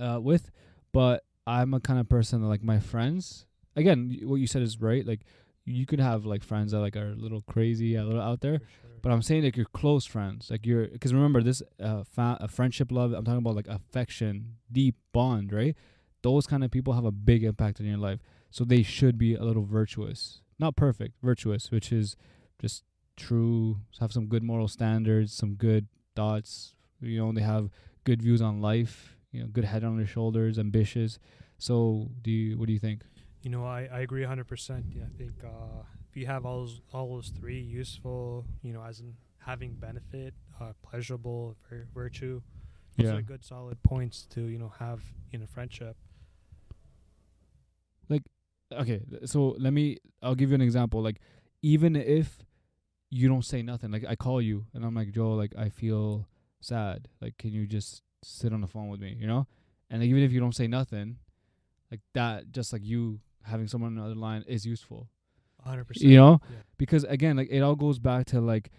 uh, 0.00 0.20
with. 0.22 0.52
But 0.92 1.24
I'm 1.44 1.74
a 1.74 1.80
kind 1.80 1.98
of 1.98 2.08
person 2.08 2.40
that 2.40 2.46
like 2.46 2.62
my 2.62 2.78
friends. 2.78 3.46
Again, 3.74 4.16
what 4.22 4.36
you 4.36 4.46
said 4.46 4.62
is 4.62 4.80
right. 4.80 5.04
Like 5.04 5.22
you 5.64 5.86
could 5.86 5.98
have 5.98 6.24
like 6.24 6.44
friends 6.44 6.70
that 6.70 6.78
like 6.78 6.94
are 6.94 7.10
a 7.10 7.16
little 7.16 7.42
crazy, 7.42 7.96
a 7.96 8.04
little 8.04 8.22
out 8.22 8.42
there. 8.42 8.60
sure. 8.60 8.90
But 9.02 9.10
I'm 9.10 9.22
saying 9.22 9.42
like 9.42 9.56
your 9.56 9.66
close 9.66 10.06
friends, 10.06 10.52
like 10.52 10.64
your, 10.64 10.86
because 10.86 11.12
remember 11.12 11.42
this, 11.42 11.64
uh, 11.82 12.04
fa- 12.04 12.38
a 12.40 12.46
friendship, 12.46 12.92
love. 12.92 13.12
I'm 13.12 13.24
talking 13.24 13.38
about 13.38 13.56
like 13.56 13.66
affection, 13.66 14.54
deep 14.70 14.94
bond, 15.12 15.52
right? 15.52 15.74
Those 16.22 16.46
kind 16.46 16.62
of 16.62 16.70
people 16.70 16.92
have 16.92 17.04
a 17.04 17.10
big 17.10 17.42
impact 17.42 17.80
in 17.80 17.86
your 17.86 17.98
life, 17.98 18.20
so 18.50 18.64
they 18.64 18.82
should 18.82 19.18
be 19.18 19.34
a 19.34 19.42
little 19.44 19.64
virtuous, 19.64 20.40
not 20.58 20.76
perfect, 20.76 21.14
virtuous, 21.22 21.70
which 21.70 21.92
is 21.92 22.16
just 22.60 22.84
true. 23.16 23.78
Have 24.00 24.12
some 24.12 24.26
good 24.26 24.42
moral 24.42 24.68
standards, 24.68 25.32
some 25.32 25.54
good 25.54 25.86
thoughts. 26.14 26.74
You 27.00 27.18
know, 27.18 27.32
they 27.32 27.42
have 27.42 27.70
good 28.04 28.22
views 28.22 28.40
on 28.42 28.60
life. 28.60 29.16
You 29.32 29.42
know, 29.42 29.48
good 29.48 29.64
head 29.64 29.84
on 29.84 29.96
their 29.98 30.06
shoulders, 30.06 30.58
ambitious. 30.58 31.18
So, 31.58 32.10
do 32.22 32.30
you? 32.30 32.58
What 32.58 32.66
do 32.68 32.72
you 32.72 32.78
think? 32.78 33.02
you 33.42 33.50
know 33.50 33.64
i, 33.64 33.86
I 33.92 34.00
agree 34.00 34.22
100% 34.24 34.82
yeah, 34.92 35.04
i 35.04 35.16
think 35.18 35.44
uh, 35.44 35.82
if 36.10 36.16
you 36.16 36.26
have 36.26 36.44
all 36.44 36.60
those 36.60 36.80
all 36.92 37.14
those 37.14 37.28
three 37.28 37.60
useful 37.60 38.44
you 38.62 38.72
know 38.72 38.82
as 38.82 38.98
in 38.98 39.14
having 39.38 39.74
benefit 39.74 40.34
uh, 40.60 40.72
pleasurable 40.82 41.54
vir- 41.68 41.86
virtue 41.94 42.40
those 42.96 43.06
Yeah. 43.06 43.16
are 43.16 43.22
good 43.22 43.44
solid 43.44 43.80
points 43.84 44.26
to 44.30 44.40
you 44.46 44.58
know 44.58 44.72
have 44.80 45.00
in 45.32 45.42
a 45.42 45.46
friendship 45.46 45.96
okay 48.72 49.00
so 49.24 49.54
let 49.58 49.72
me 49.72 49.96
i'll 50.22 50.34
give 50.34 50.50
you 50.50 50.54
an 50.54 50.60
example 50.60 51.02
like 51.02 51.20
even 51.62 51.96
if 51.96 52.44
you 53.10 53.28
don't 53.28 53.44
say 53.44 53.62
nothing 53.62 53.90
like 53.90 54.04
i 54.08 54.16
call 54.16 54.42
you 54.42 54.66
and 54.74 54.84
i'm 54.84 54.94
like 54.94 55.10
joe 55.12 55.32
like 55.32 55.52
i 55.56 55.68
feel 55.68 56.26
sad. 56.66 57.08
Like 57.20 57.38
can 57.38 57.52
you 57.52 57.66
just 57.66 58.02
sit 58.22 58.52
on 58.52 58.60
the 58.60 58.66
phone 58.66 58.88
with 58.88 59.00
me? 59.00 59.16
You 59.18 59.26
know? 59.26 59.46
And 59.90 60.00
like, 60.00 60.08
even 60.08 60.22
if 60.22 60.32
you 60.32 60.40
don't 60.40 60.54
say 60.54 60.66
nothing 60.66 61.18
like 61.90 62.00
that 62.14 62.50
just 62.50 62.72
like 62.72 62.84
you 62.84 63.20
having 63.44 63.68
someone 63.68 63.90
on 63.92 63.96
the 63.96 64.10
other 64.10 64.20
line 64.20 64.44
is 64.48 64.66
useful. 64.66 65.08
100% 65.66 65.84
you 66.00 66.16
know? 66.16 66.40
Yeah. 66.48 66.56
because 66.78 67.02
again 67.04 67.36
like 67.36 67.48
it 67.50 67.60
all 67.60 67.74
goes 67.74 67.98
back 67.98 68.26
to 68.26 68.40
like 68.40 68.70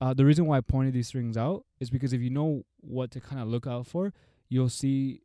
uh, 0.00 0.12
the 0.12 0.24
reason 0.24 0.44
why 0.44 0.56
i 0.56 0.60
pointed 0.60 0.92
these 0.92 1.12
things 1.12 1.36
out 1.36 1.64
is 1.78 1.88
because 1.88 2.12
if 2.12 2.20
you 2.20 2.30
know 2.30 2.64
what 2.80 3.12
to 3.12 3.20
kind 3.20 3.40
of 3.40 3.46
look 3.46 3.64
out 3.64 3.86
for 3.86 4.12
you'll 4.48 4.68
see 4.68 5.20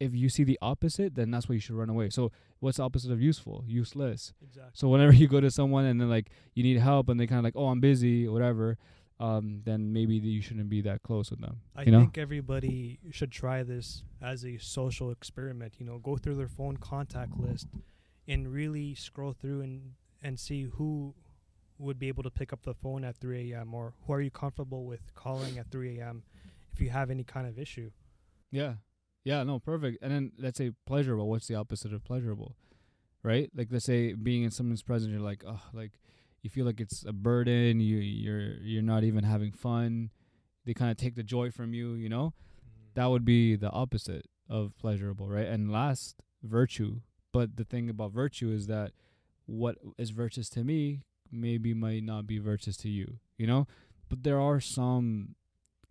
if 0.00 0.14
you 0.14 0.28
see 0.28 0.44
the 0.44 0.58
opposite 0.60 1.14
then 1.14 1.30
that's 1.30 1.48
why 1.48 1.54
you 1.54 1.60
should 1.60 1.76
run 1.76 1.88
away 1.88 2.10
so 2.10 2.30
what's 2.60 2.78
the 2.78 2.82
opposite 2.82 3.10
of 3.10 3.20
useful 3.20 3.64
useless 3.66 4.32
exactly 4.42 4.72
so 4.74 4.88
whenever 4.88 5.12
you 5.20 5.28
go 5.28 5.40
to 5.40 5.50
someone 5.50 5.84
and 5.84 6.00
then 6.00 6.10
like 6.10 6.30
you 6.54 6.62
need 6.62 6.78
help 6.78 7.08
and 7.08 7.18
they 7.18 7.26
kind 7.26 7.38
of 7.38 7.44
like 7.44 7.56
oh 7.56 7.68
i'm 7.68 7.80
busy 7.80 8.28
whatever 8.28 8.76
um 9.20 9.62
then 9.64 9.92
maybe 9.92 10.16
you 10.16 10.42
shouldn't 10.42 10.68
be 10.68 10.80
that 10.80 11.02
close 11.02 11.30
with 11.30 11.40
them 11.40 11.60
I 11.76 11.82
you 11.82 11.92
know 11.92 12.00
think 12.00 12.18
everybody 12.18 12.98
should 13.12 13.30
try 13.30 13.62
this 13.62 14.02
as 14.20 14.44
a 14.44 14.58
social 14.58 15.10
experiment. 15.10 15.74
You 15.78 15.86
know, 15.86 15.98
go 15.98 16.16
through 16.16 16.34
their 16.34 16.48
phone 16.48 16.78
contact 16.78 17.36
list 17.38 17.68
and 18.26 18.52
really 18.52 18.94
scroll 18.94 19.32
through 19.32 19.60
and 19.60 19.92
and 20.22 20.40
see 20.40 20.64
who 20.64 21.14
would 21.78 21.98
be 21.98 22.08
able 22.08 22.22
to 22.22 22.30
pick 22.30 22.52
up 22.52 22.62
the 22.62 22.74
phone 22.74 23.04
at 23.04 23.16
3 23.18 23.52
a.m. 23.52 23.74
or 23.74 23.94
who 24.06 24.12
are 24.12 24.20
you 24.20 24.30
comfortable 24.30 24.84
with 24.84 25.14
calling 25.14 25.58
at 25.58 25.70
3 25.70 25.98
a.m. 25.98 26.22
if 26.72 26.80
you 26.80 26.90
have 26.90 27.10
any 27.10 27.24
kind 27.24 27.46
of 27.46 27.58
issue. 27.58 27.90
Yeah. 28.50 28.74
Yeah, 29.24 29.42
no, 29.42 29.58
perfect. 29.58 29.98
And 30.02 30.12
then 30.12 30.32
let's 30.38 30.58
say 30.58 30.72
pleasurable. 30.86 31.28
What's 31.28 31.46
the 31.46 31.54
opposite 31.54 31.92
of 31.92 32.04
pleasurable? 32.04 32.56
Right? 33.22 33.50
Like 33.54 33.68
let's 33.70 33.86
say 33.86 34.12
being 34.12 34.42
in 34.42 34.50
someone's 34.50 34.82
presence, 34.82 35.10
you're 35.10 35.20
like, 35.20 35.44
oh, 35.46 35.62
like 35.72 35.92
you 36.42 36.50
feel 36.50 36.66
like 36.66 36.80
it's 36.80 37.04
a 37.06 37.12
burden. 37.12 37.80
You 37.80 37.96
you're 37.96 38.56
you're 38.62 38.82
not 38.82 39.02
even 39.02 39.24
having 39.24 39.50
fun. 39.50 40.10
They 40.66 40.74
kind 40.74 40.90
of 40.90 40.98
take 40.98 41.14
the 41.14 41.22
joy 41.22 41.50
from 41.50 41.72
you. 41.72 41.94
You 41.94 42.10
know, 42.10 42.34
mm-hmm. 42.34 42.90
that 42.94 43.06
would 43.06 43.24
be 43.24 43.56
the 43.56 43.70
opposite 43.70 44.26
of 44.48 44.76
pleasurable, 44.78 45.28
right? 45.28 45.46
And 45.46 45.72
last, 45.72 46.16
virtue. 46.42 47.00
But 47.32 47.56
the 47.56 47.64
thing 47.64 47.88
about 47.88 48.12
virtue 48.12 48.52
is 48.52 48.66
that 48.66 48.92
what 49.46 49.76
is 49.98 50.10
virtuous 50.10 50.48
to 50.50 50.62
me 50.62 51.00
maybe 51.32 51.74
might 51.74 52.04
not 52.04 52.26
be 52.26 52.38
virtuous 52.38 52.76
to 52.78 52.90
you. 52.90 53.20
You 53.38 53.46
know, 53.46 53.66
but 54.10 54.22
there 54.22 54.38
are 54.38 54.60
some 54.60 55.34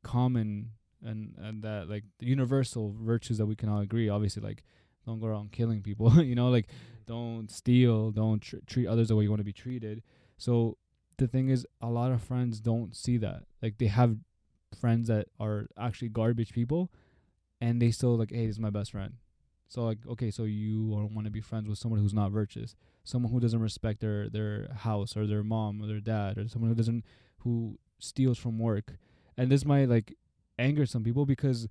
common 0.03 0.69
and 1.05 1.35
and 1.37 1.63
that 1.63 1.89
like 1.89 2.03
the 2.19 2.25
universal 2.25 2.95
virtues 2.99 3.37
that 3.37 3.45
we 3.45 3.55
can 3.55 3.69
all 3.69 3.79
agree. 3.79 4.09
Obviously, 4.09 4.41
like 4.41 4.63
don't 5.05 5.19
go 5.19 5.27
around 5.27 5.51
killing 5.51 5.81
people. 5.81 6.23
you 6.23 6.35
know, 6.35 6.49
like 6.49 6.67
don't 7.05 7.51
steal, 7.51 8.11
don't 8.11 8.41
tr- 8.41 8.57
treat 8.67 8.87
others 8.87 9.09
the 9.09 9.15
way 9.15 9.23
you 9.23 9.29
want 9.29 9.39
to 9.39 9.45
be 9.45 9.53
treated. 9.53 10.03
So 10.37 10.77
the 11.17 11.27
thing 11.27 11.49
is, 11.49 11.65
a 11.81 11.87
lot 11.87 12.11
of 12.11 12.21
friends 12.23 12.59
don't 12.59 12.95
see 12.95 13.17
that. 13.17 13.43
Like 13.61 13.77
they 13.77 13.87
have 13.87 14.17
friends 14.79 15.07
that 15.07 15.27
are 15.39 15.67
actually 15.77 16.09
garbage 16.09 16.53
people, 16.53 16.91
and 17.61 17.81
they 17.81 17.91
still 17.91 18.17
like, 18.17 18.31
hey, 18.31 18.47
this 18.47 18.55
is 18.55 18.59
my 18.59 18.69
best 18.69 18.91
friend. 18.91 19.15
So 19.67 19.83
like, 19.83 19.99
okay, 20.07 20.29
so 20.29 20.43
you 20.43 20.85
want 20.85 21.25
to 21.25 21.31
be 21.31 21.41
friends 21.41 21.67
with 21.67 21.79
someone 21.79 21.99
who's 21.99 22.13
not 22.13 22.31
virtuous, 22.31 22.75
someone 23.03 23.31
who 23.31 23.39
doesn't 23.39 23.59
respect 23.61 24.01
their 24.01 24.29
their 24.29 24.69
house 24.73 25.17
or 25.17 25.25
their 25.25 25.43
mom 25.43 25.81
or 25.81 25.87
their 25.87 25.99
dad, 25.99 26.37
or 26.37 26.47
someone 26.47 26.69
who 26.69 26.75
doesn't 26.75 27.03
who 27.39 27.79
steals 27.99 28.37
from 28.37 28.59
work. 28.59 28.93
And 29.35 29.51
this 29.51 29.65
might 29.65 29.89
like 29.89 30.15
anger 30.57 30.85
some 30.85 31.03
people 31.03 31.25
because 31.25 31.67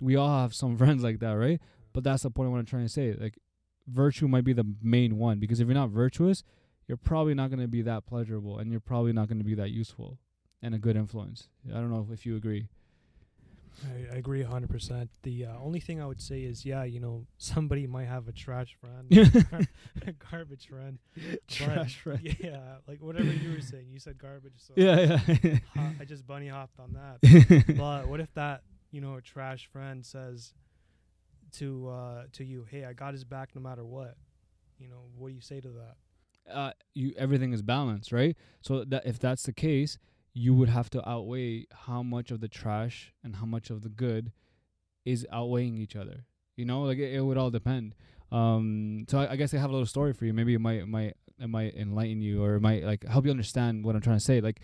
we 0.00 0.16
all 0.16 0.40
have 0.40 0.54
some 0.54 0.76
friends 0.82 1.02
like 1.02 1.20
that, 1.20 1.32
right? 1.32 1.60
But 1.92 2.04
that's 2.04 2.22
the 2.22 2.30
point 2.30 2.48
I 2.48 2.50
want 2.52 2.66
to 2.66 2.70
try 2.70 2.80
and 2.80 2.90
say. 2.90 3.14
Like, 3.18 3.38
virtue 3.86 4.28
might 4.28 4.44
be 4.44 4.52
the 4.52 4.64
main 4.82 5.18
one 5.18 5.38
because 5.38 5.60
if 5.60 5.66
you're 5.66 5.74
not 5.74 5.90
virtuous, 5.90 6.42
you're 6.86 6.96
probably 6.96 7.34
not 7.34 7.50
going 7.50 7.60
to 7.60 7.68
be 7.68 7.82
that 7.82 8.06
pleasurable 8.06 8.58
and 8.58 8.70
you're 8.70 8.80
probably 8.80 9.12
not 9.12 9.28
going 9.28 9.38
to 9.38 9.44
be 9.44 9.54
that 9.54 9.70
useful. 9.70 10.18
and 10.64 10.74
a 10.74 10.78
good 10.78 10.96
influence. 10.96 11.48
I 11.68 11.74
don't 11.74 11.90
know 11.90 12.06
if 12.12 12.24
you 12.24 12.36
agree. 12.36 12.68
I, 13.84 14.14
I 14.14 14.18
agree 14.18 14.42
100%. 14.44 15.08
The 15.22 15.46
uh, 15.46 15.56
only 15.62 15.80
thing 15.80 16.00
I 16.00 16.06
would 16.06 16.20
say 16.20 16.40
is, 16.42 16.64
yeah, 16.64 16.84
you 16.84 17.00
know, 17.00 17.26
somebody 17.38 17.86
might 17.86 18.06
have 18.06 18.28
a 18.28 18.32
trash 18.32 18.76
friend, 18.80 19.12
a 20.06 20.12
garbage 20.30 20.66
friend. 20.68 20.98
Trash 21.48 21.96
friend. 22.00 22.36
Yeah, 22.40 22.76
like 22.86 23.00
whatever 23.02 23.32
you 23.32 23.50
were 23.50 23.60
saying. 23.60 23.86
You 23.90 23.98
said 23.98 24.18
garbage, 24.18 24.54
so 24.58 24.74
Yeah, 24.76 24.98
yeah. 25.42 25.58
ho- 25.76 25.92
I 26.00 26.04
just 26.04 26.26
bunny 26.26 26.48
hopped 26.48 26.78
on 26.78 26.92
that. 26.94 27.76
but 27.76 28.08
what 28.08 28.20
if 28.20 28.32
that, 28.34 28.62
you 28.90 29.00
know, 29.00 29.18
trash 29.20 29.66
friend 29.72 30.04
says 30.04 30.54
to 31.52 31.88
uh 31.88 32.22
to 32.32 32.44
you, 32.44 32.66
"Hey, 32.70 32.84
I 32.84 32.92
got 32.92 33.12
his 33.12 33.24
back 33.24 33.50
no 33.54 33.60
matter 33.60 33.84
what." 33.84 34.16
You 34.78 34.88
know, 34.88 35.04
what 35.16 35.28
do 35.28 35.34
you 35.34 35.40
say 35.40 35.60
to 35.60 35.68
that? 35.68 35.96
uh, 36.52 36.72
you 36.94 37.14
everything 37.16 37.52
is 37.52 37.62
balanced, 37.62 38.10
right? 38.12 38.36
So 38.62 38.84
that 38.84 39.06
if 39.06 39.18
that's 39.18 39.44
the 39.44 39.52
case, 39.52 39.96
you 40.34 40.54
would 40.54 40.68
have 40.68 40.88
to 40.90 41.08
outweigh 41.08 41.66
how 41.86 42.02
much 42.02 42.30
of 42.30 42.40
the 42.40 42.48
trash 42.48 43.12
and 43.22 43.36
how 43.36 43.46
much 43.46 43.70
of 43.70 43.82
the 43.82 43.88
good 43.88 44.32
is 45.04 45.26
outweighing 45.30 45.76
each 45.76 45.96
other. 45.96 46.24
You 46.56 46.64
know, 46.64 46.82
like 46.82 46.98
it, 46.98 47.14
it 47.14 47.20
would 47.20 47.36
all 47.36 47.50
depend. 47.50 47.94
Um, 48.30 49.04
so 49.08 49.18
I, 49.18 49.32
I 49.32 49.36
guess 49.36 49.52
I 49.52 49.58
have 49.58 49.70
a 49.70 49.72
little 49.72 49.86
story 49.86 50.12
for 50.12 50.24
you. 50.24 50.32
Maybe 50.32 50.54
it 50.54 50.60
might 50.60 50.80
it 50.80 50.88
might 50.88 51.16
it 51.38 51.48
might 51.48 51.74
enlighten 51.74 52.22
you 52.22 52.42
or 52.42 52.54
it 52.54 52.60
might 52.60 52.84
like 52.84 53.04
help 53.06 53.24
you 53.24 53.30
understand 53.30 53.84
what 53.84 53.94
I'm 53.94 54.00
trying 54.00 54.18
to 54.18 54.24
say. 54.24 54.40
Like 54.40 54.60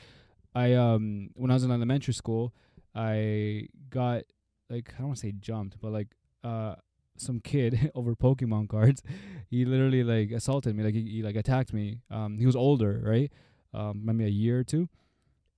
I 0.54 0.74
um 0.74 1.30
when 1.34 1.50
I 1.50 1.54
was 1.54 1.64
in 1.64 1.70
elementary 1.70 2.14
school, 2.14 2.54
I 2.94 3.68
got 3.90 4.22
like 4.70 4.92
I 4.94 4.98
don't 4.98 5.08
want 5.08 5.18
to 5.18 5.26
say 5.26 5.32
jumped, 5.32 5.80
but 5.80 5.92
like 5.92 6.08
uh 6.44 6.76
some 7.16 7.40
kid 7.40 7.90
over 7.94 8.14
Pokemon 8.14 8.68
cards. 8.68 9.02
He 9.50 9.64
literally 9.64 10.04
like 10.04 10.30
assaulted 10.30 10.76
me, 10.76 10.84
like 10.84 10.92
he, 10.92 11.08
he 11.08 11.22
like 11.22 11.34
attacked 11.34 11.72
me. 11.72 12.02
Um, 12.10 12.36
he 12.36 12.44
was 12.44 12.54
older, 12.54 13.00
right? 13.02 13.32
Um, 13.72 14.02
maybe 14.04 14.26
a 14.26 14.28
year 14.28 14.58
or 14.58 14.64
two. 14.64 14.90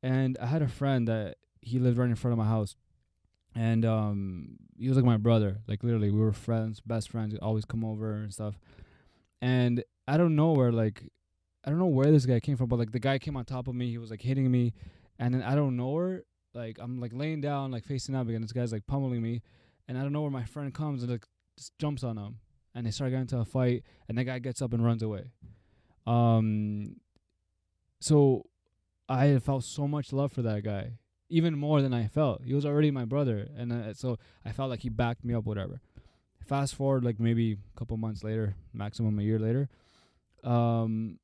And 0.03 0.39
I 0.41 0.47
had 0.47 0.63
a 0.63 0.69
friend 0.69 1.07
that 1.09 1.37
he 1.61 1.79
lived 1.79 1.99
right 1.99 2.09
in 2.09 2.17
front 2.17 2.33
of 2.33 2.39
my 2.39 2.47
house, 2.47 2.75
and 3.55 3.85
um, 3.85 4.57
he 4.79 4.89
was 4.89 4.97
like 4.97 5.05
my 5.05 5.17
brother. 5.17 5.59
Like 5.69 5.83
literally, 5.83 6.11
we 6.11 6.21
were 6.21 6.33
friends, 6.33 6.81
best 6.81 7.11
friends. 7.11 7.33
He'd 7.33 7.41
always 7.41 7.65
come 7.65 7.85
over 7.85 8.15
and 8.15 8.33
stuff. 8.33 8.59
And 9.43 9.85
I 10.09 10.17
don't 10.17 10.37
know 10.37 10.53
where 10.53 10.73
like, 10.73 11.03
I 11.65 11.71
don't 11.71 11.79
know 11.79 11.87
where 11.87 12.11
this 12.11 12.27
guy 12.27 12.41
came 12.41 12.57
from, 12.57 12.69
but 12.69 12.79
like 12.79 12.93
the 12.93 12.99
guy 12.99 13.19
came 13.19 13.37
on 13.37 13.45
top 13.45 13.69
of 13.69 13.75
me. 13.75 13.91
He 13.91 13.99
was 13.99 14.11
like 14.11 14.23
hitting 14.23 14.51
me, 14.51 14.73
and 15.19 15.35
then 15.35 15.43
I 15.43 15.55
don't 15.55 15.77
know 15.77 15.91
where. 15.91 16.23
Like 16.53 16.79
I'm 16.81 17.01
like 17.01 17.13
laying 17.15 17.41
down, 17.41 17.71
like 17.71 17.85
facing 17.85 18.17
up, 18.17 18.27
and 18.29 18.43
this 18.43 18.53
guy's 18.53 18.73
like 18.73 18.85
pummeling 18.87 19.23
me, 19.23 19.41
and 19.87 19.97
I 19.97 20.03
don't 20.03 20.13
know 20.13 20.23
where 20.23 20.33
my 20.33 20.45
friend 20.45 20.75
comes 20.75 21.03
and 21.03 21.13
like 21.13 21.25
just 21.57 21.79
jumps 21.79 22.03
on 22.03 22.19
him, 22.19 22.39
and 22.75 22.85
they 22.85 22.91
start 22.91 23.11
getting 23.11 23.21
into 23.21 23.39
a 23.39 23.45
fight, 23.45 23.85
and 24.09 24.19
the 24.19 24.25
guy 24.25 24.41
gets 24.41 24.61
up 24.61 24.73
and 24.73 24.85
runs 24.85 25.03
away. 25.03 25.31
Um, 26.09 26.97
so 28.01 28.47
I 29.11 29.39
felt 29.41 29.65
so 29.65 29.89
much 29.89 30.13
love 30.13 30.31
for 30.31 30.43
that 30.43 30.63
guy, 30.63 30.93
even 31.29 31.59
more 31.59 31.83
than 31.83 31.93
I 31.93 32.07
felt. 32.07 32.43
He 32.45 32.55
was 32.55 32.65
already 32.65 32.93
my 32.93 33.05
brother, 33.05 33.49
and 33.57 33.73
uh, 33.73 33.93
so 33.93 34.19
I 34.45 34.53
felt 34.53 34.71
like 34.71 34.81
he 34.81 34.89
backed 34.89 35.25
me 35.25 35.35
up, 35.35 35.45
whatever. 35.45 35.81
Fast 36.47 36.77
forward, 36.77 37.05
like 37.05 37.19
maybe 37.19 37.53
a 37.53 37.79
couple 37.79 37.97
months 37.97 38.23
later, 38.23 38.55
maximum 38.73 39.19
a 39.19 39.23
year 39.23 39.39
later, 39.39 39.69
um, 40.45 41.19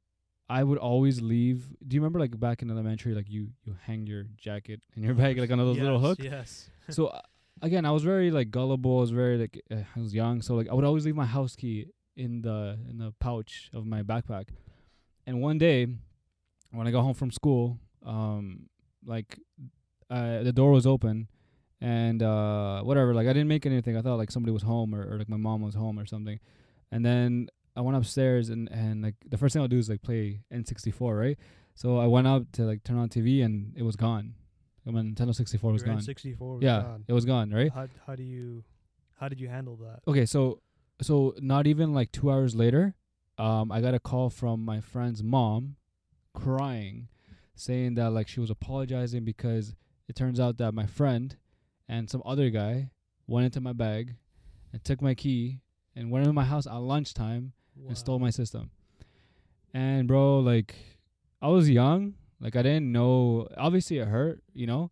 I 0.49 0.64
would 0.64 0.79
always 0.79 1.20
leave. 1.20 1.77
Do 1.87 1.94
you 1.94 2.01
remember, 2.01 2.18
like 2.18 2.38
back 2.38 2.61
in 2.61 2.70
elementary, 2.70 3.14
like 3.14 3.31
you 3.31 3.49
you 3.64 3.77
hang 3.85 4.07
your 4.07 4.25
jacket 4.37 4.81
in 4.96 5.05
your 5.05 5.14
bag 5.14 5.38
like 5.38 5.51
on 5.51 5.59
those 5.59 5.79
little 5.79 6.01
Yes, 6.01 6.09
hook? 6.09 6.18
Yes. 6.20 6.70
so 6.90 7.07
uh, 7.07 7.20
again, 7.62 7.85
I 7.85 7.92
was 7.92 8.03
very 8.03 8.33
like 8.33 8.51
gullible. 8.51 8.99
I 8.99 9.01
was 9.01 9.11
very 9.11 9.38
like 9.38 9.62
uh, 9.70 9.77
I 9.94 10.01
was 10.01 10.12
young, 10.12 10.42
so 10.42 10.55
like 10.57 10.68
I 10.68 10.75
would 10.75 10.85
always 10.85 11.05
leave 11.07 11.16
my 11.16 11.27
house 11.27 11.55
key 11.55 11.87
in 12.16 12.42
the 12.42 12.79
in 12.90 12.99
the 12.99 13.12
pouch 13.20 13.70
of 13.72 13.87
my 13.87 14.03
backpack. 14.03 14.49
And 15.25 15.40
one 15.40 15.59
day, 15.59 15.87
when 16.72 16.87
I 16.87 16.90
got 16.90 17.02
home 17.02 17.14
from 17.14 17.31
school, 17.31 17.79
um, 18.05 18.68
like 19.05 19.38
uh, 20.11 20.42
the 20.42 20.52
door 20.52 20.70
was 20.72 20.87
open, 20.87 21.29
and 21.81 22.22
uh, 22.22 22.83
whatever. 22.83 23.14
Like 23.14 23.26
I 23.26 23.33
didn't 23.33 23.48
make 23.48 23.66
anything. 23.66 23.96
I 23.96 24.02
thought 24.02 24.16
like 24.16 24.31
somebody 24.31 24.52
was 24.52 24.62
home 24.62 24.94
or, 24.94 25.02
or 25.14 25.18
like 25.18 25.29
my 25.29 25.37
mom 25.37 25.62
was 25.62 25.74
home 25.74 25.98
or 25.98 26.07
something. 26.07 26.38
And 26.92 27.05
then 27.05 27.48
I 27.74 27.81
went 27.81 27.96
upstairs 27.96 28.48
and 28.48 28.68
and 28.70 29.02
like 29.02 29.14
the 29.29 29.37
first 29.37 29.52
thing 29.52 29.62
I'll 29.62 29.68
do 29.68 29.79
is 29.79 29.88
like 29.88 30.02
play 30.02 30.40
N64, 30.52 31.18
right? 31.18 31.38
So 31.74 31.98
I 31.98 32.07
went 32.07 32.26
up 32.26 32.50
to 32.52 32.62
like 32.62 32.85
turn 32.85 32.96
on 32.98 33.09
TV 33.09 33.44
and 33.44 33.72
it 33.76 33.83
was 33.83 33.96
gone. 33.96 34.35
I 34.87 34.90
mean, 34.92 35.14
Nintendo 35.14 35.35
64 35.35 35.72
was 35.72 35.83
Your 35.83 35.94
gone. 35.94 36.02
N64 36.02 36.38
was 36.38 36.62
Yeah, 36.62 36.83
gone. 36.83 37.05
it 37.09 37.12
was 37.12 37.24
gone, 37.24 37.50
right? 37.50 37.72
How 37.72 37.88
how 38.07 38.14
do 38.14 38.22
you 38.22 38.64
how 39.18 39.29
did 39.29 39.40
you 39.40 39.48
handle 39.48 39.76
that? 39.76 40.00
Okay, 40.09 40.24
so 40.26 40.61
so 41.02 41.35
not 41.40 41.66
even 41.66 41.92
like 41.92 42.12
two 42.12 42.31
hours 42.31 42.55
later, 42.55 42.94
um, 43.37 43.70
I 43.72 43.81
got 43.81 43.94
a 43.94 44.00
call 44.00 44.31
from 44.31 44.64
my 44.64 44.81
friend's 44.81 45.22
mom, 45.22 45.76
crying, 46.37 47.09
saying 47.57 47.94
that 47.94 48.11
like 48.11 48.29
she 48.29 48.38
was 48.38 48.51
apologizing 48.51 49.25
because 49.25 49.75
it 50.09 50.14
turns 50.14 50.38
out 50.38 50.59
that 50.59 50.72
my 50.72 50.87
friend 50.87 51.37
and 51.88 52.09
some 52.09 52.22
other 52.25 52.51
guy 52.51 52.90
went 53.27 53.46
into 53.46 53.61
my 53.61 53.72
bag 53.72 54.14
and 54.72 54.85
took 54.85 55.03
my 55.03 55.14
key 55.14 55.61
and 55.96 56.11
went 56.11 56.25
into 56.25 56.33
my 56.33 56.44
house 56.44 56.66
at 56.66 56.75
lunchtime 56.75 57.53
and 57.88 57.99
stole 57.99 58.18
my 58.18 58.31
system. 58.31 58.70
And 59.75 60.07
bro, 60.07 60.38
like 60.38 60.75
I 61.42 61.49
was 61.49 61.68
young, 61.68 62.14
like 62.40 62.57
I 62.57 62.62
didn't 62.62 62.92
know. 62.92 63.49
Obviously, 63.57 63.99
it 63.99 64.09
hurt, 64.09 64.42
you 64.53 64.66
know, 64.66 64.90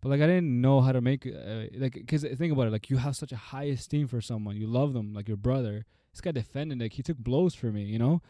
but 0.00 0.08
like 0.08 0.20
I 0.20 0.26
didn't 0.26 0.60
know 0.60 0.80
how 0.80 0.92
to 0.92 1.00
make 1.00 1.26
uh, 1.26 1.66
like. 1.76 2.04
Cause 2.06 2.22
think 2.22 2.52
about 2.52 2.66
it, 2.66 2.72
like 2.72 2.90
you 2.90 2.96
have 2.96 3.16
such 3.16 3.32
a 3.32 3.36
high 3.36 3.64
esteem 3.64 4.08
for 4.08 4.20
someone, 4.20 4.56
you 4.56 4.66
love 4.66 4.92
them, 4.92 5.14
like 5.14 5.28
your 5.28 5.36
brother. 5.36 5.84
This 6.12 6.20
guy 6.20 6.32
defended, 6.32 6.80
like 6.80 6.94
he 6.94 7.02
took 7.02 7.18
blows 7.18 7.54
for 7.54 7.66
me, 7.66 7.84
you 7.84 7.98
know. 7.98 8.22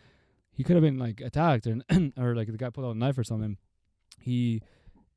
He 0.59 0.64
could 0.64 0.75
have 0.75 0.83
been 0.83 0.99
like 0.99 1.21
attacked 1.21 1.68
or 1.68 1.77
or 2.18 2.35
like 2.35 2.49
the 2.49 2.59
guy 2.59 2.68
pulled 2.71 2.85
out 2.85 2.97
a 2.97 2.99
knife 2.99 3.16
or 3.16 3.23
something. 3.23 3.57
He, 4.21 4.61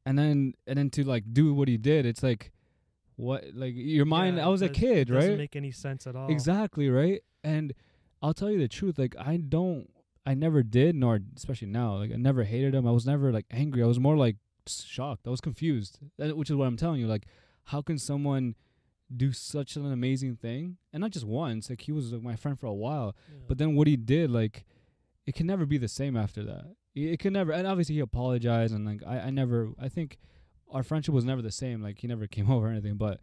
and 0.05 0.17
then 0.17 0.53
and 0.67 0.77
then 0.77 0.91
to 0.91 1.03
like 1.03 1.23
do 1.33 1.51
what 1.55 1.67
he 1.67 1.77
did, 1.77 2.05
it's 2.05 2.21
like, 2.21 2.51
what 3.15 3.45
like 3.55 3.73
your 3.75 4.05
mind. 4.05 4.37
Yeah, 4.37 4.45
I 4.45 4.49
was 4.49 4.61
a 4.61 4.69
kid, 4.69 5.07
doesn't 5.07 5.31
right? 5.31 5.37
make 5.39 5.55
any 5.55 5.71
sense 5.71 6.05
at 6.05 6.15
all. 6.15 6.29
Exactly, 6.29 6.91
right? 6.91 7.23
And 7.43 7.73
I'll 8.21 8.35
tell 8.35 8.51
you 8.51 8.59
the 8.59 8.67
truth, 8.67 8.99
like 8.99 9.15
I 9.17 9.37
don't 9.37 9.89
I 10.27 10.35
never 10.35 10.61
did, 10.61 10.95
nor 10.95 11.19
especially 11.35 11.69
now, 11.69 11.95
like 11.95 12.11
I 12.11 12.17
never 12.17 12.43
hated 12.43 12.75
him. 12.75 12.87
I 12.87 12.91
was 12.91 13.07
never 13.07 13.31
like 13.31 13.47
angry. 13.49 13.81
I 13.81 13.87
was 13.87 13.99
more 13.99 14.15
like 14.15 14.35
shocked. 14.67 15.25
I 15.25 15.31
was 15.31 15.41
confused. 15.41 15.97
Which 16.17 16.51
is 16.51 16.55
what 16.55 16.67
I'm 16.67 16.77
telling 16.77 16.99
you. 16.99 17.07
Like, 17.07 17.25
how 17.65 17.81
can 17.81 17.97
someone 17.97 18.55
do 19.15 19.31
such 19.31 19.75
an 19.75 19.91
amazing 19.91 20.35
thing? 20.35 20.77
And 20.93 21.01
not 21.01 21.11
just 21.11 21.25
once, 21.25 21.69
like 21.69 21.81
he 21.81 21.91
was 21.91 22.13
like 22.13 22.21
my 22.21 22.35
friend 22.35 22.59
for 22.59 22.67
a 22.67 22.73
while. 22.73 23.15
Yeah. 23.27 23.39
But 23.47 23.57
then 23.57 23.75
what 23.75 23.87
he 23.87 23.97
did, 23.97 24.29
like, 24.29 24.65
it 25.25 25.35
can 25.35 25.47
never 25.47 25.65
be 25.65 25.77
the 25.77 25.87
same 25.87 26.17
after 26.17 26.43
that. 26.43 26.75
It, 26.93 27.19
can 27.19 27.33
never. 27.33 27.51
And 27.51 27.67
obviously 27.67 27.95
he 27.95 28.01
apologized, 28.01 28.73
and 28.73 28.85
like 28.85 29.01
I, 29.05 29.19
I 29.19 29.29
never. 29.29 29.69
I 29.79 29.87
think 29.89 30.17
our 30.71 30.83
friendship 30.83 31.13
was 31.13 31.25
never 31.25 31.41
the 31.41 31.51
same. 31.51 31.81
Like 31.81 31.99
he 31.99 32.07
never 32.07 32.27
came 32.35 32.49
over 32.51 32.67
or 32.67 32.69
anything. 32.71 32.95
But, 32.95 33.19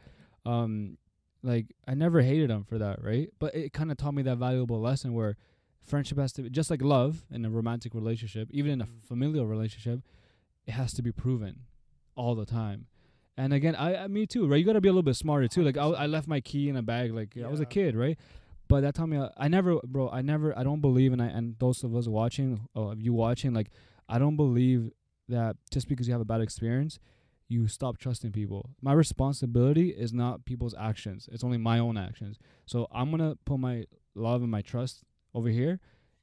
um, 0.47 0.97
like 1.43 1.67
I 1.87 1.95
never 1.95 2.23
hated 2.23 2.51
him 2.51 2.65
for 2.65 2.79
that, 2.79 3.03
right? 3.03 3.29
But 3.39 3.55
it 3.55 3.73
kind 3.73 3.91
of 3.91 3.97
taught 3.97 4.15
me 4.15 4.23
that 4.23 4.37
valuable 4.39 4.81
lesson 4.81 5.13
where 5.15 5.37
friendship 5.85 6.19
has 6.19 6.33
to 6.35 6.43
be 6.43 6.51
just 6.51 6.71
like 6.71 6.83
love 6.83 7.25
in 7.31 7.45
a 7.45 7.51
romantic 7.51 7.95
relationship, 7.95 8.49
even 8.51 8.73
in 8.73 8.81
a 8.81 8.85
Mm. 8.87 9.03
familial 9.07 9.47
relationship, 9.47 10.01
it 10.67 10.73
has 10.73 10.93
to 10.95 11.03
be 11.03 11.13
proven 11.13 11.61
all 12.15 12.35
the 12.35 12.45
time. 12.47 12.87
And 13.37 13.53
again, 13.53 13.77
I, 13.77 14.05
I 14.05 14.09
me 14.09 14.27
too, 14.27 14.47
right? 14.49 14.57
You 14.59 14.65
got 14.67 14.73
to 14.73 14.81
be 14.81 14.89
a 14.89 14.93
little 14.93 15.03
bit 15.05 15.15
smarter 15.17 15.47
too. 15.49 15.63
Like 15.63 15.77
I, 15.77 15.85
I 15.87 16.07
left 16.07 16.27
my 16.27 16.41
key 16.41 16.69
in 16.69 16.77
a 16.77 16.83
bag, 16.83 17.13
like 17.15 17.37
I 17.43 17.49
was 17.49 17.61
a 17.61 17.65
kid, 17.67 17.95
right? 17.97 18.19
But 18.69 18.83
that 18.83 18.95
taught 18.95 19.09
me, 19.09 19.17
uh, 19.17 19.31
I 19.37 19.49
never, 19.49 19.79
bro, 19.85 20.11
I 20.11 20.21
never, 20.21 20.57
I 20.57 20.63
don't 20.63 20.81
believe, 20.81 21.13
and 21.13 21.23
I 21.23 21.27
and 21.27 21.57
those 21.59 21.83
of 21.85 21.97
us 21.97 22.07
watching, 22.07 22.69
or 22.75 22.95
you 22.97 23.13
watching, 23.15 23.55
like 23.55 23.71
I 24.09 24.19
don't 24.19 24.37
believe 24.37 24.91
that 25.29 25.57
just 25.71 25.89
because 25.89 26.07
you 26.07 26.13
have 26.13 26.21
a 26.21 26.27
bad 26.27 26.41
experience, 26.41 26.99
you 27.49 27.67
stop 27.67 27.97
trusting 27.99 28.33
people. 28.33 28.71
My 28.83 28.93
responsibility 28.93 29.91
is 29.91 30.13
not 30.13 30.45
people's 30.45 30.75
actions; 30.79 31.29
it's 31.33 31.43
only 31.43 31.57
my 31.59 31.79
own 31.79 31.97
actions. 31.97 32.39
So 32.67 32.87
I'm 32.93 33.11
gonna 33.11 33.37
put 33.47 33.59
my 33.59 33.87
love 34.15 34.43
and 34.43 34.51
my 34.51 34.61
trust 34.61 35.03
over 35.35 35.49
here, 35.49 35.81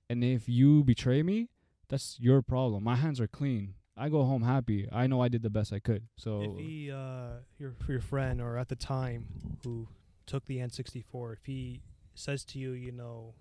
and 0.09 0.23
if 0.23 0.47
you 0.47 0.83
betray 0.83 1.23
me, 1.23 1.49
that's 1.89 2.17
your 2.19 2.41
problem. 2.43 2.83
My 2.83 2.95
hands 2.95 3.19
are 3.19 3.27
clean. 3.27 3.73
I 3.97 4.09
go 4.09 4.23
home 4.23 4.43
happy. 4.43 4.87
I 4.91 5.07
know 5.07 5.21
I 5.21 5.29
did 5.29 5.41
the 5.41 5.49
best 5.49 5.71
I 5.71 5.79
could. 5.79 6.03
So 6.17 6.41
if 6.43 6.57
he 6.59 6.91
uh 6.91 7.39
your 7.57 7.73
your 7.87 8.01
friend 8.01 8.39
or 8.41 8.57
at 8.57 8.67
the 8.67 8.75
time 8.75 9.25
who 9.63 9.87
took 10.25 10.45
the 10.45 10.57
N64 10.57 11.33
if 11.33 11.45
he 11.45 11.81
says 12.15 12.43
to 12.45 12.59
you 12.59 12.71
you 12.71 12.91
know 12.91 13.33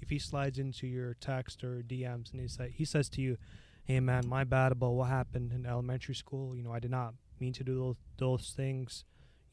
if 0.00 0.10
he 0.10 0.18
slides 0.18 0.58
into 0.58 0.86
your 0.86 1.14
text 1.14 1.62
or 1.62 1.82
DMs 1.82 2.32
and 2.32 2.40
he 2.40 2.48
say 2.48 2.72
he 2.74 2.84
says 2.84 3.08
to 3.10 3.20
you 3.20 3.36
hey 3.84 4.00
man 4.00 4.26
my 4.26 4.44
bad 4.44 4.72
about 4.72 4.90
what 4.92 5.08
happened 5.08 5.52
in 5.52 5.66
elementary 5.66 6.14
school 6.14 6.56
you 6.56 6.62
know 6.62 6.72
I 6.72 6.78
did 6.80 6.90
not 6.90 7.14
mean 7.40 7.52
to 7.54 7.64
do 7.64 7.76
those 7.76 7.96
those 8.18 8.52
things 8.56 9.04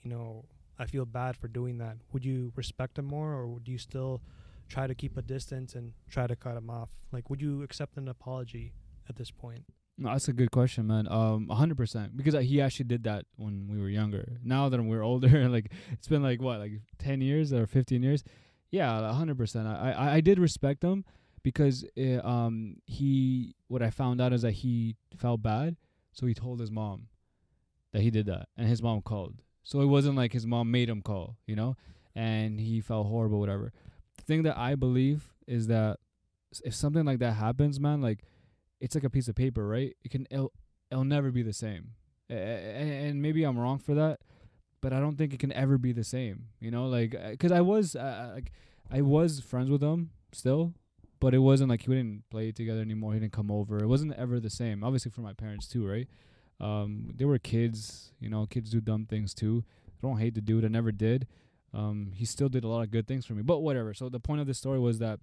you 0.01 0.09
know 0.09 0.45
I 0.77 0.85
feel 0.85 1.05
bad 1.05 1.35
for 1.35 1.47
doing 1.47 1.77
that 1.79 1.97
would 2.13 2.23
you 2.23 2.51
respect 2.55 2.97
him 2.97 3.05
more 3.05 3.33
or 3.33 3.47
would 3.47 3.67
you 3.67 3.77
still 3.77 4.21
try 4.67 4.85
to 4.87 4.93
keep 4.95 5.17
a 5.17 5.21
distance 5.21 5.73
and 5.73 5.93
try 6.09 6.27
to 6.27 6.35
cut 6.35 6.55
him 6.55 6.69
off 6.69 6.89
like 7.11 7.29
would 7.29 7.41
you 7.41 7.63
accept 7.63 7.97
an 7.97 8.07
apology 8.07 8.73
at 9.09 9.15
this 9.15 9.31
point 9.31 9.65
No, 9.97 10.11
that's 10.11 10.29
a 10.29 10.33
good 10.33 10.51
question, 10.51 10.87
man. 10.87 11.07
Um, 11.11 11.47
a 11.49 11.55
hundred 11.55 11.75
percent 11.75 12.15
because 12.15 12.33
uh, 12.33 12.39
he 12.39 12.61
actually 12.61 12.85
did 12.85 13.03
that 13.03 13.25
when 13.35 13.67
we 13.67 13.77
were 13.81 13.89
younger. 13.89 14.39
Now 14.43 14.69
that 14.69 14.81
we're 14.81 15.03
older, 15.11 15.49
like 15.49 15.73
it's 15.91 16.07
been 16.07 16.23
like 16.23 16.39
what, 16.41 16.59
like 16.59 16.71
ten 16.97 17.19
years 17.19 17.51
or 17.51 17.67
fifteen 17.67 18.01
years. 18.01 18.23
Yeah, 18.71 19.11
hundred 19.13 19.37
percent. 19.37 19.67
I, 19.67 19.91
I 19.91 20.13
I 20.15 20.21
did 20.21 20.39
respect 20.39 20.83
him 20.83 21.05
because 21.43 21.85
uh 21.97 22.25
um 22.27 22.77
he 22.85 23.55
what 23.67 23.81
I 23.81 23.89
found 23.89 24.21
out 24.21 24.33
is 24.33 24.43
that 24.43 24.51
he 24.51 24.95
felt 25.15 25.41
bad, 25.41 25.75
so 26.11 26.25
he 26.25 26.33
told 26.33 26.59
his 26.59 26.71
mom, 26.71 27.07
that 27.93 28.01
he 28.01 28.11
did 28.11 28.25
that, 28.27 28.47
and 28.57 28.67
his 28.67 28.81
mom 28.81 29.01
called. 29.01 29.41
So 29.63 29.81
it 29.81 29.85
wasn't 29.85 30.15
like 30.15 30.33
his 30.33 30.45
mom 30.45 30.71
made 30.71 30.89
him 30.89 31.01
call, 31.01 31.37
you 31.45 31.55
know, 31.55 31.75
and 32.15 32.59
he 32.59 32.81
felt 32.81 33.07
horrible, 33.07 33.39
whatever. 33.39 33.71
The 34.17 34.23
thing 34.23 34.43
that 34.43 34.57
I 34.57 34.75
believe 34.75 35.33
is 35.47 35.67
that 35.67 35.97
if 36.63 36.73
something 36.73 37.05
like 37.05 37.19
that 37.19 37.33
happens, 37.33 37.79
man, 37.79 38.01
like 38.01 38.23
it's 38.79 38.95
like 38.95 39.03
a 39.03 39.09
piece 39.09 39.27
of 39.27 39.35
paper, 39.35 39.67
right? 39.67 39.95
It 40.03 40.11
can 40.11 40.27
it'll, 40.29 40.51
it'll 40.91 41.03
never 41.03 41.31
be 41.31 41.43
the 41.43 41.53
same, 41.53 41.91
and 42.29 43.21
maybe 43.21 43.43
I'm 43.43 43.57
wrong 43.57 43.79
for 43.79 43.95
that, 43.95 44.19
but 44.81 44.93
I 44.93 44.99
don't 44.99 45.17
think 45.17 45.33
it 45.33 45.39
can 45.39 45.51
ever 45.53 45.77
be 45.77 45.91
the 45.91 46.03
same, 46.03 46.45
you 46.59 46.71
know, 46.71 46.87
like 46.87 47.15
because 47.29 47.51
I 47.51 47.61
was 47.61 47.95
uh, 47.95 48.31
like 48.33 48.51
I 48.91 49.01
was 49.01 49.39
friends 49.39 49.69
with 49.69 49.81
him 49.81 50.11
still, 50.31 50.73
but 51.19 51.33
it 51.33 51.39
wasn't 51.39 51.69
like 51.69 51.85
we 51.87 51.95
didn't 51.95 52.23
play 52.29 52.51
together 52.51 52.81
anymore. 52.81 53.13
He 53.13 53.19
didn't 53.19 53.33
come 53.33 53.51
over. 53.51 53.77
It 53.77 53.87
wasn't 53.87 54.13
ever 54.13 54.39
the 54.39 54.49
same. 54.49 54.83
Obviously 54.83 55.11
for 55.11 55.21
my 55.21 55.33
parents 55.33 55.67
too, 55.67 55.87
right? 55.87 56.07
Um, 56.59 57.13
they 57.15 57.25
were 57.25 57.39
kids, 57.39 58.11
you 58.19 58.29
know. 58.29 58.45
Kids 58.45 58.69
do 58.69 58.81
dumb 58.81 59.05
things 59.05 59.33
too. 59.33 59.63
I 59.87 60.07
don't 60.07 60.17
hate 60.17 60.35
the 60.35 60.41
dude. 60.41 60.65
I 60.65 60.69
never 60.69 60.91
did. 60.91 61.27
Um, 61.73 62.11
he 62.15 62.25
still 62.25 62.49
did 62.49 62.63
a 62.63 62.67
lot 62.67 62.81
of 62.81 62.91
good 62.91 63.07
things 63.07 63.25
for 63.25 63.33
me. 63.33 63.43
But 63.43 63.59
whatever. 63.59 63.93
So 63.93 64.09
the 64.09 64.19
point 64.19 64.41
of 64.41 64.47
this 64.47 64.57
story 64.57 64.79
was 64.79 64.99
that 64.99 65.19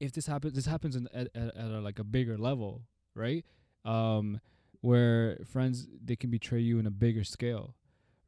if 0.00 0.12
this 0.12 0.26
happens, 0.26 0.54
this 0.54 0.66
happens 0.66 0.96
in, 0.96 1.08
at 1.12 1.28
at, 1.34 1.56
at 1.56 1.70
a, 1.70 1.80
like 1.80 1.98
a 1.98 2.04
bigger 2.04 2.38
level, 2.38 2.82
right? 3.14 3.44
Um, 3.84 4.40
where 4.80 5.38
friends 5.44 5.88
they 6.04 6.16
can 6.16 6.30
betray 6.30 6.60
you 6.60 6.78
in 6.78 6.86
a 6.86 6.90
bigger 6.90 7.24
scale, 7.24 7.74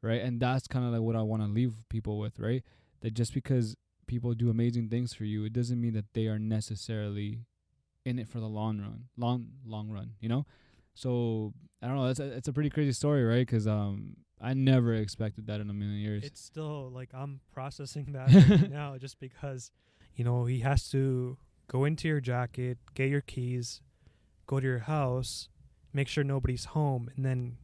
right? 0.01 0.21
And 0.21 0.39
that's 0.39 0.67
kind 0.67 0.85
of 0.85 0.91
like 0.91 1.01
what 1.01 1.15
I 1.15 1.21
want 1.21 1.41
to 1.43 1.47
leave 1.49 1.73
people 1.89 2.17
with, 2.19 2.39
right? 2.39 2.63
That 3.01 3.13
just 3.13 3.33
because 3.33 3.75
people 4.07 4.33
do 4.33 4.49
amazing 4.49 4.89
things 4.89 5.13
for 5.13 5.23
you, 5.25 5.45
it 5.45 5.53
doesn't 5.53 5.79
mean 5.79 5.93
that 5.93 6.13
they 6.13 6.27
are 6.27 6.39
necessarily 6.39 7.45
in 8.05 8.17
it 8.19 8.27
for 8.27 8.39
the 8.39 8.47
long 8.47 8.79
run, 8.79 9.05
long 9.17 9.47
long 9.65 9.89
run, 9.89 10.11
you 10.19 10.29
know. 10.29 10.45
So 10.95 11.53
I 11.81 11.87
don't 11.87 11.95
know. 11.97 12.05
It's 12.07 12.19
a, 12.19 12.25
it's 12.35 12.47
a 12.47 12.53
pretty 12.53 12.69
crazy 12.69 12.91
story, 12.93 13.23
right? 13.23 13.47
'Cause 13.47 13.67
um, 13.67 14.17
I 14.41 14.53
never 14.53 14.93
expected 14.93 15.47
that 15.47 15.61
in 15.61 15.69
a 15.69 15.73
million 15.73 15.99
years. 15.99 16.23
It's 16.23 16.41
still 16.41 16.89
like 16.89 17.09
I'm 17.13 17.41
processing 17.51 18.05
that 18.13 18.33
right 18.33 18.69
now 18.71 18.97
just 18.97 19.19
because, 19.19 19.71
you 20.15 20.23
know, 20.23 20.45
he 20.45 20.59
has 20.59 20.89
to 20.91 21.37
go 21.67 21.85
into 21.85 22.07
your 22.07 22.19
jacket, 22.21 22.77
get 22.95 23.09
your 23.09 23.21
keys, 23.21 23.81
go 24.47 24.59
to 24.59 24.65
your 24.65 24.79
house, 24.79 25.49
make 25.93 26.07
sure 26.07 26.23
nobody's 26.23 26.65
home, 26.65 27.09
and 27.15 27.23
then 27.25 27.57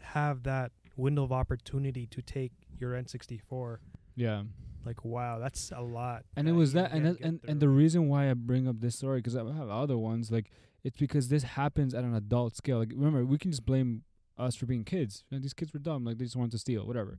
have 0.00 0.44
that 0.44 0.70
window 0.98 1.22
of 1.24 1.32
opportunity 1.32 2.06
to 2.08 2.20
take 2.20 2.52
your 2.78 2.92
N64. 2.92 3.78
yeah. 4.16 4.42
Like, 4.84 5.04
wow, 5.04 5.38
that's 5.38 5.70
a 5.74 5.80
lot. 5.82 6.24
and 6.36 6.48
it 6.48 6.52
was 6.52 6.72
that 6.72 6.92
and 6.92 7.04
that, 7.04 7.20
and, 7.20 7.40
and 7.46 7.60
the 7.60 7.68
reason 7.68 8.08
why 8.08 8.30
I 8.30 8.34
bring 8.34 8.66
up 8.68 8.80
this 8.80 8.96
story 8.96 9.20
'cause 9.20 9.36
I 9.36 9.40
have 9.52 9.68
other 9.68 9.98
ones 9.98 10.30
like 10.30 10.50
it's 10.84 10.96
because 10.96 11.28
this 11.28 11.42
happens 11.42 11.92
at 11.94 12.04
an 12.04 12.14
adult 12.14 12.56
scale. 12.56 12.78
Like 12.78 12.92
remember, 12.92 13.24
we 13.26 13.36
can 13.38 13.50
just 13.50 13.66
blame 13.66 14.04
us 14.38 14.54
for 14.54 14.64
being 14.66 14.84
kids. 14.84 15.24
You 15.30 15.36
know, 15.36 15.42
these 15.42 15.52
kids 15.52 15.74
were 15.74 15.80
dumb, 15.80 16.04
like 16.04 16.16
they 16.18 16.24
just 16.24 16.36
wanted 16.36 16.52
to 16.52 16.58
steal, 16.58 16.86
whatever. 16.86 17.18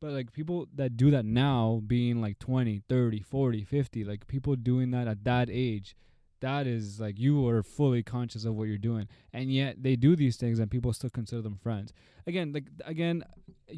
But 0.00 0.12
like 0.12 0.32
people 0.32 0.68
that 0.74 0.96
do 0.96 1.10
that 1.10 1.24
now 1.26 1.82
being 1.86 2.20
like 2.22 2.38
20, 2.38 2.82
30, 2.88 3.20
40, 3.20 3.64
50, 3.64 4.04
like 4.04 4.26
people 4.26 4.56
doing 4.56 4.90
that 4.92 5.06
at 5.08 5.24
that 5.24 5.48
age, 5.50 5.94
that 6.42 6.66
is 6.66 7.00
like 7.00 7.18
you 7.18 7.48
are 7.48 7.62
fully 7.62 8.02
conscious 8.02 8.44
of 8.44 8.54
what 8.54 8.68
you're 8.68 8.78
doing. 8.78 9.08
And 9.32 9.52
yet 9.52 9.82
they 9.82 9.96
do 9.96 10.14
these 10.14 10.36
things 10.36 10.58
and 10.58 10.70
people 10.70 10.92
still 10.92 11.10
consider 11.10 11.42
them 11.42 11.56
friends. 11.56 11.92
Again, 12.26 12.52
like 12.52 12.66
again, 12.84 13.24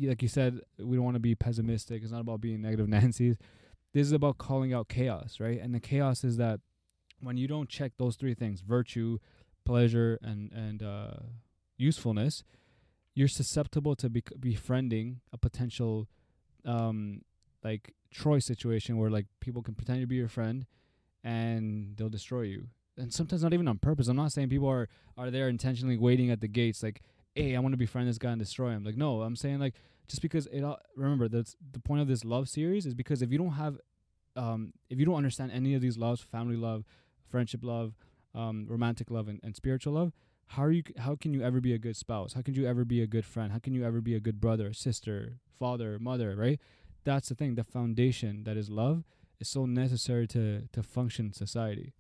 like 0.03 0.21
you 0.21 0.29
said, 0.29 0.61
we 0.79 0.97
don't 0.97 1.05
want 1.05 1.15
to 1.15 1.21
be 1.21 1.35
pessimistic. 1.35 2.03
It's 2.03 2.13
not 2.13 2.21
about 2.21 2.41
being 2.41 2.61
negative 2.61 2.89
Nancy's 2.91 3.37
this 3.95 4.09
is 4.09 4.13
about 4.13 4.39
calling 4.39 4.75
out 4.75 4.89
chaos, 4.89 5.39
right? 5.39 5.61
And 5.61 5.73
the 5.73 5.81
chaos 5.81 6.25
is 6.25 6.37
that 6.37 6.61
when 7.21 7.37
you 7.37 7.47
don't 7.47 7.69
check 7.69 7.93
those 7.97 8.17
three 8.17 8.35
things, 8.35 8.61
virtue, 8.61 9.19
pleasure, 9.65 10.19
and 10.21 10.53
and 10.53 10.83
uh, 10.83 11.15
usefulness, 11.79 12.43
you're 13.15 13.29
susceptible 13.29 13.95
to 13.97 14.11
bec 14.11 14.31
befriending 14.39 15.21
a 15.33 15.39
potential 15.39 16.09
um, 16.65 17.23
like 17.63 17.95
Troy 18.11 18.41
situation 18.41 18.99
where 18.99 19.11
like 19.11 19.27
people 19.41 19.63
can 19.63 19.75
pretend 19.75 20.01
to 20.01 20.07
be 20.07 20.17
your 20.17 20.29
friend 20.29 20.67
and 21.25 21.97
they'll 21.97 22.09
destroy 22.09 22.43
you. 22.43 22.69
And 22.97 23.13
sometimes 23.13 23.43
not 23.43 23.53
even 23.53 23.67
on 23.67 23.79
purpose. 23.79 24.07
I'm 24.07 24.17
not 24.17 24.31
saying 24.31 24.51
people 24.51 24.69
are 24.69 24.89
are 25.17 25.31
there 25.31 25.49
intentionally 25.49 25.97
waiting 25.97 26.31
at 26.31 26.41
the 26.41 26.49
gates 26.49 26.83
like, 26.83 27.03
hey, 27.35 27.57
I 27.57 27.59
want 27.59 27.73
to 27.73 27.77
befriend 27.77 28.09
this 28.09 28.19
guy 28.19 28.31
and 28.31 28.39
destroy 28.39 28.71
him. 28.71 28.85
Like 28.85 28.97
no, 28.97 29.23
I'm 29.23 29.35
saying 29.35 29.59
like 29.59 29.75
just 30.09 30.23
because 30.23 30.47
it 30.47 30.63
all 30.63 30.79
remember 30.97 31.29
that's 31.29 31.57
the 31.73 31.81
point 31.81 32.03
of 32.03 32.09
this 32.09 32.25
love 32.25 32.49
series 32.49 32.87
is 32.87 32.95
because 32.95 33.23
if 33.23 33.33
you 33.33 33.39
don't 33.39 33.53
have 33.53 33.79
um 34.37 34.73
if 34.91 34.99
you 34.99 35.05
don't 35.05 35.15
understand 35.15 35.51
any 35.53 35.75
of 35.75 35.81
these 35.81 35.97
loves 35.97 36.21
family 36.21 36.57
love 36.57 36.85
friendship 37.29 37.61
love 37.63 37.95
um 38.35 38.67
romantic 38.69 39.11
love 39.11 39.29
and, 39.29 39.41
and 39.43 39.57
spiritual 39.57 39.95
love 39.95 40.13
how 40.49 40.63
are 40.65 40.71
you 40.71 40.83
how 40.99 41.17
can 41.17 41.33
you 41.33 41.43
ever 41.43 41.61
be 41.61 41.73
a 41.73 41.79
good 41.79 41.97
spouse 41.97 42.35
how 42.35 42.43
can 42.43 42.55
you 42.55 42.67
ever 42.67 42.85
be 42.85 43.01
a 43.01 43.07
good 43.07 43.25
friend 43.25 43.53
how 43.53 43.59
can 43.59 43.75
you 43.75 43.85
ever 43.85 44.01
be 44.01 44.15
a 44.15 44.21
good 44.21 44.41
brother 44.41 44.73
sister 44.73 45.39
father 45.59 45.99
mother 45.99 46.35
right 46.37 46.61
that's 47.05 47.29
the 47.29 47.35
thing 47.35 47.55
the 47.55 47.65
foundation 47.65 48.45
that 48.45 48.57
is 48.57 48.69
love 48.69 49.05
is 49.45 49.51
so 49.51 49.67
necessary 49.67 50.27
to 50.29 50.69
to 50.73 50.83
function 50.83 51.33
society. 51.33 51.93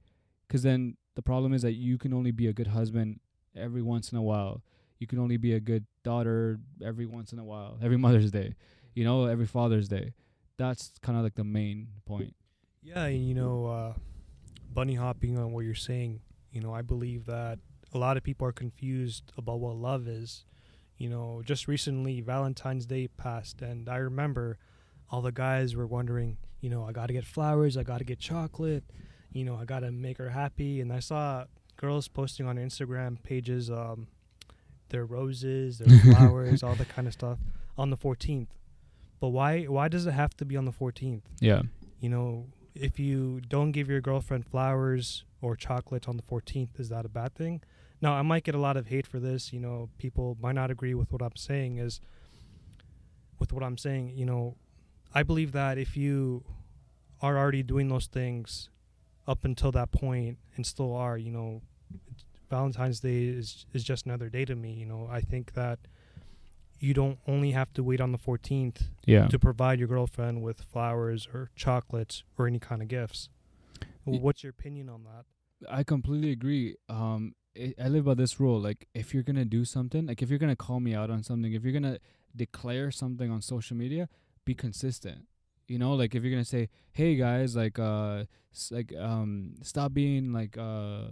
Because 0.46 0.62
then 0.62 0.96
the 1.14 1.22
problem 1.22 1.52
is 1.54 1.62
that 1.62 1.72
you 1.72 1.98
can 1.98 2.12
only 2.12 2.30
be 2.30 2.46
a 2.46 2.52
good 2.52 2.68
husband 2.68 3.20
every 3.56 3.82
once 3.82 4.12
in 4.12 4.18
a 4.18 4.22
while. 4.22 4.62
You 4.98 5.06
can 5.06 5.18
only 5.18 5.36
be 5.36 5.52
a 5.52 5.60
good 5.60 5.86
daughter 6.02 6.60
every 6.82 7.06
once 7.06 7.32
in 7.32 7.38
a 7.38 7.44
while 7.44 7.78
every 7.82 7.96
mother's 8.06 8.30
day 8.30 8.54
you 8.94 9.04
know 9.04 9.26
every 9.26 9.46
father's 9.46 9.88
day. 9.88 10.14
That's 10.56 10.92
kind 11.02 11.18
of 11.18 11.24
like 11.24 11.34
the 11.34 11.44
main 11.44 11.88
point. 12.06 12.34
Yeah, 12.82 13.04
and 13.04 13.26
you 13.26 13.34
know, 13.34 13.66
uh, 13.66 13.92
bunny 14.72 14.94
hopping 14.94 15.38
on 15.38 15.52
what 15.52 15.64
you're 15.64 15.74
saying, 15.74 16.20
you 16.52 16.60
know, 16.60 16.72
I 16.72 16.82
believe 16.82 17.26
that 17.26 17.58
a 17.92 17.98
lot 17.98 18.16
of 18.16 18.22
people 18.22 18.46
are 18.46 18.52
confused 18.52 19.32
about 19.36 19.60
what 19.60 19.76
love 19.76 20.06
is. 20.06 20.44
You 20.96 21.10
know, 21.10 21.42
just 21.44 21.66
recently 21.66 22.20
Valentine's 22.20 22.86
Day 22.86 23.08
passed, 23.08 23.62
and 23.62 23.88
I 23.88 23.96
remember 23.96 24.58
all 25.10 25.22
the 25.22 25.32
guys 25.32 25.74
were 25.74 25.86
wondering, 25.86 26.38
you 26.64 26.70
know, 26.70 26.84
I 26.84 26.92
got 26.92 27.06
to 27.08 27.12
get 27.12 27.26
flowers, 27.26 27.76
I 27.76 27.82
got 27.82 27.98
to 27.98 28.04
get 28.04 28.18
chocolate, 28.18 28.84
you 29.32 29.44
know, 29.44 29.56
I 29.56 29.66
got 29.66 29.80
to 29.80 29.92
make 29.92 30.16
her 30.18 30.30
happy. 30.30 30.80
And 30.80 30.90
I 30.90 31.00
saw 31.00 31.44
girls 31.76 32.08
posting 32.08 32.46
on 32.46 32.56
Instagram 32.56 33.22
pages, 33.22 33.70
um, 33.70 34.06
their 34.88 35.04
roses, 35.04 35.78
their 35.78 35.98
flowers, 36.14 36.62
all 36.62 36.74
that 36.76 36.88
kind 36.88 37.06
of 37.06 37.12
stuff 37.12 37.38
on 37.76 37.90
the 37.90 37.96
14th. 37.98 38.48
But 39.20 39.28
why? 39.28 39.64
Why 39.64 39.88
does 39.88 40.06
it 40.06 40.12
have 40.12 40.34
to 40.38 40.44
be 40.44 40.56
on 40.56 40.64
the 40.64 40.72
14th? 40.72 41.22
yeah 41.40 41.62
you 42.04 42.10
know, 42.10 42.48
if 42.74 42.98
you 42.98 43.40
don't 43.48 43.72
give 43.72 43.88
your 43.88 44.02
girlfriend 44.02 44.46
flowers 44.46 45.24
or 45.40 45.56
chocolate 45.56 46.06
on 46.06 46.18
the 46.18 46.22
14th, 46.22 46.78
is 46.78 46.90
that 46.90 47.06
a 47.06 47.08
bad 47.08 47.34
thing? 47.34 47.62
Now, 48.02 48.12
I 48.12 48.20
might 48.20 48.44
get 48.44 48.54
a 48.54 48.58
lot 48.58 48.76
of 48.76 48.88
hate 48.88 49.06
for 49.06 49.18
this. 49.18 49.54
You 49.54 49.60
know, 49.60 49.88
people 49.96 50.36
might 50.38 50.54
not 50.54 50.70
agree 50.70 50.92
with 50.92 51.10
what 51.10 51.22
I'm 51.22 51.36
saying. 51.36 51.78
Is 51.78 52.02
with 53.38 53.54
what 53.54 53.62
I'm 53.62 53.78
saying, 53.78 54.12
you 54.14 54.26
know, 54.26 54.56
I 55.14 55.22
believe 55.22 55.52
that 55.52 55.78
if 55.78 55.96
you 55.96 56.44
are 57.22 57.38
already 57.38 57.62
doing 57.62 57.88
those 57.88 58.06
things 58.06 58.68
up 59.26 59.44
until 59.44 59.72
that 59.72 59.92
point 59.92 60.38
and 60.56 60.66
still 60.66 60.94
are, 60.94 61.16
you 61.16 61.30
know, 61.30 61.62
Valentine's 62.50 63.00
Day 63.00 63.24
is 63.24 63.66
is 63.72 63.84
just 63.84 64.06
another 64.06 64.28
day 64.28 64.44
to 64.44 64.54
me. 64.54 64.72
You 64.72 64.86
know, 64.86 65.08
I 65.10 65.20
think 65.20 65.54
that 65.54 65.78
you 66.80 66.92
don't 66.92 67.18
only 67.26 67.52
have 67.52 67.72
to 67.74 67.82
wait 67.82 68.00
on 68.00 68.12
the 68.12 68.18
14th 68.18 68.88
yeah 69.06 69.26
to 69.28 69.38
provide 69.38 69.78
your 69.78 69.88
girlfriend 69.88 70.42
with 70.42 70.60
flowers 70.60 71.26
or 71.32 71.50
chocolates 71.56 72.24
or 72.36 72.46
any 72.46 72.58
kind 72.58 72.82
of 72.82 72.88
gifts. 72.88 73.28
What's 74.04 74.42
your 74.42 74.50
opinion 74.50 74.90
on 74.90 75.04
that? 75.04 75.24
I 75.70 75.82
completely 75.82 76.30
agree. 76.30 76.76
Um, 76.90 77.34
I, 77.56 77.74
I 77.82 77.88
live 77.88 78.04
by 78.04 78.14
this 78.14 78.38
rule. 78.38 78.60
Like, 78.60 78.86
if 78.94 79.14
you're 79.14 79.22
gonna 79.22 79.46
do 79.46 79.64
something, 79.64 80.06
like 80.06 80.20
if 80.20 80.28
you're 80.28 80.38
gonna 80.38 80.56
call 80.56 80.80
me 80.80 80.94
out 80.94 81.10
on 81.10 81.22
something, 81.22 81.52
if 81.52 81.62
you're 81.64 81.72
gonna 81.72 81.98
declare 82.36 82.90
something 82.90 83.30
on 83.30 83.40
social 83.40 83.76
media, 83.76 84.08
be 84.44 84.54
consistent. 84.54 85.26
You 85.66 85.78
know, 85.78 85.94
like 85.94 86.14
if 86.14 86.22
you're 86.22 86.32
gonna 86.32 86.44
say, 86.44 86.68
"Hey 86.92 87.16
guys, 87.16 87.56
like, 87.56 87.78
uh, 87.78 88.24
like, 88.70 88.94
um, 88.96 89.54
stop 89.62 89.94
being 89.94 90.32
like, 90.32 90.58
uh, 90.58 91.08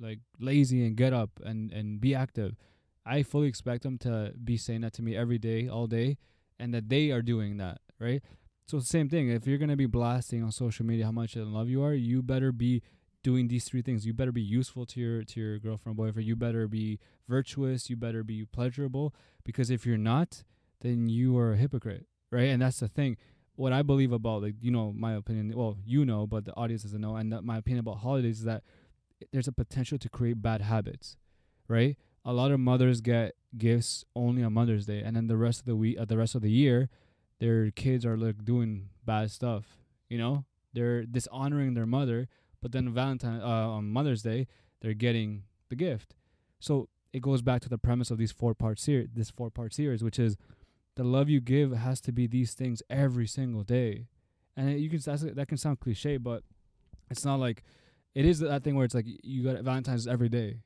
like 0.00 0.20
lazy 0.40 0.84
and 0.84 0.96
get 0.96 1.12
up 1.12 1.30
and 1.44 1.72
and 1.72 2.00
be 2.00 2.14
active." 2.14 2.56
I 3.04 3.22
fully 3.22 3.48
expect 3.48 3.82
them 3.82 3.98
to 3.98 4.32
be 4.44 4.56
saying 4.56 4.82
that 4.82 4.92
to 4.94 5.02
me 5.02 5.16
every 5.16 5.38
day, 5.38 5.68
all 5.68 5.86
day, 5.86 6.18
and 6.58 6.72
that 6.72 6.88
they 6.88 7.10
are 7.10 7.22
doing 7.22 7.56
that, 7.56 7.80
right? 7.98 8.22
So 8.66 8.78
same 8.80 9.08
thing. 9.08 9.28
If 9.28 9.46
you're 9.46 9.58
gonna 9.58 9.76
be 9.76 9.86
blasting 9.86 10.42
on 10.42 10.52
social 10.52 10.86
media 10.86 11.06
how 11.06 11.12
much 11.12 11.36
in 11.36 11.52
love 11.52 11.68
you 11.68 11.82
are, 11.82 11.94
you 11.94 12.22
better 12.22 12.52
be 12.52 12.82
doing 13.22 13.48
these 13.48 13.64
three 13.64 13.82
things. 13.82 14.06
You 14.06 14.12
better 14.12 14.32
be 14.32 14.42
useful 14.42 14.86
to 14.86 15.00
your 15.00 15.24
to 15.24 15.40
your 15.40 15.58
girlfriend, 15.58 15.96
boyfriend. 15.96 16.26
You 16.26 16.36
better 16.36 16.68
be 16.68 16.98
virtuous. 17.28 17.88
You 17.90 17.96
better 17.96 18.24
be 18.24 18.44
pleasurable. 18.44 19.14
Because 19.44 19.70
if 19.70 19.86
you're 19.86 19.98
not, 19.98 20.44
then 20.80 21.08
you 21.08 21.36
are 21.38 21.52
a 21.52 21.56
hypocrite, 21.56 22.06
right? 22.32 22.48
And 22.48 22.62
that's 22.62 22.80
the 22.80 22.88
thing. 22.88 23.16
What 23.54 23.72
I 23.72 23.82
believe 23.82 24.10
about 24.12 24.42
like 24.42 24.54
you 24.60 24.70
know 24.72 24.92
my 24.96 25.14
opinion. 25.14 25.52
Well, 25.54 25.76
you 25.84 26.04
know, 26.04 26.26
but 26.26 26.46
the 26.46 26.54
audience 26.56 26.82
doesn't 26.82 27.00
know. 27.00 27.14
And 27.16 27.30
my 27.42 27.58
opinion 27.58 27.80
about 27.80 27.98
holidays 27.98 28.38
is 28.38 28.44
that 28.44 28.64
there's 29.32 29.46
a 29.46 29.52
potential 29.52 29.98
to 29.98 30.08
create 30.08 30.42
bad 30.42 30.62
habits, 30.62 31.16
right? 31.68 31.96
A 32.24 32.32
lot 32.32 32.50
of 32.50 32.58
mothers 32.58 33.00
get 33.00 33.34
gifts 33.56 34.04
only 34.16 34.42
on 34.42 34.54
Mother's 34.54 34.86
Day, 34.86 35.00
and 35.00 35.14
then 35.14 35.26
the 35.26 35.36
rest 35.36 35.60
of 35.60 35.66
the 35.66 35.76
week, 35.76 35.98
uh, 36.00 36.04
the 36.04 36.16
rest 36.16 36.34
of 36.34 36.42
the 36.42 36.50
year, 36.50 36.88
their 37.38 37.70
kids 37.70 38.06
are 38.06 38.16
like 38.16 38.44
doing 38.44 38.88
bad 39.04 39.30
stuff. 39.30 39.64
You 40.08 40.18
know, 40.18 40.44
they're 40.72 41.04
dishonoring 41.04 41.74
their 41.74 41.86
mother, 41.86 42.28
but 42.60 42.72
then 42.72 42.92
Valentine 42.92 43.40
uh, 43.40 43.46
on 43.46 43.90
Mother's 43.90 44.22
Day, 44.22 44.46
they're 44.80 44.94
getting 44.94 45.44
the 45.68 45.76
gift. 45.76 46.14
So 46.58 46.88
it 47.12 47.20
goes 47.20 47.42
back 47.42 47.60
to 47.62 47.68
the 47.68 47.78
premise 47.78 48.10
of 48.10 48.18
these 48.18 48.32
four 48.32 48.54
part 48.54 48.78
series, 48.78 49.08
this 49.14 49.30
four 49.30 49.50
part 49.50 49.74
series, 49.74 50.02
which 50.02 50.18
is 50.18 50.36
the 50.96 51.04
love 51.04 51.28
you 51.28 51.40
give 51.40 51.72
has 51.72 52.00
to 52.02 52.12
be 52.12 52.26
these 52.26 52.54
things 52.54 52.82
every 52.90 53.26
single 53.26 53.62
day. 53.62 54.06
And 54.56 54.68
it, 54.68 54.78
you 54.78 54.90
can 54.90 54.98
that's, 54.98 55.22
that 55.22 55.48
can 55.48 55.56
sound 55.56 55.80
cliche, 55.80 56.16
but 56.18 56.42
it's 57.10 57.24
not 57.24 57.40
like 57.40 57.62
it 58.14 58.24
is 58.26 58.40
that 58.40 58.62
thing 58.62 58.76
where 58.76 58.84
it's 58.84 58.94
like 58.94 59.06
you 59.22 59.42
got 59.44 59.62
Valentine's 59.62 60.06
every 60.06 60.28
day, 60.28 60.60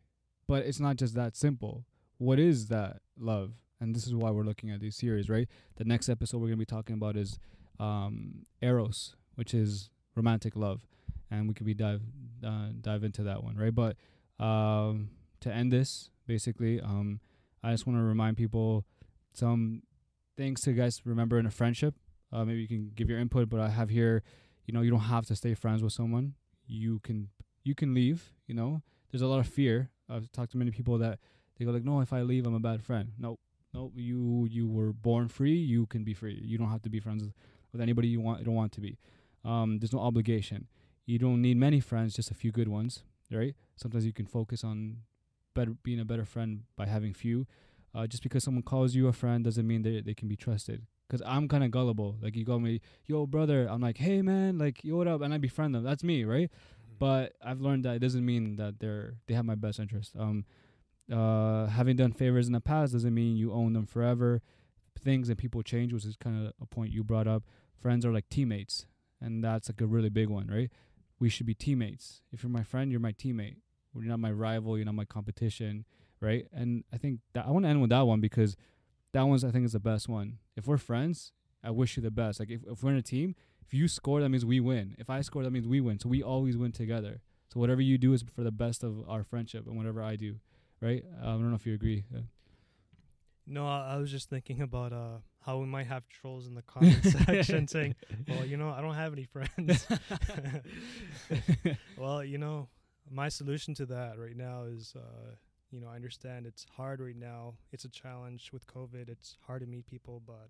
but 0.49 0.65
it's 0.67 0.81
not 0.81 0.97
just 0.97 1.15
that 1.15 1.37
simple. 1.37 1.85
What 2.19 2.39
is 2.39 2.67
that 2.69 3.01
love? 3.19 3.53
And 3.81 3.95
this 3.95 4.07
is 4.07 4.15
why 4.15 4.31
we're 4.31 4.43
looking 4.43 4.71
at 4.71 4.81
these 4.81 4.97
series, 4.97 5.29
right? 5.29 5.49
The 5.77 5.85
next 5.85 6.09
episode 6.09 6.39
we're 6.39 6.49
gonna 6.49 6.57
be 6.57 6.65
talking 6.65 6.95
about 6.95 7.17
is 7.17 7.39
um, 7.79 8.45
Eros, 8.63 9.15
which 9.35 9.55
is 9.55 9.91
romantic 10.15 10.57
love, 10.57 10.81
and 11.31 11.47
we 11.47 11.55
could 11.55 11.67
be 11.67 11.75
dive 11.75 12.03
uh, 12.45 12.69
dive 12.81 13.05
into 13.05 13.23
that 13.25 13.45
one, 13.45 13.57
right? 13.57 13.75
But 13.75 13.97
um, 14.43 15.11
to 15.41 15.53
end 15.53 15.73
this, 15.73 16.11
basically, 16.27 16.81
um, 16.81 17.21
I 17.63 17.73
just 17.73 17.87
want 17.87 17.99
to 17.99 18.03
remind 18.03 18.37
people 18.37 18.85
some 19.35 19.83
things 20.37 20.61
to 20.63 20.73
guys 20.73 21.01
remember 21.05 21.39
in 21.39 21.47
a 21.47 21.51
friendship. 21.51 21.95
Uh, 22.33 22.45
maybe 22.45 22.61
you 22.61 22.69
can 22.69 22.91
give 22.95 23.09
your 23.09 23.19
input, 23.19 23.49
but 23.49 23.61
I 23.61 23.69
have 23.69 23.89
here, 23.89 24.23
you 24.65 24.75
know, 24.75 24.83
you 24.83 24.91
don't 24.91 25.01
have 25.01 25.27
to 25.27 25.37
stay 25.37 25.55
friends 25.55 25.83
with 25.83 25.93
someone. 25.93 26.35
You 26.67 26.99
can 27.01 27.29
you 27.65 27.75
can 27.75 27.95
leave. 27.95 28.33
You 28.47 28.55
know, 28.55 28.83
there's 29.11 29.23
a 29.23 29.27
lot 29.27 29.41
of 29.41 29.47
fear. 29.47 29.91
I've 30.09 30.31
talked 30.33 30.53
to 30.53 30.59
many 30.59 30.71
people 30.71 30.99
that 30.99 31.19
they 31.59 31.65
go 31.65 31.71
like, 31.71 31.85
no, 31.85 32.01
if 32.01 32.13
I 32.13 32.23
leave, 32.23 32.47
I'm 32.47 32.55
a 32.55 32.61
bad 32.61 32.83
friend. 32.83 33.13
No, 33.19 33.39
no, 33.73 33.93
you 33.95 34.47
you 34.51 34.69
were 34.69 34.93
born 34.93 35.29
free. 35.29 35.57
You 35.57 35.87
can 35.87 36.05
be 36.05 36.15
free. 36.15 36.41
You 36.43 36.59
don't 36.59 36.71
have 36.71 36.83
to 36.83 36.91
be 36.91 37.01
friends 37.01 37.25
with, 37.73 37.81
anybody 37.81 38.09
you 38.09 38.21
want. 38.21 38.39
You 38.41 38.47
don't 38.47 38.55
want 38.55 38.73
to 38.73 38.81
be. 38.81 38.99
Um, 39.45 39.79
there's 39.79 39.93
no 39.93 40.01
obligation. 40.01 40.67
You 41.05 41.19
don't 41.19 41.41
need 41.43 41.57
many 41.57 41.81
friends, 41.81 42.15
just 42.15 42.31
a 42.31 42.35
few 42.35 42.51
good 42.51 42.69
ones, 42.69 43.05
right? 43.31 43.55
Sometimes 43.77 44.05
you 44.05 44.13
can 44.13 44.27
focus 44.27 44.65
on 44.65 44.99
better 45.55 45.75
being 45.83 46.01
a 46.01 46.05
better 46.05 46.25
friend 46.25 46.63
by 46.77 46.87
having 46.87 47.13
few. 47.13 47.47
Uh, 47.97 48.07
just 48.07 48.23
because 48.23 48.45
someone 48.45 48.63
calls 48.63 48.95
you 48.95 49.09
a 49.09 49.13
friend 49.13 49.43
doesn't 49.43 49.67
mean 49.67 49.81
they 49.81 50.03
they 50.03 50.13
can 50.13 50.29
be 50.29 50.37
trusted. 50.37 50.87
Cause 51.09 51.23
I'm 51.25 51.49
kind 51.49 51.65
of 51.65 51.71
gullible. 51.71 52.17
Like 52.21 52.37
you 52.37 52.45
call 52.45 52.59
me, 52.59 52.81
yo 53.07 53.27
brother. 53.27 53.67
I'm 53.71 53.81
like, 53.81 53.97
hey 53.97 54.21
man, 54.21 54.59
like 54.59 54.85
yo 54.85 54.97
what 54.97 55.09
up, 55.09 55.23
and 55.23 55.33
I 55.33 55.39
befriend 55.39 55.75
them. 55.75 55.83
That's 55.83 56.05
me, 56.05 56.25
right? 56.25 56.51
But 56.99 57.35
I've 57.43 57.61
learned 57.61 57.85
that 57.85 57.97
it 57.97 57.99
doesn't 58.01 58.25
mean 58.25 58.57
that 58.57 58.81
they're 58.81 59.15
they 59.27 59.35
have 59.35 59.47
my 59.47 59.55
best 59.55 59.79
interest. 59.79 60.15
Um, 60.19 60.45
uh, 61.11 61.67
having 61.67 61.97
done 61.97 62.13
favors 62.13 62.47
in 62.47 62.53
the 62.53 62.61
past 62.61 62.93
doesn't 62.93 63.15
mean 63.15 63.37
you 63.37 63.53
own 63.53 63.73
them 63.73 63.87
forever. 63.87 64.43
Things 64.99 65.29
and 65.31 65.39
people 65.39 65.63
change, 65.63 65.93
which 65.93 66.05
is 66.05 66.17
kind 66.17 66.47
of 66.47 66.53
a 66.61 66.67
point 66.67 66.93
you 66.93 67.03
brought 67.03 67.29
up. 67.29 67.45
Friends 67.81 68.05
are 68.05 68.13
like 68.13 68.29
teammates, 68.29 68.85
and 69.23 69.43
that's 69.43 69.71
like 69.71 69.81
a 69.81 69.87
really 69.87 70.11
big 70.11 70.29
one, 70.29 70.49
right? 70.49 70.71
We 71.19 71.31
should 71.31 71.47
be 71.47 71.55
teammates. 71.55 72.21
If 72.31 72.43
you're 72.43 72.51
my 72.51 72.65
friend, 72.65 72.91
you're 72.91 73.01
my 73.01 73.13
teammate. 73.13 73.57
You're 73.95 74.05
not 74.11 74.21
my 74.21 74.33
rival. 74.33 74.77
You're 74.77 74.85
not 74.85 74.95
my 74.95 75.07
competition, 75.07 75.87
right? 76.27 76.47
And 76.53 76.85
I 76.93 76.99
think 76.99 77.21
that 77.35 77.47
I 77.47 77.51
want 77.51 77.65
to 77.65 77.69
end 77.69 77.81
with 77.81 77.91
that 77.91 78.07
one 78.07 78.21
because 78.21 78.57
that 79.13 79.23
one's 79.23 79.45
I 79.45 79.51
think 79.51 79.65
is 79.65 79.73
the 79.73 79.81
best 79.81 80.09
one. 80.09 80.39
If 80.57 80.67
we're 80.67 80.77
friends, 80.79 81.33
I 81.63 81.71
wish 81.71 81.97
you 81.97 82.03
the 82.03 82.11
best. 82.11 82.41
Like 82.41 82.51
if, 82.51 82.61
if 82.67 82.83
we're 82.83 82.91
in 82.91 82.97
a 82.97 83.03
team, 83.03 83.35
if 83.63 83.73
you 83.73 83.89
score, 83.89 84.21
that 84.21 84.29
means 84.29 84.45
we 84.45 84.61
win. 84.61 84.97
If 84.99 85.09
I 85.09 85.21
score, 85.21 85.43
that 85.45 85.53
means 85.53 85.67
we 85.67 85.81
win. 85.81 85.99
So 86.01 86.09
we 86.09 86.23
always 86.23 86.57
win 86.57 86.73
together. 86.73 87.21
So 87.53 87.61
whatever 87.61 87.81
you 87.81 87.97
do 87.97 88.13
is 88.13 88.25
for 88.35 88.43
the 88.43 88.51
best 88.51 88.83
of 88.83 89.09
our 89.09 89.23
friendship, 89.23 89.67
and 89.67 89.77
whatever 89.77 90.03
I 90.03 90.17
do, 90.17 90.37
right? 90.81 91.05
Uh, 91.23 91.29
I 91.29 91.31
don't 91.31 91.51
know 91.51 91.57
if 91.57 91.67
you 91.67 91.75
agree. 91.75 92.05
Yeah. 92.13 92.21
No, 93.47 93.69
I, 93.69 93.95
I 93.95 93.97
was 93.99 94.11
just 94.11 94.29
thinking 94.29 94.61
about 94.61 94.93
uh 94.93 95.19
how 95.45 95.59
we 95.59 95.67
might 95.67 95.87
have 95.87 96.09
trolls 96.09 96.49
in 96.49 96.55
the 96.57 96.63
comment 96.63 97.05
section 97.27 97.69
saying, 97.69 97.95
"Well, 98.29 98.45
you 98.45 98.57
know, 98.57 98.71
I 98.71 98.81
don't 98.81 98.95
have 98.95 99.13
any 99.13 99.25
friends." 99.25 99.87
well, 101.97 102.25
you 102.25 102.39
know, 102.39 102.69
my 103.09 103.29
solution 103.29 103.75
to 103.75 103.87
that 103.87 104.19
right 104.19 104.37
now 104.37 104.65
is, 104.65 104.95
uh, 104.97 105.37
you 105.77 105.83
know, 105.83 105.89
I 105.89 105.97
understand 105.97 106.47
it's 106.47 106.65
hard 106.75 107.01
right 107.03 107.15
now. 107.15 107.53
It's 107.71 107.85
a 107.85 107.91
challenge 107.91 108.51
with 108.51 108.67
COVID. 108.67 109.11
It's 109.11 109.37
hard 109.47 109.61
to 109.61 109.67
meet 109.67 109.87
people, 109.87 110.23
but 110.27 110.49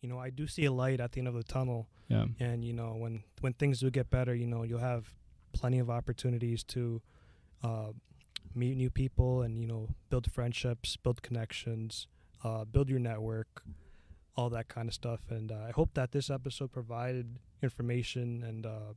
you 0.00 0.08
know, 0.08 0.18
I 0.18 0.30
do 0.30 0.48
see 0.48 0.64
a 0.64 0.72
light 0.72 0.98
at 0.98 1.12
the 1.12 1.20
end 1.20 1.28
of 1.28 1.34
the 1.34 1.44
tunnel. 1.44 1.88
Yeah. 2.08 2.26
And 2.40 2.64
you 2.64 2.72
know, 2.72 2.96
when 2.98 3.22
when 3.40 3.52
things 3.52 3.78
do 3.78 3.88
get 3.88 4.10
better, 4.10 4.34
you 4.34 4.48
know, 4.48 4.64
you'll 4.64 4.80
have 4.80 5.14
plenty 5.52 5.78
of 5.78 5.90
opportunities 5.90 6.64
to 6.64 7.00
uh, 7.62 7.92
meet 8.52 8.76
new 8.76 8.90
people 8.90 9.42
and 9.42 9.60
you 9.60 9.68
know 9.68 9.90
build 10.10 10.28
friendships, 10.32 10.96
build 10.96 11.22
connections, 11.22 12.08
uh, 12.42 12.64
build 12.64 12.90
your 12.90 12.98
network, 12.98 13.62
all 14.36 14.50
that 14.50 14.66
kind 14.66 14.88
of 14.88 14.94
stuff. 14.94 15.20
And 15.30 15.52
uh, 15.52 15.66
I 15.68 15.70
hope 15.70 15.94
that 15.94 16.10
this 16.10 16.30
episode 16.30 16.72
provided 16.72 17.38
information 17.62 18.42
and 18.42 18.66
uh, 18.66 18.94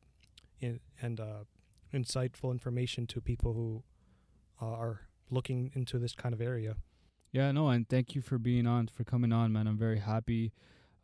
in, 0.59 0.80
and 1.03 1.19
uh, 1.19 1.43
insightful 1.93 2.51
information 2.51 3.05
to 3.05 3.21
people 3.21 3.53
who 3.53 3.84
uh, 4.59 4.73
are 4.73 5.07
looking 5.30 5.71
into 5.73 5.97
this 5.99 6.13
kind 6.13 6.34
of 6.34 6.41
area. 6.41 6.75
Yeah, 7.32 7.51
no, 7.51 7.69
and 7.69 7.88
thank 7.88 8.15
you 8.15 8.21
for 8.21 8.38
being 8.38 8.65
on, 8.65 8.88
for 8.88 9.03
coming 9.03 9.34
on, 9.34 9.51
man. 9.51 9.67
I'm 9.67 9.78
very 9.78 9.99
happy 9.99 10.53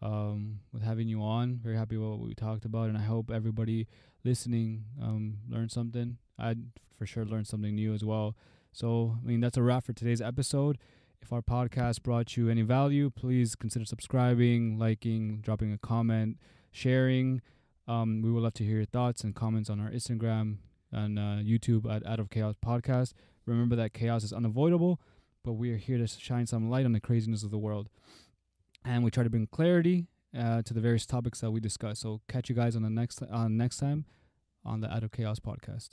um, 0.02 0.60
with 0.72 0.82
having 0.82 1.08
you 1.08 1.22
on. 1.22 1.60
Very 1.62 1.78
happy 1.78 1.98
with 1.98 2.10
what 2.10 2.20
we 2.20 2.34
talked 2.34 2.66
about, 2.66 2.90
and 2.90 2.98
I 2.98 3.04
hope 3.04 3.30
everybody 3.30 3.88
listening 4.24 4.86
um, 5.02 5.38
learned 5.50 5.72
something. 5.72 6.18
I 6.40 6.56
for 6.98 7.06
sure 7.06 7.26
learned 7.26 7.48
something 7.48 7.76
new 7.76 7.94
as 7.94 8.04
well. 8.04 8.36
So, 8.72 9.18
I 9.22 9.28
mean, 9.28 9.40
that's 9.42 9.58
a 9.58 9.62
wrap 9.62 9.84
for 9.84 9.94
today's 9.94 10.22
episode. 10.22 10.78
If 11.22 11.32
our 11.32 11.42
podcast 11.42 12.04
brought 12.04 12.36
you 12.36 12.50
any 12.50 12.64
value, 12.64 13.10
please 13.10 13.56
consider 13.56 13.86
subscribing, 13.86 14.78
liking, 14.78 15.40
dropping 15.42 15.72
a 15.72 15.78
comment, 15.78 16.38
sharing. 16.72 17.42
Um, 17.88 18.22
we 18.22 18.32
would 18.32 18.44
love 18.44 18.54
to 18.56 18.64
hear 18.64 18.78
your 18.78 18.86
thoughts 18.86 19.24
and 19.24 19.36
comments 19.36 19.70
on 19.70 19.80
our 19.80 19.90
Instagram 19.90 20.58
and 20.92 21.20
uh, 21.20 21.44
YouTube 21.44 21.90
at 21.90 22.06
Out 22.06 22.20
of 22.20 22.30
Chaos 22.30 22.56
Podcast. 22.64 23.14
Remember 23.46 23.76
that 23.76 23.94
chaos 23.94 24.24
is 24.24 24.34
unavoidable, 24.34 25.02
but 25.44 25.54
we 25.54 25.72
are 25.72 25.78
here 25.78 25.98
to 25.98 26.08
shine 26.08 26.48
some 26.48 26.70
light 26.70 26.86
on 26.86 26.94
the 26.94 27.00
craziness 27.00 27.44
of 27.44 27.52
the 27.52 27.58
world 27.58 27.90
and 28.86 29.04
we 29.04 29.12
try 29.12 29.24
to 29.24 29.30
bring 29.30 29.48
clarity 29.48 30.08
uh, 30.38 30.62
to 30.64 30.74
the 30.74 30.82
various 30.82 31.06
topics 31.06 31.42
that 31.42 31.52
we 31.52 31.60
discuss. 31.60 32.00
So 32.00 32.22
catch 32.28 32.50
you 32.50 32.56
guys 32.56 32.76
on 32.76 32.82
the 32.82 32.90
next 32.90 33.22
on 33.32 33.58
next 33.58 33.78
time 33.78 34.06
on 34.66 34.82
the 34.82 34.92
Out 34.92 35.04
of 35.04 35.12
Chaos 35.12 35.40
podcast. 35.40 35.90